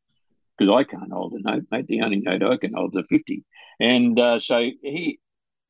Because 0.56 0.74
I 0.74 0.84
can't 0.84 1.12
hold 1.12 1.32
a 1.32 1.40
note, 1.40 1.64
mate. 1.70 1.88
The 1.88 2.02
only 2.02 2.20
note 2.20 2.42
I 2.44 2.56
can 2.56 2.74
hold 2.74 2.94
is 2.94 3.00
a 3.00 3.04
fifty, 3.04 3.44
and 3.80 4.18
uh, 4.18 4.38
so 4.40 4.70
he 4.82 5.18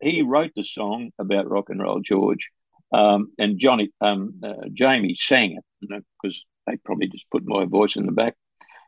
he 0.01 0.23
wrote 0.23 0.53
the 0.55 0.65
song 0.65 1.11
about 1.19 1.49
rock 1.49 1.71
and 1.71 1.81
roll 1.81 2.01
George, 2.01 2.51
um, 2.93 3.33
and 3.39 3.59
Johnny 3.59 3.91
um, 4.01 4.35
uh, 4.43 4.69
Jamie 4.73 5.15
sang 5.15 5.53
it 5.53 6.05
because 6.23 6.45
they 6.67 6.77
probably 6.85 7.09
just 7.09 7.31
put 7.31 7.45
my 7.47 7.65
voice 7.65 7.97
in 7.97 8.07
the 8.07 8.13
back, 8.13 8.37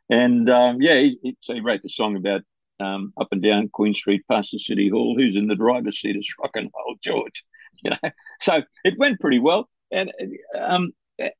and 0.09 0.49
um, 0.51 0.79
yeah, 0.81 0.97
he, 0.97 1.19
he, 1.23 1.37
so 1.41 1.55
he 1.55 1.61
wrote 1.61 1.83
the 1.83 1.89
song 1.89 2.17
about 2.17 2.43
um, 2.81 3.13
up 3.21 3.29
and 3.33 3.43
down 3.43 3.69
Queen 3.69 3.95
Street 3.95 4.23
past 4.31 4.51
the 4.53 4.59
City 4.59 4.89
Hall. 4.89 5.17
Who's 5.17 5.37
in 5.37 5.47
the 5.47 5.55
driver's 5.55 6.01
seat 6.01 6.17
is 6.17 6.35
rock 6.41 6.53
and 6.55 6.71
roll 6.75 6.97
George, 7.03 7.45
you 7.83 7.91
know. 7.91 8.11
So 8.41 8.63
it 8.85 8.99
went 8.99 9.21
pretty 9.21 9.39
well, 9.39 9.69
and 9.91 10.13
um, 10.59 10.93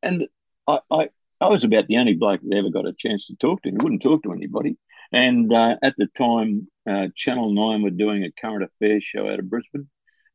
and 0.03 0.27
I, 0.67 0.79
I 0.91 1.09
I 1.41 1.49
was 1.49 1.65
about 1.65 1.87
the 1.87 1.99
only 1.99 2.15
bloke 2.15 2.41
that 2.43 2.57
ever 2.57 2.71
got 2.71 2.87
a 2.87 2.95
chance 2.95 3.27
to 3.27 3.37
talk 3.37 3.63
to. 3.63 3.71
He 3.71 3.77
wouldn't 3.77 4.03
talk 4.03 4.23
to 4.23 4.33
anybody. 4.33 4.77
And 5.13 5.53
uh, 5.53 5.77
at 5.83 5.95
the 5.97 6.07
time, 6.07 6.69
uh, 6.89 7.09
Channel 7.15 7.53
9 7.53 7.83
were 7.83 7.91
doing 7.91 8.25
a 8.25 8.33
current 8.33 8.65
affairs 8.65 9.05
show 9.05 9.29
out 9.29 9.39
of 9.39 9.51
Brisbane. 9.51 9.89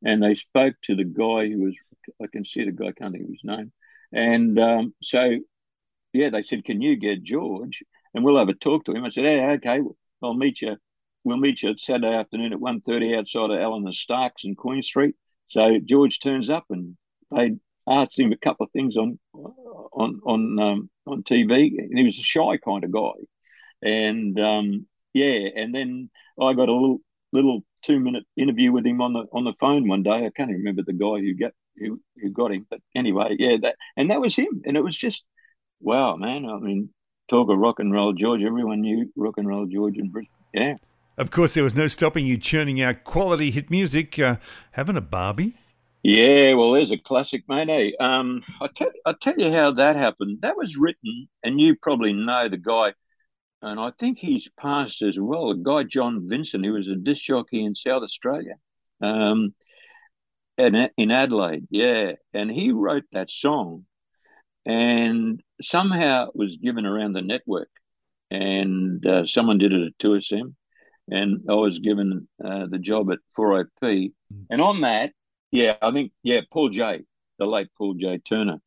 And 0.03 0.21
they 0.21 0.35
spoke 0.35 0.75
to 0.83 0.95
the 0.95 1.03
guy 1.03 1.49
who 1.49 1.63
was, 1.63 1.77
I 2.21 2.27
can 2.31 2.45
see 2.45 2.65
the 2.65 2.71
guy, 2.71 2.87
I 2.87 2.91
can't 2.91 3.13
think 3.13 3.25
of 3.25 3.29
his 3.29 3.41
name. 3.43 3.71
And 4.13 4.57
um, 4.59 4.93
so, 5.01 5.37
yeah, 6.13 6.29
they 6.29 6.43
said, 6.43 6.65
Can 6.65 6.81
you 6.81 6.95
get 6.95 7.23
George? 7.23 7.83
And 8.13 8.23
we'll 8.23 8.37
have 8.37 8.49
a 8.49 8.53
talk 8.53 8.85
to 8.85 8.93
him. 8.93 9.05
I 9.05 9.09
said, 9.09 9.25
Hey, 9.25 9.41
okay, 9.55 9.79
I'll 10.21 10.33
meet 10.33 10.61
you. 10.61 10.77
We'll 11.23 11.37
meet 11.37 11.61
you 11.61 11.75
Saturday 11.77 12.15
afternoon 12.15 12.53
at 12.53 12.59
1.30 12.59 13.17
outside 13.17 13.51
of 13.51 13.73
and 13.73 13.93
Starks 13.93 14.43
in 14.43 14.55
Queen 14.55 14.81
Street. 14.81 15.15
So 15.47 15.77
George 15.83 16.19
turns 16.19 16.49
up 16.49 16.65
and 16.69 16.97
they 17.29 17.51
asked 17.87 18.19
him 18.19 18.31
a 18.31 18.37
couple 18.37 18.65
of 18.65 18.71
things 18.71 18.97
on 18.97 19.19
on 19.33 20.21
on 20.25 20.59
um, 20.59 20.89
on 21.05 21.23
TV. 21.23 21.77
And 21.77 21.97
he 21.97 22.03
was 22.03 22.19
a 22.19 22.23
shy 22.23 22.57
kind 22.57 22.83
of 22.83 22.91
guy, 22.91 23.11
and 23.81 24.39
um, 24.39 24.87
yeah. 25.13 25.49
And 25.55 25.73
then 25.73 26.09
I 26.39 26.53
got 26.53 26.69
a 26.69 26.73
little 26.73 26.99
little 27.33 27.63
two 27.83 27.99
minute 27.99 28.25
interview 28.35 28.71
with 28.71 28.85
him 28.85 29.01
on 29.01 29.13
the 29.13 29.25
on 29.31 29.43
the 29.43 29.53
phone 29.59 29.87
one 29.87 30.03
day. 30.03 30.25
I 30.25 30.31
can't 30.35 30.51
remember 30.51 30.83
the 30.83 30.93
guy 30.93 31.19
who 31.19 31.33
got 31.33 31.51
who 31.77 32.01
who 32.21 32.29
got 32.29 32.51
him, 32.51 32.65
but 32.69 32.79
anyway, 32.95 33.35
yeah. 33.37 33.57
That 33.61 33.75
and 33.97 34.09
that 34.09 34.21
was 34.21 34.35
him, 34.35 34.61
and 34.65 34.77
it 34.77 34.83
was 34.83 34.97
just 34.97 35.23
wow, 35.79 36.15
man. 36.15 36.45
I 36.45 36.57
mean, 36.59 36.89
talk 37.29 37.49
of 37.49 37.57
rock 37.57 37.79
and 37.79 37.93
roll 37.93 38.13
George. 38.13 38.41
Everyone 38.43 38.81
knew 38.81 39.11
rock 39.15 39.37
and 39.37 39.47
roll 39.47 39.65
George 39.65 39.97
in 39.97 40.09
Brisbane. 40.09 40.29
Yeah. 40.53 40.75
Of 41.17 41.29
course, 41.31 41.53
there 41.53 41.63
was 41.63 41.75
no 41.75 41.87
stopping 41.87 42.25
you 42.25 42.37
churning 42.37 42.81
out 42.81 43.03
quality 43.03 43.51
hit 43.51 43.69
music. 43.69 44.17
Uh, 44.17 44.37
having 44.71 44.97
a 44.97 45.01
Barbie. 45.01 45.55
Yeah, 46.03 46.53
well, 46.55 46.71
there's 46.71 46.91
a 46.91 46.97
classic, 46.97 47.43
mate. 47.47 47.69
eh? 47.69 48.03
Um, 48.03 48.41
I 48.59 48.67
tell 48.75 48.89
I 49.05 49.13
tell 49.21 49.35
you 49.37 49.51
how 49.51 49.71
that 49.73 49.95
happened. 49.95 50.39
That 50.41 50.57
was 50.57 50.75
written, 50.77 51.27
and 51.43 51.61
you 51.61 51.75
probably 51.79 52.11
know 52.13 52.49
the 52.49 52.57
guy, 52.57 52.93
and 53.61 53.79
I 53.79 53.91
think 53.99 54.17
he's 54.17 54.47
passed 54.59 55.01
as 55.03 55.17
well. 55.19 55.49
The 55.49 55.61
guy 55.63 55.83
John 55.83 56.27
Vincent, 56.27 56.65
who 56.65 56.73
was 56.73 56.87
a 56.87 56.95
disc 56.95 57.23
jockey 57.23 57.63
in 57.63 57.75
South 57.75 58.01
Australia, 58.01 58.55
um, 58.99 59.53
in 60.57 60.89
in 60.97 61.11
Adelaide. 61.11 61.67
Yeah, 61.69 62.13
and 62.33 62.49
he 62.49 62.71
wrote 62.71 63.05
that 63.11 63.29
song, 63.29 63.85
and 64.65 65.41
somehow 65.61 66.27
it 66.27 66.35
was 66.35 66.57
given 66.57 66.85
around 66.85 67.13
the 67.13 67.21
network, 67.21 67.69
and 68.29 69.05
uh, 69.05 69.25
someone 69.25 69.57
did 69.57 69.73
it 69.73 69.87
at 69.87 69.97
2SM, 70.05 70.53
and 71.09 71.45
I 71.49 71.53
was 71.53 71.79
given 71.79 72.27
uh, 72.43 72.67
the 72.67 72.79
job 72.79 73.11
at 73.11 73.19
4IP. 73.37 74.13
And 74.49 74.61
on 74.61 74.81
that, 74.81 75.11
yeah, 75.51 75.75
I 75.81 75.91
think 75.91 76.11
yeah, 76.23 76.41
Paul 76.51 76.69
J, 76.69 77.01
the 77.37 77.45
late 77.45 77.67
Paul 77.77 77.95
J 77.95 78.19
Turner, 78.19 78.59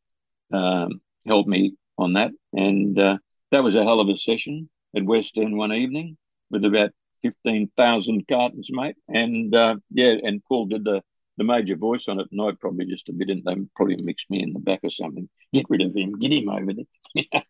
um, 0.52 1.00
helped 1.26 1.48
me 1.48 1.76
on 1.96 2.14
that, 2.14 2.32
and 2.52 2.98
uh, 2.98 3.18
that 3.50 3.62
was 3.62 3.76
a 3.76 3.84
hell 3.84 4.00
of 4.00 4.08
a 4.08 4.16
session 4.16 4.68
at 4.96 5.04
West 5.04 5.38
End 5.38 5.56
one 5.56 5.72
evening 5.72 6.16
with 6.50 6.64
about 6.64 6.90
fifteen 7.22 7.70
thousand 7.76 8.28
cartons, 8.28 8.68
mate. 8.70 8.96
And 9.08 9.54
uh, 9.54 9.76
yeah, 9.90 10.14
and 10.22 10.42
Paul 10.44 10.66
did 10.66 10.84
the 10.84 11.02
the 11.36 11.44
major 11.44 11.76
voice 11.76 12.08
on 12.08 12.20
it, 12.20 12.28
and 12.30 12.40
I 12.40 12.52
probably 12.60 12.86
just 12.86 13.08
a 13.08 13.12
bit 13.12 13.30
in 13.30 13.42
them, 13.44 13.70
probably 13.74 13.96
mixed 13.96 14.30
me 14.30 14.42
in 14.42 14.52
the 14.52 14.60
back 14.60 14.80
or 14.82 14.90
something. 14.90 15.28
Get 15.52 15.66
rid 15.68 15.82
of 15.82 15.94
him, 15.94 16.18
get 16.18 16.32
him 16.32 16.48
over 16.48 16.72
there. 16.72 17.42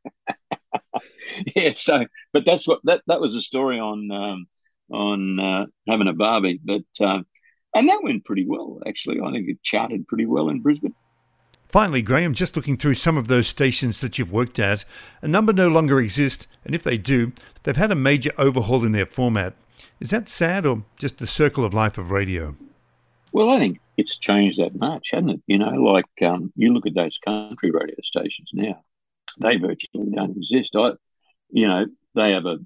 yeah, 1.56 1.72
so 1.74 2.06
but 2.32 2.44
that's 2.46 2.66
what 2.66 2.80
that 2.84 3.02
that 3.06 3.20
was 3.20 3.34
a 3.34 3.40
story 3.40 3.78
on 3.78 4.10
um, 4.10 4.46
on 4.90 5.40
uh, 5.40 5.66
having 5.88 6.08
a 6.08 6.12
barbie, 6.12 6.60
but 6.64 6.84
uh, 7.00 7.20
and 7.74 7.88
that 7.88 8.02
went 8.02 8.24
pretty 8.24 8.46
well 8.46 8.80
actually. 8.86 9.20
I 9.20 9.32
think 9.32 9.48
it 9.48 9.62
charted 9.62 10.08
pretty 10.08 10.26
well 10.26 10.48
in 10.48 10.60
Brisbane. 10.60 10.94
Finally, 11.68 12.02
Graham, 12.02 12.34
just 12.34 12.54
looking 12.54 12.76
through 12.76 12.94
some 12.94 13.16
of 13.16 13.26
those 13.26 13.48
stations 13.48 14.00
that 14.00 14.16
you've 14.16 14.30
worked 14.30 14.60
at, 14.60 14.84
a 15.22 15.26
number 15.26 15.52
no 15.52 15.66
longer 15.66 15.98
exist, 15.98 16.46
and 16.64 16.72
if 16.72 16.84
they 16.84 16.96
do, 16.96 17.32
they've 17.64 17.76
had 17.76 17.90
a 17.90 17.96
major 17.96 18.30
overhaul 18.38 18.84
in 18.84 18.92
their 18.92 19.06
format. 19.06 19.54
Is 19.98 20.10
that 20.10 20.28
sad 20.28 20.66
or 20.66 20.84
just 20.98 21.18
the 21.18 21.26
circle 21.26 21.64
of 21.64 21.74
life 21.74 21.98
of 21.98 22.12
radio? 22.12 22.54
Well, 23.34 23.50
I 23.50 23.58
think 23.58 23.80
it's 23.96 24.16
changed 24.16 24.60
that 24.60 24.76
much, 24.76 25.10
hasn't 25.10 25.32
it? 25.32 25.40
You 25.48 25.58
know, 25.58 25.70
like 25.70 26.06
um, 26.22 26.52
you 26.54 26.72
look 26.72 26.86
at 26.86 26.94
those 26.94 27.18
country 27.18 27.72
radio 27.72 27.96
stations 28.00 28.50
now, 28.54 28.84
they 29.40 29.56
virtually 29.56 30.08
don't 30.14 30.36
exist. 30.36 30.76
I, 30.76 30.92
you 31.50 31.66
know, 31.66 31.86
they 32.14 32.30
have 32.30 32.46
a, 32.46 32.58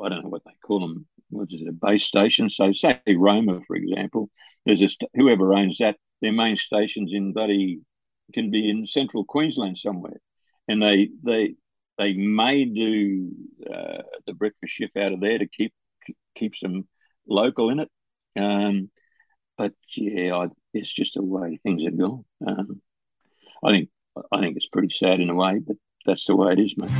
I 0.00 0.08
don't 0.08 0.22
know 0.22 0.28
what 0.28 0.44
they 0.44 0.52
call 0.64 0.78
them, 0.78 1.08
what 1.30 1.48
is 1.50 1.62
it, 1.62 1.68
a 1.68 1.72
base 1.72 2.04
station? 2.04 2.48
So, 2.48 2.70
say 2.72 3.00
Roma, 3.08 3.60
for 3.66 3.74
example, 3.74 4.30
there's 4.64 4.82
a 4.82 4.88
whoever 5.14 5.52
owns 5.52 5.78
that, 5.78 5.96
their 6.22 6.30
main 6.32 6.56
stations 6.56 7.10
in 7.12 7.32
bloody 7.32 7.80
can 8.32 8.52
be 8.52 8.70
in 8.70 8.86
central 8.86 9.24
Queensland 9.24 9.78
somewhere, 9.78 10.20
and 10.68 10.80
they 10.80 11.08
they 11.24 11.56
they 11.98 12.12
may 12.12 12.64
do 12.66 13.32
uh, 13.68 14.02
the 14.28 14.32
breakfast 14.32 14.74
shift 14.74 14.96
out 14.96 15.12
of 15.12 15.20
there 15.20 15.38
to 15.38 15.48
keep 15.48 15.74
keep 16.36 16.54
some 16.54 16.86
local 17.26 17.70
in 17.70 17.80
it. 17.80 17.90
Um, 18.38 18.90
but 19.58 19.72
yeah, 19.96 20.34
I, 20.36 20.46
it's 20.72 20.92
just 20.92 21.14
the 21.14 21.22
way 21.22 21.56
things 21.56 21.84
are 21.84 21.90
going. 21.90 22.24
Um, 22.46 22.80
I 23.62 23.72
think 23.72 23.90
I 24.32 24.40
think 24.40 24.56
it's 24.56 24.68
pretty 24.68 24.94
sad 24.94 25.20
in 25.20 25.28
a 25.28 25.34
way, 25.34 25.58
but 25.58 25.76
that's 26.06 26.26
the 26.26 26.36
way 26.36 26.52
it 26.52 26.60
is, 26.60 26.74
mate. 26.78 26.90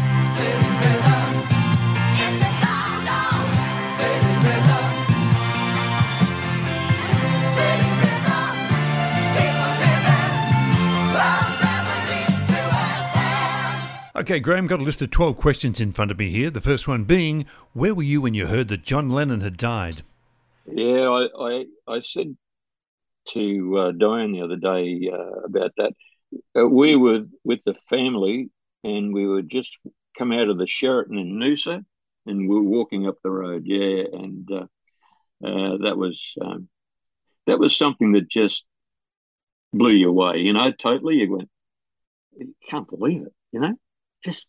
Okay, 14.16 14.40
Graham, 14.40 14.66
got 14.66 14.80
a 14.80 14.84
list 14.84 15.00
of 15.00 15.12
12 15.12 15.36
questions 15.36 15.80
in 15.80 15.92
front 15.92 16.10
of 16.10 16.18
me 16.18 16.28
here. 16.28 16.50
The 16.50 16.60
first 16.60 16.88
one 16.88 17.04
being, 17.04 17.46
where 17.72 17.94
were 17.94 18.02
you 18.02 18.20
when 18.20 18.34
you 18.34 18.46
heard 18.46 18.66
that 18.66 18.82
John 18.82 19.10
Lennon 19.10 19.42
had 19.42 19.56
died? 19.56 20.02
Yeah, 20.66 21.08
I, 21.08 21.28
I, 21.38 21.64
I 21.86 22.00
said 22.00 22.36
to 23.34 23.78
uh, 23.78 23.92
Diane 23.92 24.32
the 24.32 24.42
other 24.42 24.56
day 24.56 25.10
uh, 25.12 25.40
about 25.44 25.72
that. 25.76 25.92
Uh, 26.58 26.66
we 26.68 26.96
were 26.96 27.24
with 27.44 27.60
the 27.64 27.74
family 27.88 28.50
and 28.84 29.12
we 29.12 29.26
were 29.26 29.42
just 29.42 29.78
come 30.18 30.32
out 30.32 30.48
of 30.48 30.58
the 30.58 30.66
Sheraton 30.66 31.18
in 31.18 31.38
Noosa 31.38 31.84
and 32.26 32.48
we 32.48 32.54
were 32.54 32.62
walking 32.62 33.06
up 33.06 33.16
the 33.22 33.30
road. 33.30 33.62
Yeah, 33.64 34.04
and 34.12 34.48
uh, 34.50 34.66
uh, 35.46 35.78
that 35.78 35.96
was 35.96 36.20
um, 36.40 36.68
that 37.46 37.58
was 37.58 37.76
something 37.76 38.12
that 38.12 38.28
just 38.28 38.64
blew 39.72 39.92
you 39.92 40.10
away. 40.10 40.38
You 40.38 40.52
know, 40.52 40.70
totally. 40.70 41.16
You 41.16 41.32
went, 41.32 41.48
you 42.36 42.54
can't 42.68 42.88
believe 42.88 43.22
it. 43.22 43.32
You 43.52 43.60
know, 43.60 43.74
just 44.24 44.46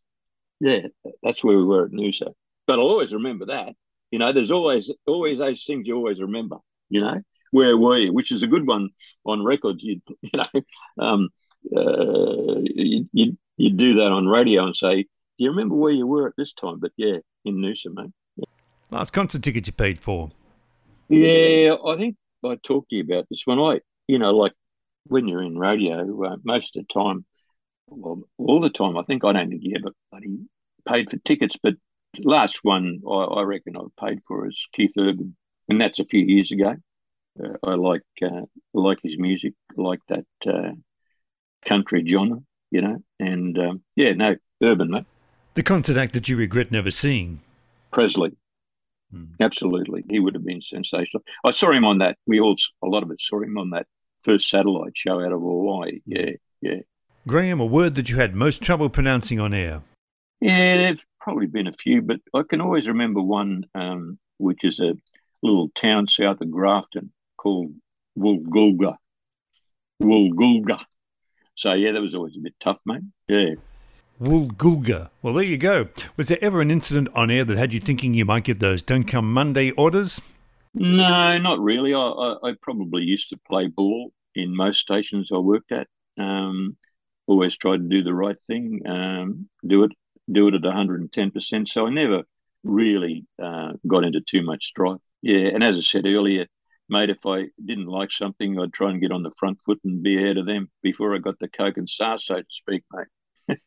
yeah, 0.60 0.88
that's 1.24 1.44
where 1.44 1.58
we 1.58 1.64
were 1.64 1.86
at 1.86 1.92
Noosa. 1.92 2.34
But 2.68 2.80
I'll 2.80 2.86
always 2.86 3.14
remember 3.14 3.48
that. 3.48 3.76
You 4.12 4.20
know, 4.20 4.34
there's 4.34 4.52
always 4.52 4.92
always 5.08 5.40
those 5.40 5.64
things 5.64 5.88
you 5.88 5.96
always 5.96 6.20
remember. 6.20 6.58
You 6.90 7.02
know, 7.02 7.22
where 7.52 7.78
were 7.78 7.98
you? 7.98 8.14
Which 8.14 8.32
is 8.32 8.44
a 8.44 8.48
good 8.48 8.68
one 8.68 8.90
on 9.26 9.44
records. 9.44 9.84
You 9.84 10.02
you 10.22 10.32
know, 10.34 10.62
um, 10.98 11.30
uh, 11.76 12.60
you 12.64 13.10
you 13.12 13.38
you 13.58 13.72
do 13.72 13.96
that 13.96 14.12
on 14.12 14.28
radio 14.28 14.66
and 14.66 14.76
say, 14.76 15.04
do 15.04 15.08
you 15.38 15.50
remember 15.50 15.76
where 15.76 15.92
you 15.92 16.08
were 16.08 16.28
at 16.28 16.36
this 16.38 16.54
time? 16.54 16.80
But 16.80 16.92
yeah, 16.98 17.18
in 17.46 17.58
Noosa, 17.58 17.94
mate. 17.94 18.12
Yeah. 18.36 18.46
Last 18.92 19.12
concert 19.12 19.44
ticket 19.44 19.68
you 19.68 19.74
paid 19.74 20.00
for? 20.00 20.32
Yeah, 21.10 21.76
I 21.86 21.98
think 21.98 22.16
I 22.44 22.56
talked 22.56 22.90
to 22.90 22.96
you 22.96 23.04
about 23.04 23.28
this 23.30 23.44
one. 23.46 23.60
I, 23.60 23.82
you 24.08 24.20
know, 24.20 24.32
like 24.32 24.54
when 25.06 25.28
you're 25.28 25.42
in 25.42 25.58
radio, 25.58 26.24
uh, 26.24 26.38
most 26.44 26.76
of 26.76 26.86
the 26.86 26.94
time, 26.94 27.26
well, 27.88 28.22
all 28.38 28.60
the 28.60 28.70
time, 28.70 28.98
I 28.98 29.04
think 29.04 29.26
I 29.26 29.34
don't 29.34 29.50
think 29.50 29.64
you 29.64 29.76
ever 29.76 29.94
bloody 30.12 30.40
paid 30.88 31.10
for 31.10 31.18
tickets, 31.18 31.58
but 31.62 31.76
last 32.20 32.60
one 32.64 33.02
I, 33.08 33.14
I 33.14 33.42
reckon 33.44 33.76
I 33.78 33.82
paid 34.00 34.20
for 34.28 34.48
is 34.48 34.68
Keith 34.74 34.92
Urban, 34.98 35.36
and 35.68 35.82
that's 35.82 36.00
a 36.00 36.06
few 36.06 36.22
years 36.22 36.52
ago. 36.52 36.76
Uh, 37.42 37.58
I 37.64 37.76
like 37.76 38.04
uh, 38.24 38.42
like 38.74 39.00
his 39.04 39.18
music, 39.18 39.54
like 39.76 40.00
that 40.10 40.26
uh, 40.48 40.72
country 41.66 42.06
genre, 42.06 42.40
you 42.72 42.82
know, 42.82 43.04
and 43.20 43.58
um, 43.58 43.82
yeah, 43.96 44.12
no, 44.14 44.36
Urban, 44.62 44.90
mate. 44.90 45.06
The 45.54 45.64
concert 45.64 45.98
act 45.98 46.14
that 46.14 46.30
you 46.30 46.38
regret 46.38 46.72
never 46.72 46.92
seeing? 46.92 47.42
Presley. 47.92 48.32
Hmm. 49.12 49.26
Absolutely, 49.40 50.04
he 50.10 50.20
would 50.20 50.36
have 50.36 50.46
been 50.46 50.62
sensational. 50.62 51.24
I 51.44 51.52
saw 51.52 51.72
him 51.72 51.86
on 51.86 51.98
that. 52.00 52.18
We 52.28 52.40
all, 52.40 52.56
a 52.84 52.88
lot 52.88 53.04
of 53.04 53.10
us 53.10 53.18
saw 53.20 53.42
him 53.42 53.58
on 53.58 53.72
that 53.72 53.88
first 54.22 54.50
satellite 54.50 54.96
show 54.96 55.20
out 55.20 55.32
of 55.32 55.40
Hawaii. 55.40 56.02
Yeah, 56.06 56.32
yeah. 56.62 56.80
Graham, 57.28 57.60
a 57.60 57.66
word 57.66 57.96
that 57.96 58.10
you 58.10 58.18
had 58.18 58.36
most 58.36 58.62
trouble 58.62 58.90
pronouncing 58.90 59.40
on 59.40 59.54
air? 59.54 59.82
Yeah, 60.42 60.78
there's 60.78 61.00
probably 61.20 61.48
been 61.48 61.68
a 61.68 61.74
few, 61.74 62.02
but 62.02 62.18
I 62.34 62.44
can 62.48 62.62
always 62.62 62.88
remember 62.88 63.22
one, 63.22 63.66
um, 63.76 64.20
which 64.38 64.64
is 64.64 64.80
a 64.80 64.94
little 65.42 65.70
town 65.70 66.08
south 66.08 66.42
of 66.42 66.52
Grafton 66.52 67.12
called 67.42 67.74
Woolgoolga. 68.18 68.96
Woolgoolga. 70.02 70.80
So, 71.56 71.74
yeah, 71.74 71.92
that 71.92 72.02
was 72.02 72.16
always 72.16 72.36
a 72.38 72.42
bit 72.42 72.54
tough, 72.60 72.80
mate. 72.86 73.02
Yeah. 73.28 73.56
Woolgoolga. 74.22 75.10
Well, 75.22 75.34
there 75.34 75.44
you 75.44 75.58
go. 75.58 75.90
Was 76.18 76.28
there 76.28 76.38
ever 76.42 76.62
an 76.62 76.72
incident 76.72 77.08
on 77.16 77.32
air 77.32 77.46
that 77.46 77.58
had 77.58 77.74
you 77.74 77.80
thinking 77.80 78.14
you 78.14 78.26
might 78.26 78.44
get 78.44 78.60
those 78.60 78.82
don't 78.82 79.06
come 79.06 79.32
Monday 79.32 79.72
orders? 79.72 80.22
No, 80.74 81.38
not 81.38 81.60
really. 81.60 81.94
I, 81.94 82.00
I, 82.00 82.50
I 82.50 82.54
probably 82.62 83.04
used 83.04 83.30
to 83.30 83.38
play 83.48 83.68
ball 83.68 84.12
in 84.36 84.56
most 84.56 84.80
stations 84.80 85.30
I 85.34 85.38
worked 85.38 85.72
at. 85.72 85.88
Um, 86.18 86.78
always 87.28 87.58
tried 87.58 87.78
to 87.78 87.88
do 87.88 88.04
the 88.04 88.14
right 88.14 88.38
thing, 88.48 88.82
um, 88.88 89.48
do 89.66 89.84
it, 89.84 89.92
do 90.32 90.48
it 90.48 90.56
at 90.56 90.62
110%. 90.62 91.70
So 91.70 91.88
I 91.88 91.90
never 91.90 92.24
really 92.64 93.26
uh, 93.42 93.74
got 93.88 94.04
into 94.04 94.22
too 94.22 94.44
much 94.44 94.66
strife. 94.66 95.00
Yeah, 95.22 95.50
and 95.54 95.64
as 95.64 95.78
I 95.78 95.82
said 95.82 96.06
earlier, 96.06 96.48
mate, 96.90 97.10
if 97.10 97.26
I 97.26 97.46
didn't 97.64 97.88
like 97.88 98.12
something, 98.12 98.60
I'd 98.60 98.74
try 98.74 98.92
and 98.92 99.02
get 99.02 99.12
on 99.12 99.24
the 99.24 99.32
front 99.38 99.60
foot 99.62 99.80
and 99.84 100.04
be 100.04 100.18
ahead 100.18 100.38
of 100.38 100.46
them 100.46 100.70
before 100.82 101.16
I 101.16 101.20
got 101.20 101.40
the 101.40 101.48
coke 101.48 101.78
and 101.78 101.90
sauce, 101.90 102.26
so 102.26 102.36
to 102.36 102.46
speak, 102.50 102.84
mate. 102.94 103.58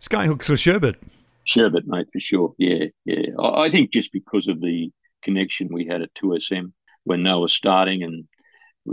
Skyhooks 0.00 0.50
or 0.50 0.56
sherbet? 0.56 0.96
Sherbet, 1.44 1.86
mate, 1.86 2.08
for 2.12 2.20
sure. 2.20 2.54
Yeah, 2.58 2.86
yeah. 3.04 3.30
I, 3.38 3.64
I 3.64 3.70
think 3.70 3.92
just 3.92 4.12
because 4.12 4.48
of 4.48 4.60
the 4.60 4.90
connection 5.22 5.68
we 5.72 5.86
had 5.86 6.02
at 6.02 6.14
2SM 6.14 6.72
when 7.04 7.22
they 7.22 7.34
were 7.34 7.48
starting 7.48 8.02
and 8.02 8.28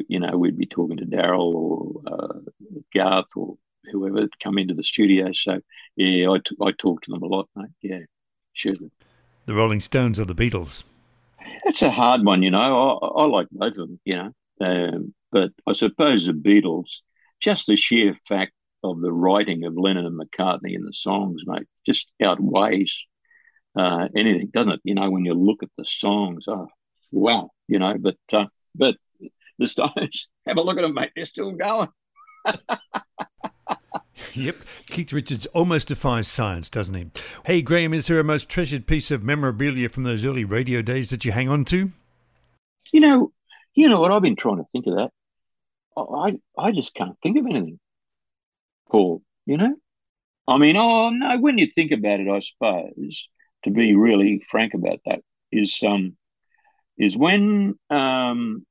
you 0.07 0.19
know, 0.19 0.37
we'd 0.37 0.57
be 0.57 0.65
talking 0.65 0.97
to 0.97 1.05
Daryl 1.05 1.53
or 1.53 2.01
uh, 2.07 2.39
Garth 2.93 3.25
or 3.35 3.55
whoever 3.91 4.21
had 4.21 4.39
come 4.43 4.57
into 4.57 4.73
the 4.73 4.83
studio. 4.83 5.31
So, 5.33 5.59
yeah, 5.95 6.29
I, 6.29 6.37
t- 6.37 6.57
I 6.61 6.71
talked 6.71 7.05
to 7.05 7.11
them 7.11 7.23
a 7.23 7.27
lot, 7.27 7.47
mate. 7.55 7.69
Yeah, 7.81 7.99
sure. 8.53 8.73
The 9.45 9.53
Rolling 9.53 9.79
Stones 9.79 10.19
or 10.19 10.25
the 10.25 10.35
Beatles? 10.35 10.83
That's 11.63 11.81
a 11.81 11.91
hard 11.91 12.25
one, 12.25 12.43
you 12.43 12.51
know. 12.51 12.99
I, 13.01 13.21
I 13.21 13.25
like 13.25 13.47
both 13.51 13.77
of 13.77 13.87
them, 13.87 13.99
you 14.05 14.15
know. 14.15 14.31
Um, 14.61 15.13
but 15.31 15.51
I 15.67 15.73
suppose 15.73 16.25
the 16.25 16.33
Beatles, 16.33 16.97
just 17.39 17.67
the 17.67 17.75
sheer 17.75 18.13
fact 18.13 18.53
of 18.83 19.01
the 19.01 19.11
writing 19.11 19.65
of 19.65 19.77
Lennon 19.77 20.05
and 20.05 20.19
McCartney 20.19 20.75
in 20.75 20.85
the 20.85 20.93
songs, 20.93 21.43
mate, 21.45 21.67
just 21.85 22.11
outweighs 22.21 23.05
uh, 23.77 24.07
anything, 24.15 24.49
doesn't 24.53 24.73
it? 24.73 24.79
You 24.83 24.95
know, 24.95 25.09
when 25.09 25.25
you 25.25 25.33
look 25.33 25.63
at 25.63 25.69
the 25.77 25.85
songs, 25.85 26.45
oh, 26.47 26.67
wow, 27.11 27.49
you 27.67 27.79
know. 27.79 27.95
But 27.99 28.17
uh, 28.31 28.45
but 28.73 28.95
the 29.57 29.67
Stones. 29.67 30.27
Have 30.47 30.57
a 30.57 30.61
look 30.61 30.77
at 30.77 30.81
them, 30.81 30.93
mate. 30.93 31.11
They're 31.15 31.25
still 31.25 31.51
going. 31.51 31.89
yep. 34.35 34.57
Keith 34.87 35.11
Richards 35.13 35.45
almost 35.47 35.87
defies 35.87 36.27
science, 36.27 36.69
doesn't 36.69 36.93
he? 36.93 37.09
Hey, 37.45 37.61
Graham, 37.61 37.93
is 37.93 38.07
there 38.07 38.19
a 38.19 38.23
most 38.23 38.49
treasured 38.49 38.87
piece 38.87 39.11
of 39.11 39.23
memorabilia 39.23 39.89
from 39.89 40.03
those 40.03 40.25
early 40.25 40.45
radio 40.45 40.81
days 40.81 41.09
that 41.09 41.25
you 41.25 41.31
hang 41.31 41.49
on 41.49 41.65
to? 41.65 41.91
You 42.91 42.99
know, 42.99 43.31
you 43.73 43.89
know 43.89 43.99
what? 43.99 44.11
I've 44.11 44.21
been 44.21 44.35
trying 44.35 44.57
to 44.57 44.65
think 44.71 44.87
of 44.87 44.95
that. 44.95 45.11
I, 45.97 46.37
I 46.57 46.71
just 46.71 46.93
can't 46.93 47.17
think 47.21 47.37
of 47.37 47.45
anything, 47.45 47.79
Paul. 48.89 49.21
You 49.45 49.57
know, 49.57 49.75
I 50.47 50.57
mean, 50.57 50.75
oh 50.77 51.09
no. 51.09 51.37
When 51.39 51.57
you 51.57 51.67
think 51.67 51.91
about 51.91 52.19
it, 52.19 52.27
I 52.27 52.39
suppose 52.39 53.29
to 53.63 53.71
be 53.71 53.95
really 53.95 54.39
frank 54.39 54.73
about 54.73 54.99
that, 55.05 55.21
is 55.51 55.79
um, 55.85 56.17
is 56.97 57.15
when 57.15 57.77
um, 57.89 58.65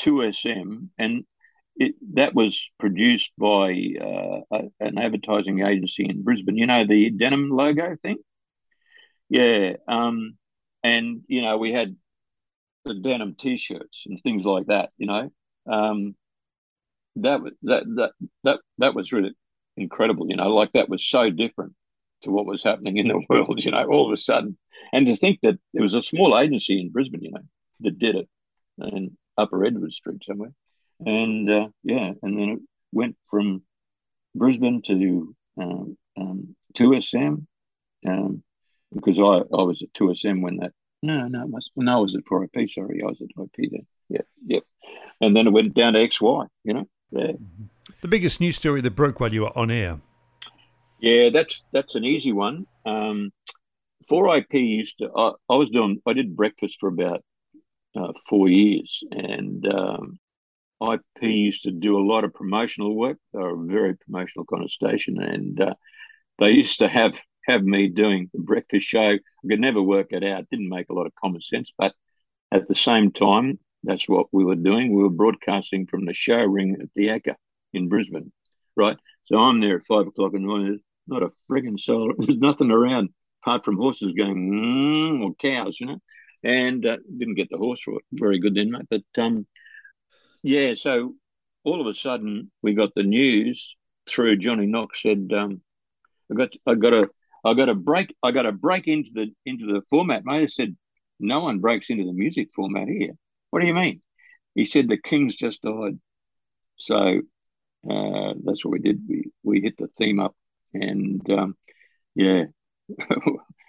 2SM 0.00 0.88
and 0.98 1.24
it, 1.76 1.94
that 2.14 2.34
was 2.34 2.70
produced 2.78 3.32
by 3.38 3.72
uh, 4.00 4.58
an 4.80 4.98
advertising 4.98 5.60
agency 5.60 6.04
in 6.08 6.22
Brisbane. 6.22 6.56
You 6.56 6.66
know 6.66 6.86
the 6.86 7.10
denim 7.10 7.50
logo 7.50 7.96
thing. 8.00 8.18
Yeah, 9.28 9.74
um, 9.88 10.36
and 10.82 11.22
you 11.26 11.42
know 11.42 11.58
we 11.58 11.72
had 11.72 11.96
the 12.84 12.94
denim 12.94 13.34
T-shirts 13.34 14.04
and 14.06 14.20
things 14.20 14.44
like 14.44 14.66
that. 14.66 14.90
You 14.98 15.06
know, 15.06 15.30
um, 15.66 16.14
that 17.16 17.42
was 17.42 17.52
that 17.62 17.84
that 17.96 18.12
that 18.44 18.60
that 18.78 18.94
was 18.94 19.12
really 19.12 19.34
incredible. 19.76 20.28
You 20.28 20.36
know, 20.36 20.54
like 20.54 20.72
that 20.72 20.88
was 20.88 21.04
so 21.04 21.30
different 21.30 21.74
to 22.22 22.30
what 22.30 22.46
was 22.46 22.62
happening 22.62 22.98
in 22.98 23.08
the 23.08 23.22
world. 23.28 23.64
You 23.64 23.72
know, 23.72 23.84
all 23.86 24.06
of 24.06 24.12
a 24.12 24.16
sudden, 24.16 24.56
and 24.92 25.06
to 25.06 25.16
think 25.16 25.40
that 25.42 25.58
there 25.72 25.82
was 25.82 25.94
a 25.94 26.02
small 26.02 26.38
agency 26.38 26.80
in 26.80 26.90
Brisbane, 26.92 27.22
you 27.22 27.32
know, 27.32 27.42
that 27.80 27.98
did 27.98 28.16
it, 28.16 28.28
in 28.78 29.16
Upper 29.36 29.64
Edward 29.64 29.92
Street 29.92 30.22
somewhere, 30.24 30.52
and 31.00 31.50
uh, 31.50 31.68
yeah, 31.82 32.12
and 32.22 32.38
then 32.38 32.48
it 32.48 32.58
went 32.92 33.16
from 33.30 33.62
Brisbane 34.34 34.82
to 34.82 35.34
um, 35.60 35.96
um, 36.16 36.56
2SM 36.74 37.46
um, 38.06 38.42
because 38.92 39.18
I, 39.18 39.22
I 39.22 39.62
was 39.62 39.82
at 39.82 39.92
2SM 39.92 40.42
when 40.42 40.58
that 40.58 40.72
no 41.02 41.28
no 41.28 41.44
it 41.44 41.48
must, 41.48 41.70
no 41.76 41.92
I 41.92 42.00
was 42.00 42.14
at 42.14 42.24
4IP 42.24 42.70
sorry 42.70 43.02
I 43.02 43.06
was 43.06 43.20
at 43.20 43.42
IP 43.42 43.70
then 43.70 43.86
yeah 44.08 44.22
yeah 44.44 44.60
and 45.20 45.36
then 45.36 45.46
it 45.46 45.52
went 45.52 45.74
down 45.74 45.92
to 45.92 46.00
XY 46.00 46.48
you 46.64 46.74
know 46.74 46.88
yeah. 47.14 47.32
The 48.00 48.08
biggest 48.08 48.40
news 48.40 48.56
story 48.56 48.80
that 48.80 48.90
broke 48.90 49.20
while 49.20 49.32
you 49.32 49.42
were 49.42 49.56
on 49.56 49.70
air. 49.70 50.00
Yeah, 50.98 51.30
that's 51.30 51.62
that's 51.72 51.94
an 51.94 52.04
easy 52.04 52.32
one. 52.32 52.66
Um, 52.84 53.30
4IP 54.10 54.54
used 54.54 54.98
to. 54.98 55.10
I, 55.16 55.32
I 55.48 55.56
was 55.56 55.70
doing. 55.70 56.00
I 56.06 56.12
did 56.12 56.36
breakfast 56.36 56.78
for 56.80 56.88
about 56.88 57.22
uh, 57.96 58.12
four 58.28 58.48
years, 58.48 59.02
and 59.10 59.66
um, 59.72 60.18
IP 60.92 61.22
used 61.22 61.62
to 61.64 61.70
do 61.70 61.98
a 61.98 62.06
lot 62.06 62.24
of 62.24 62.34
promotional 62.34 62.94
work. 62.94 63.18
They're 63.32 63.54
a 63.54 63.66
very 63.66 63.96
promotional 63.96 64.44
kind 64.46 64.64
of 64.64 64.70
station, 64.70 65.20
and 65.20 65.60
uh, 65.60 65.74
they 66.38 66.50
used 66.50 66.78
to 66.78 66.88
have 66.88 67.20
have 67.46 67.62
me 67.62 67.88
doing 67.88 68.30
the 68.32 68.40
breakfast 68.40 68.86
show. 68.86 69.10
I 69.10 69.18
could 69.48 69.60
never 69.60 69.82
work 69.82 70.08
it 70.12 70.24
out. 70.24 70.48
Didn't 70.50 70.68
make 70.68 70.88
a 70.88 70.94
lot 70.94 71.06
of 71.06 71.12
common 71.14 71.42
sense, 71.42 71.72
but 71.76 71.94
at 72.52 72.68
the 72.68 72.74
same 72.74 73.12
time, 73.12 73.58
that's 73.82 74.08
what 74.08 74.26
we 74.32 74.44
were 74.44 74.54
doing. 74.54 74.94
We 74.94 75.02
were 75.02 75.10
broadcasting 75.10 75.86
from 75.86 76.06
the 76.06 76.14
show 76.14 76.42
ring 76.42 76.76
at 76.80 76.88
the 76.94 77.08
Ekka 77.08 77.34
in 77.72 77.88
Brisbane, 77.88 78.32
right? 78.76 78.96
So 79.24 79.38
I'm 79.38 79.58
there 79.58 79.76
at 79.76 79.82
five 79.82 80.06
o'clock 80.06 80.32
in 80.34 80.42
the 80.42 80.48
morning. 80.48 80.68
There's 80.68 80.80
not 81.06 81.22
a 81.22 81.30
frigging 81.50 81.78
soul. 81.78 82.14
There's 82.18 82.38
nothing 82.38 82.70
around 82.70 83.10
apart 83.42 83.64
from 83.64 83.76
horses 83.76 84.12
going 84.12 84.50
mm, 84.50 85.22
or 85.24 85.34
cows, 85.34 85.78
you 85.80 85.86
know. 85.86 85.98
And 86.42 86.84
uh, 86.84 86.98
didn't 87.16 87.36
get 87.36 87.48
the 87.50 87.56
horse 87.56 87.84
very 88.12 88.38
good 88.38 88.54
then, 88.54 88.70
mate. 88.70 88.86
But 88.90 89.22
um, 89.22 89.46
yeah, 90.44 90.74
so 90.74 91.14
all 91.64 91.80
of 91.80 91.86
a 91.86 91.94
sudden 91.94 92.50
we 92.62 92.74
got 92.74 92.90
the 92.94 93.02
news 93.02 93.74
through. 94.06 94.36
Johnny 94.36 94.66
Knox 94.66 95.00
said, 95.00 95.30
um, 95.34 95.62
"I 96.30 96.34
got, 96.34 96.52
I 96.66 96.74
got 96.74 96.92
a, 96.92 97.08
I 97.44 97.54
got 97.54 97.70
a 97.70 97.74
break, 97.74 98.14
I 98.22 98.30
got 98.30 98.44
a 98.46 98.52
break 98.52 98.86
into 98.86 99.10
the 99.14 99.32
into 99.46 99.72
the 99.72 99.80
format." 99.88 100.24
Mate, 100.24 100.42
I 100.42 100.46
said, 100.46 100.76
"No 101.18 101.40
one 101.40 101.60
breaks 101.60 101.88
into 101.88 102.04
the 102.04 102.12
music 102.12 102.50
format 102.54 102.88
here." 102.88 103.12
What 103.50 103.60
do 103.60 103.66
you 103.66 103.74
mean? 103.74 104.02
He 104.54 104.66
said 104.66 104.88
the 104.88 104.98
king's 104.98 105.34
just 105.34 105.62
died. 105.62 105.98
So 106.76 107.22
uh, 107.90 108.34
that's 108.44 108.64
what 108.64 108.72
we 108.72 108.80
did. 108.80 109.00
We 109.08 109.30
we 109.42 109.62
hit 109.62 109.78
the 109.78 109.88
theme 109.96 110.20
up, 110.20 110.36
and 110.74 111.22
um, 111.30 111.56
yeah, 112.14 112.44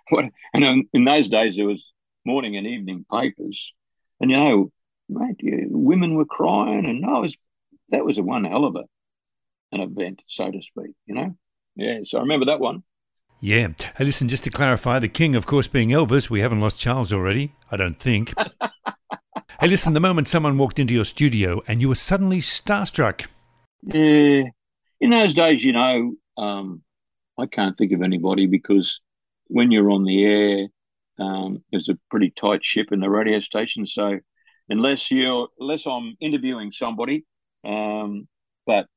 what? 0.10 0.26
And 0.54 0.88
in 0.92 1.06
those 1.06 1.30
days 1.30 1.56
there 1.56 1.68
was 1.68 1.94
morning 2.26 2.58
and 2.58 2.68
evening 2.68 3.06
papers, 3.10 3.74
and 4.20 4.30
you 4.30 4.36
know, 4.36 4.72
mate, 5.10 5.38
yeah, 5.40 5.66
women 5.70 6.16
were 6.16 6.26
crying, 6.26 6.86
and 6.86 7.06
I 7.06 7.20
was 7.20 7.38
that 7.90 8.06
was 8.06 8.18
a 8.18 8.24
one 8.24 8.46
hell 8.46 8.66
of 8.66 8.76
a 8.76 8.84
an 9.72 9.82
event, 9.82 10.22
so 10.28 10.50
to 10.52 10.62
speak. 10.62 10.96
You 11.06 11.16
know, 11.16 11.38
yeah. 11.76 12.00
So 12.04 12.18
I 12.18 12.22
remember 12.22 12.48
that 12.48 12.60
one. 12.60 12.84
Yeah. 13.42 13.68
Hey, 13.98 14.06
listen, 14.06 14.30
just 14.30 14.46
to 14.46 14.50
clarify, 14.50 14.98
the 14.98 15.10
king, 15.10 15.36
of 15.36 15.46
course, 15.46 15.68
being 15.68 15.90
Elvis, 15.90 16.30
we 16.30 16.40
haven't 16.40 16.62
lost 16.62 16.80
Charles 16.80 17.12
already, 17.12 17.54
I 17.70 17.76
don't 17.76 18.00
think. 18.00 18.34
hey, 19.60 19.68
listen, 19.68 19.94
the 19.94 20.00
moment 20.00 20.28
someone 20.28 20.58
walked 20.58 20.80
into 20.80 20.94
your 20.94 21.04
studio 21.04 21.62
and 21.68 21.82
you 21.82 21.90
were 21.90 21.96
suddenly 21.96 22.40
starstruck, 22.40 23.28
yeah, 23.86 24.44
in 25.00 25.10
those 25.12 25.34
days, 25.34 25.64
you 25.64 25.74
know, 25.74 26.16
um, 26.38 26.82
I 27.38 27.46
can't 27.46 27.78
think 27.78 27.92
of 27.92 28.02
anybody 28.02 28.48
because 28.48 29.00
when 29.48 29.72
you're 29.72 29.92
on 29.92 30.06
the 30.06 30.26
air, 30.26 30.68
um, 31.20 31.64
there's 31.72 31.90
a 31.90 32.00
pretty 32.10 32.32
tight 32.32 32.66
ship 32.66 32.92
in 32.92 33.00
the 33.00 33.10
radio 33.10 33.40
station. 33.40 33.86
So 33.86 34.20
unless 34.70 35.12
you're, 35.12 35.50
unless 35.60 35.86
I'm 35.86 36.16
interviewing 36.20 36.72
somebody, 36.72 37.26
um, 37.64 38.28
but 38.66 38.88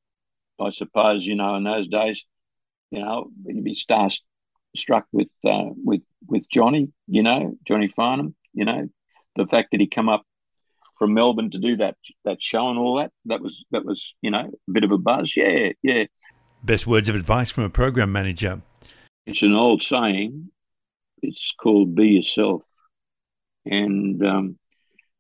I 0.61 0.71
suppose 0.71 1.27
you 1.27 1.37
know 1.37 1.57
in 1.57 1.65
those 1.65 1.89
days, 1.89 2.25
you 2.91 3.01
know, 3.01 3.31
you'd 3.45 3.65
be 3.65 3.75
star 3.75 4.09
struck 4.77 5.07
with 5.13 5.31
uh, 5.45 5.71
with 5.85 6.03
with 6.27 6.49
Johnny, 6.51 6.89
you 7.07 7.23
know, 7.23 7.57
Johnny 7.67 7.89
Farnham, 7.89 8.35
you 8.53 8.65
know, 8.65 8.89
the 9.37 9.47
fact 9.47 9.69
that 9.73 9.81
he 9.81 9.87
come 9.87 10.09
up 10.09 10.25
from 10.97 11.15
Melbourne 11.15 11.51
to 11.51 11.59
do 11.59 11.77
that 11.77 11.97
that 12.25 12.43
show 12.43 12.69
and 12.69 12.79
all 12.79 12.97
that. 12.97 13.13
That 13.27 13.41
was 13.41 13.65
that 13.71 13.85
was 13.85 14.15
you 14.21 14.31
know 14.31 14.51
a 14.69 14.71
bit 14.71 14.85
of 14.85 14.93
a 14.93 14.99
buzz. 14.99 15.35
Yeah, 15.37 15.71
yeah. 15.83 16.05
Best 16.63 16.87
words 16.87 17.09
of 17.09 17.15
advice 17.15 17.51
from 17.51 17.65
a 17.65 17.71
program 17.71 18.11
manager. 18.11 18.61
It's 19.27 19.43
an 19.43 19.55
old 19.55 19.83
saying. 19.83 20.51
It's 21.23 21.55
called 21.59 21.95
"Be 21.95 22.09
yourself," 22.09 22.65
and 23.65 24.25
um, 24.27 24.59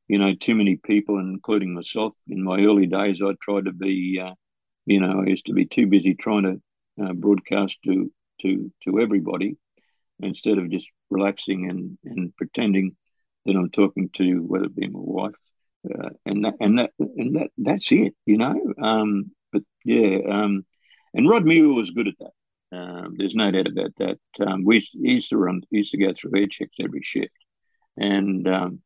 you 0.09 0.19
know, 0.19 0.35
too 0.35 0.55
many 0.55 0.77
people, 0.77 1.19
including 1.19 1.75
myself, 1.75 2.15
in 2.29 2.43
my 2.43 2.61
early 2.61 2.87
days, 2.87 3.21
I 3.23 3.33
tried 3.41 3.67
to 3.67 3.73
be. 3.73 4.21
Uh, 4.23 4.35
you 4.87 5.01
know, 5.01 5.21
I 5.21 5.27
used 5.27 5.47
to 5.47 5.53
be 5.53 5.67
too 5.67 5.87
busy 5.87 6.15
trying 6.15 6.45
to 6.45 7.05
uh, 7.05 7.13
broadcast 7.13 7.79
to 7.85 8.11
to 8.41 8.73
to 8.85 9.01
everybody 9.01 9.57
instead 10.21 10.59
of 10.59 10.71
just 10.71 10.89
relaxing 11.11 11.69
and 11.69 11.99
and 12.05 12.35
pretending 12.37 12.97
that 13.45 13.55
I'm 13.55 13.71
talking 13.71 14.09
to 14.15 14.39
whether 14.43 14.65
it 14.65 14.75
be 14.75 14.89
my 14.89 15.01
wife 15.01 15.35
uh, 15.87 16.11
and 16.27 16.45
that 16.45 16.55
and 16.61 16.79
that 16.79 16.91
and 16.99 17.37
that 17.37 17.51
that's 17.59 17.91
it, 17.93 18.15
you 18.27 18.39
know. 18.39 18.61
Um, 18.81 19.31
but 19.53 19.63
yeah, 19.85 20.19
um, 20.29 20.65
and 21.15 21.29
Rod 21.29 21.45
Muir 21.45 21.73
was 21.73 21.91
good 21.91 22.09
at 22.09 22.15
that. 22.21 22.33
Um, 22.77 23.15
there's 23.17 23.35
no 23.35 23.51
doubt 23.51 23.69
about 23.69 23.93
that. 23.99 24.19
Um, 24.47 24.65
we 24.65 24.87
used 24.93 25.31
to 25.31 25.39
run, 25.39 25.63
used 25.71 25.93
to 25.93 25.99
go 25.99 26.13
through 26.13 26.39
air 26.39 26.47
checks 26.47 26.77
every 26.81 27.03
shift, 27.03 27.37
and 27.97 28.47
um, 28.49 28.83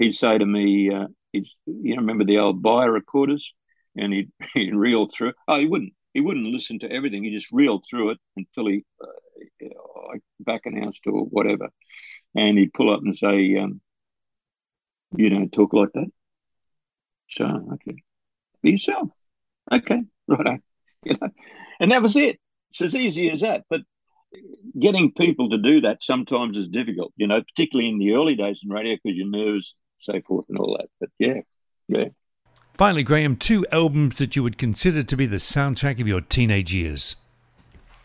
he'd 0.00 0.14
say 0.14 0.38
to 0.38 0.46
me, 0.46 0.92
uh, 0.92 1.08
"You 1.32 1.44
know, 1.66 1.96
remember 1.98 2.24
the 2.24 2.38
old 2.38 2.62
Byer 2.62 2.92
recorders?" 2.92 3.54
And 3.96 4.12
he'd, 4.12 4.32
he'd 4.54 4.74
reel 4.74 5.08
through. 5.08 5.34
Oh, 5.48 5.60
he 5.60 5.66
wouldn't. 5.66 5.94
He 6.14 6.22
wouldn't 6.22 6.46
listen 6.46 6.80
to 6.80 6.90
everything. 6.90 7.24
He 7.24 7.30
just 7.30 7.52
reeled 7.52 7.84
through 7.88 8.10
it 8.10 8.18
until 8.36 8.66
he 8.66 8.84
uh, 9.02 10.18
back 10.40 10.62
announced 10.66 11.06
or 11.06 11.24
whatever, 11.26 11.70
and 12.34 12.58
he'd 12.58 12.74
pull 12.74 12.92
up 12.92 13.02
and 13.04 13.16
say, 13.16 13.56
um, 13.56 13.80
"You 15.16 15.28
don't 15.30 15.52
talk 15.52 15.72
like 15.72 15.92
that." 15.92 16.10
So, 17.28 17.44
okay, 17.74 17.96
be 18.62 18.72
yourself. 18.72 19.12
Okay, 19.72 20.02
right. 20.28 20.60
You 21.04 21.16
know, 21.20 21.30
and 21.80 21.92
that 21.92 22.02
was 22.02 22.16
it. 22.16 22.38
It's 22.70 22.82
as 22.82 22.94
easy 22.94 23.30
as 23.30 23.40
that. 23.40 23.64
But 23.70 23.82
getting 24.78 25.12
people 25.12 25.50
to 25.50 25.58
do 25.58 25.80
that 25.82 26.02
sometimes 26.02 26.56
is 26.56 26.68
difficult, 26.68 27.12
you 27.16 27.26
know, 27.26 27.42
particularly 27.42 27.90
in 27.90 27.98
the 27.98 28.12
early 28.12 28.34
days 28.36 28.60
in 28.64 28.70
radio 28.70 28.96
because 28.96 29.16
you're 29.16 29.30
nervous, 29.30 29.74
so 30.00 30.20
forth, 30.22 30.46
and 30.48 30.58
all 30.58 30.76
that. 30.78 30.88
But 30.98 31.10
yeah, 31.18 31.40
yeah. 31.88 32.08
Finally, 32.74 33.02
Graham, 33.02 33.36
two 33.36 33.66
albums 33.72 34.16
that 34.16 34.36
you 34.36 34.42
would 34.42 34.58
consider 34.58 35.02
to 35.02 35.16
be 35.16 35.26
the 35.26 35.36
soundtrack 35.36 36.00
of 36.00 36.08
your 36.08 36.20
teenage 36.20 36.74
years. 36.74 37.16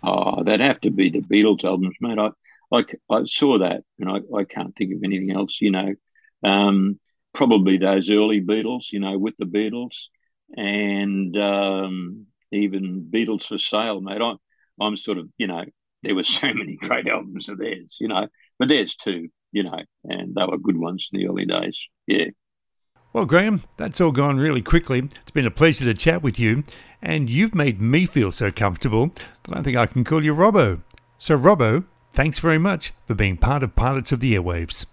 Oh, 0.03 0.43
that'd 0.43 0.65
have 0.65 0.81
to 0.81 0.91
be 0.91 1.09
the 1.09 1.21
Beatles 1.21 1.63
albums, 1.63 1.95
mate. 2.01 2.19
I, 2.19 2.29
I, 2.71 2.83
I 3.09 3.25
saw 3.25 3.59
that, 3.59 3.83
and 3.99 4.09
I, 4.09 4.19
I 4.35 4.43
can't 4.43 4.75
think 4.75 4.93
of 4.93 5.03
anything 5.03 5.31
else. 5.31 5.61
You 5.61 5.71
know, 5.71 5.95
um, 6.43 6.99
probably 7.33 7.77
those 7.77 8.09
early 8.09 8.41
Beatles, 8.41 8.91
you 8.91 8.99
know, 8.99 9.17
with 9.17 9.35
the 9.37 9.45
Beatles 9.45 10.07
and 10.55 11.35
um, 11.37 12.25
even 12.51 13.07
Beatles 13.11 13.45
for 13.45 13.57
Sale, 13.57 14.01
mate. 14.01 14.21
I'm, 14.21 14.37
I'm 14.79 14.95
sort 14.95 15.17
of, 15.17 15.29
you 15.37 15.47
know, 15.47 15.63
there 16.01 16.15
were 16.15 16.23
so 16.23 16.47
many 16.53 16.77
great 16.77 17.07
albums 17.07 17.49
of 17.49 17.59
theirs, 17.59 17.97
you 17.99 18.07
know, 18.07 18.27
but 18.57 18.69
there's 18.69 18.95
two, 18.95 19.29
you 19.55 19.63
know, 19.63 19.79
and 20.03 20.35
they 20.35 20.45
were 20.45 20.57
good 20.57 20.77
ones 20.77 21.07
in 21.11 21.19
the 21.19 21.27
early 21.27 21.45
days. 21.45 21.81
Yeah. 22.07 22.25
Well, 23.13 23.25
Graham, 23.25 23.63
that's 23.77 24.01
all 24.01 24.11
gone 24.11 24.35
really 24.35 24.61
quickly. 24.61 24.99
It's 24.99 25.31
been 25.31 25.45
a 25.45 25.51
pleasure 25.51 25.85
to 25.85 25.93
chat 25.93 26.21
with 26.21 26.37
you, 26.37 26.65
and 27.01 27.29
you've 27.29 27.55
made 27.55 27.79
me 27.79 28.05
feel 28.05 28.31
so 28.31 28.51
comfortable 28.51 29.11
that 29.43 29.57
I 29.57 29.61
think 29.61 29.77
I 29.77 29.85
can 29.85 30.03
call 30.03 30.25
you 30.25 30.35
Robbo. 30.35 30.81
So, 31.17 31.37
Robbo, 31.37 31.85
thanks 32.13 32.39
very 32.39 32.57
much 32.57 32.91
for 33.05 33.15
being 33.15 33.37
part 33.37 33.63
of 33.63 33.77
Pilots 33.77 34.11
of 34.11 34.19
the 34.19 34.35
Airwaves. 34.35 34.85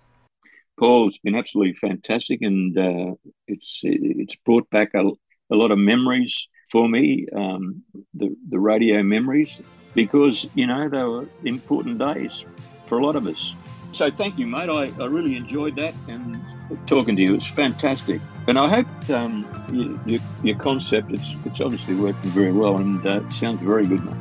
Paul, 0.79 1.09
it's 1.09 1.19
been 1.19 1.35
absolutely 1.35 1.75
fantastic, 1.75 2.41
and 2.43 2.79
uh, 2.79 3.15
it's 3.49 3.81
it's 3.83 4.37
brought 4.45 4.71
back 4.71 4.95
a, 4.95 5.03
a 5.51 5.57
lot 5.57 5.73
of 5.73 5.79
memories 5.79 6.47
for 6.71 6.89
me, 6.89 7.27
um, 7.35 7.83
the 8.15 8.37
the 8.49 8.61
radio 8.61 9.03
memories, 9.03 9.59
because 9.95 10.47
you 10.55 10.69
know 10.69 10.89
they 10.89 11.03
were 11.03 11.27
important 11.45 11.99
days 11.99 12.45
for 12.87 12.99
a 12.99 13.05
lot 13.05 13.17
of 13.17 13.27
us. 13.27 13.55
So 13.93 14.11
thank 14.11 14.39
you, 14.39 14.47
mate. 14.47 14.69
I, 14.69 14.93
I 15.01 15.07
really 15.07 15.37
enjoyed 15.37 15.77
that 15.77 15.95
and 16.09 16.43
talking 16.87 17.15
to 17.17 17.23
you. 17.23 17.35
It's 17.35 17.47
fantastic. 17.47 18.21
And 18.49 18.59
I 18.59 18.69
hope 18.69 19.11
um, 19.11 19.47
you, 19.71 20.01
your, 20.07 20.21
your 20.43 20.59
concept, 20.59 21.13
it's, 21.13 21.35
it's 21.45 21.61
obviously 21.61 21.95
working 21.95 22.31
very 22.31 22.53
well 22.53 22.79
and 22.79 23.07
uh, 23.07 23.21
it 23.21 23.33
sounds 23.33 23.61
very 23.61 23.87
good, 23.87 24.05
mate. 24.05 24.17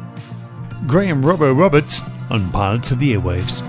Graham 0.87 1.23
Robbo 1.23 1.57
Roberts 1.57 2.01
on 2.29 2.49
Pilots 2.51 2.91
of 2.91 2.99
the 2.99 3.13
Airwaves. 3.13 3.61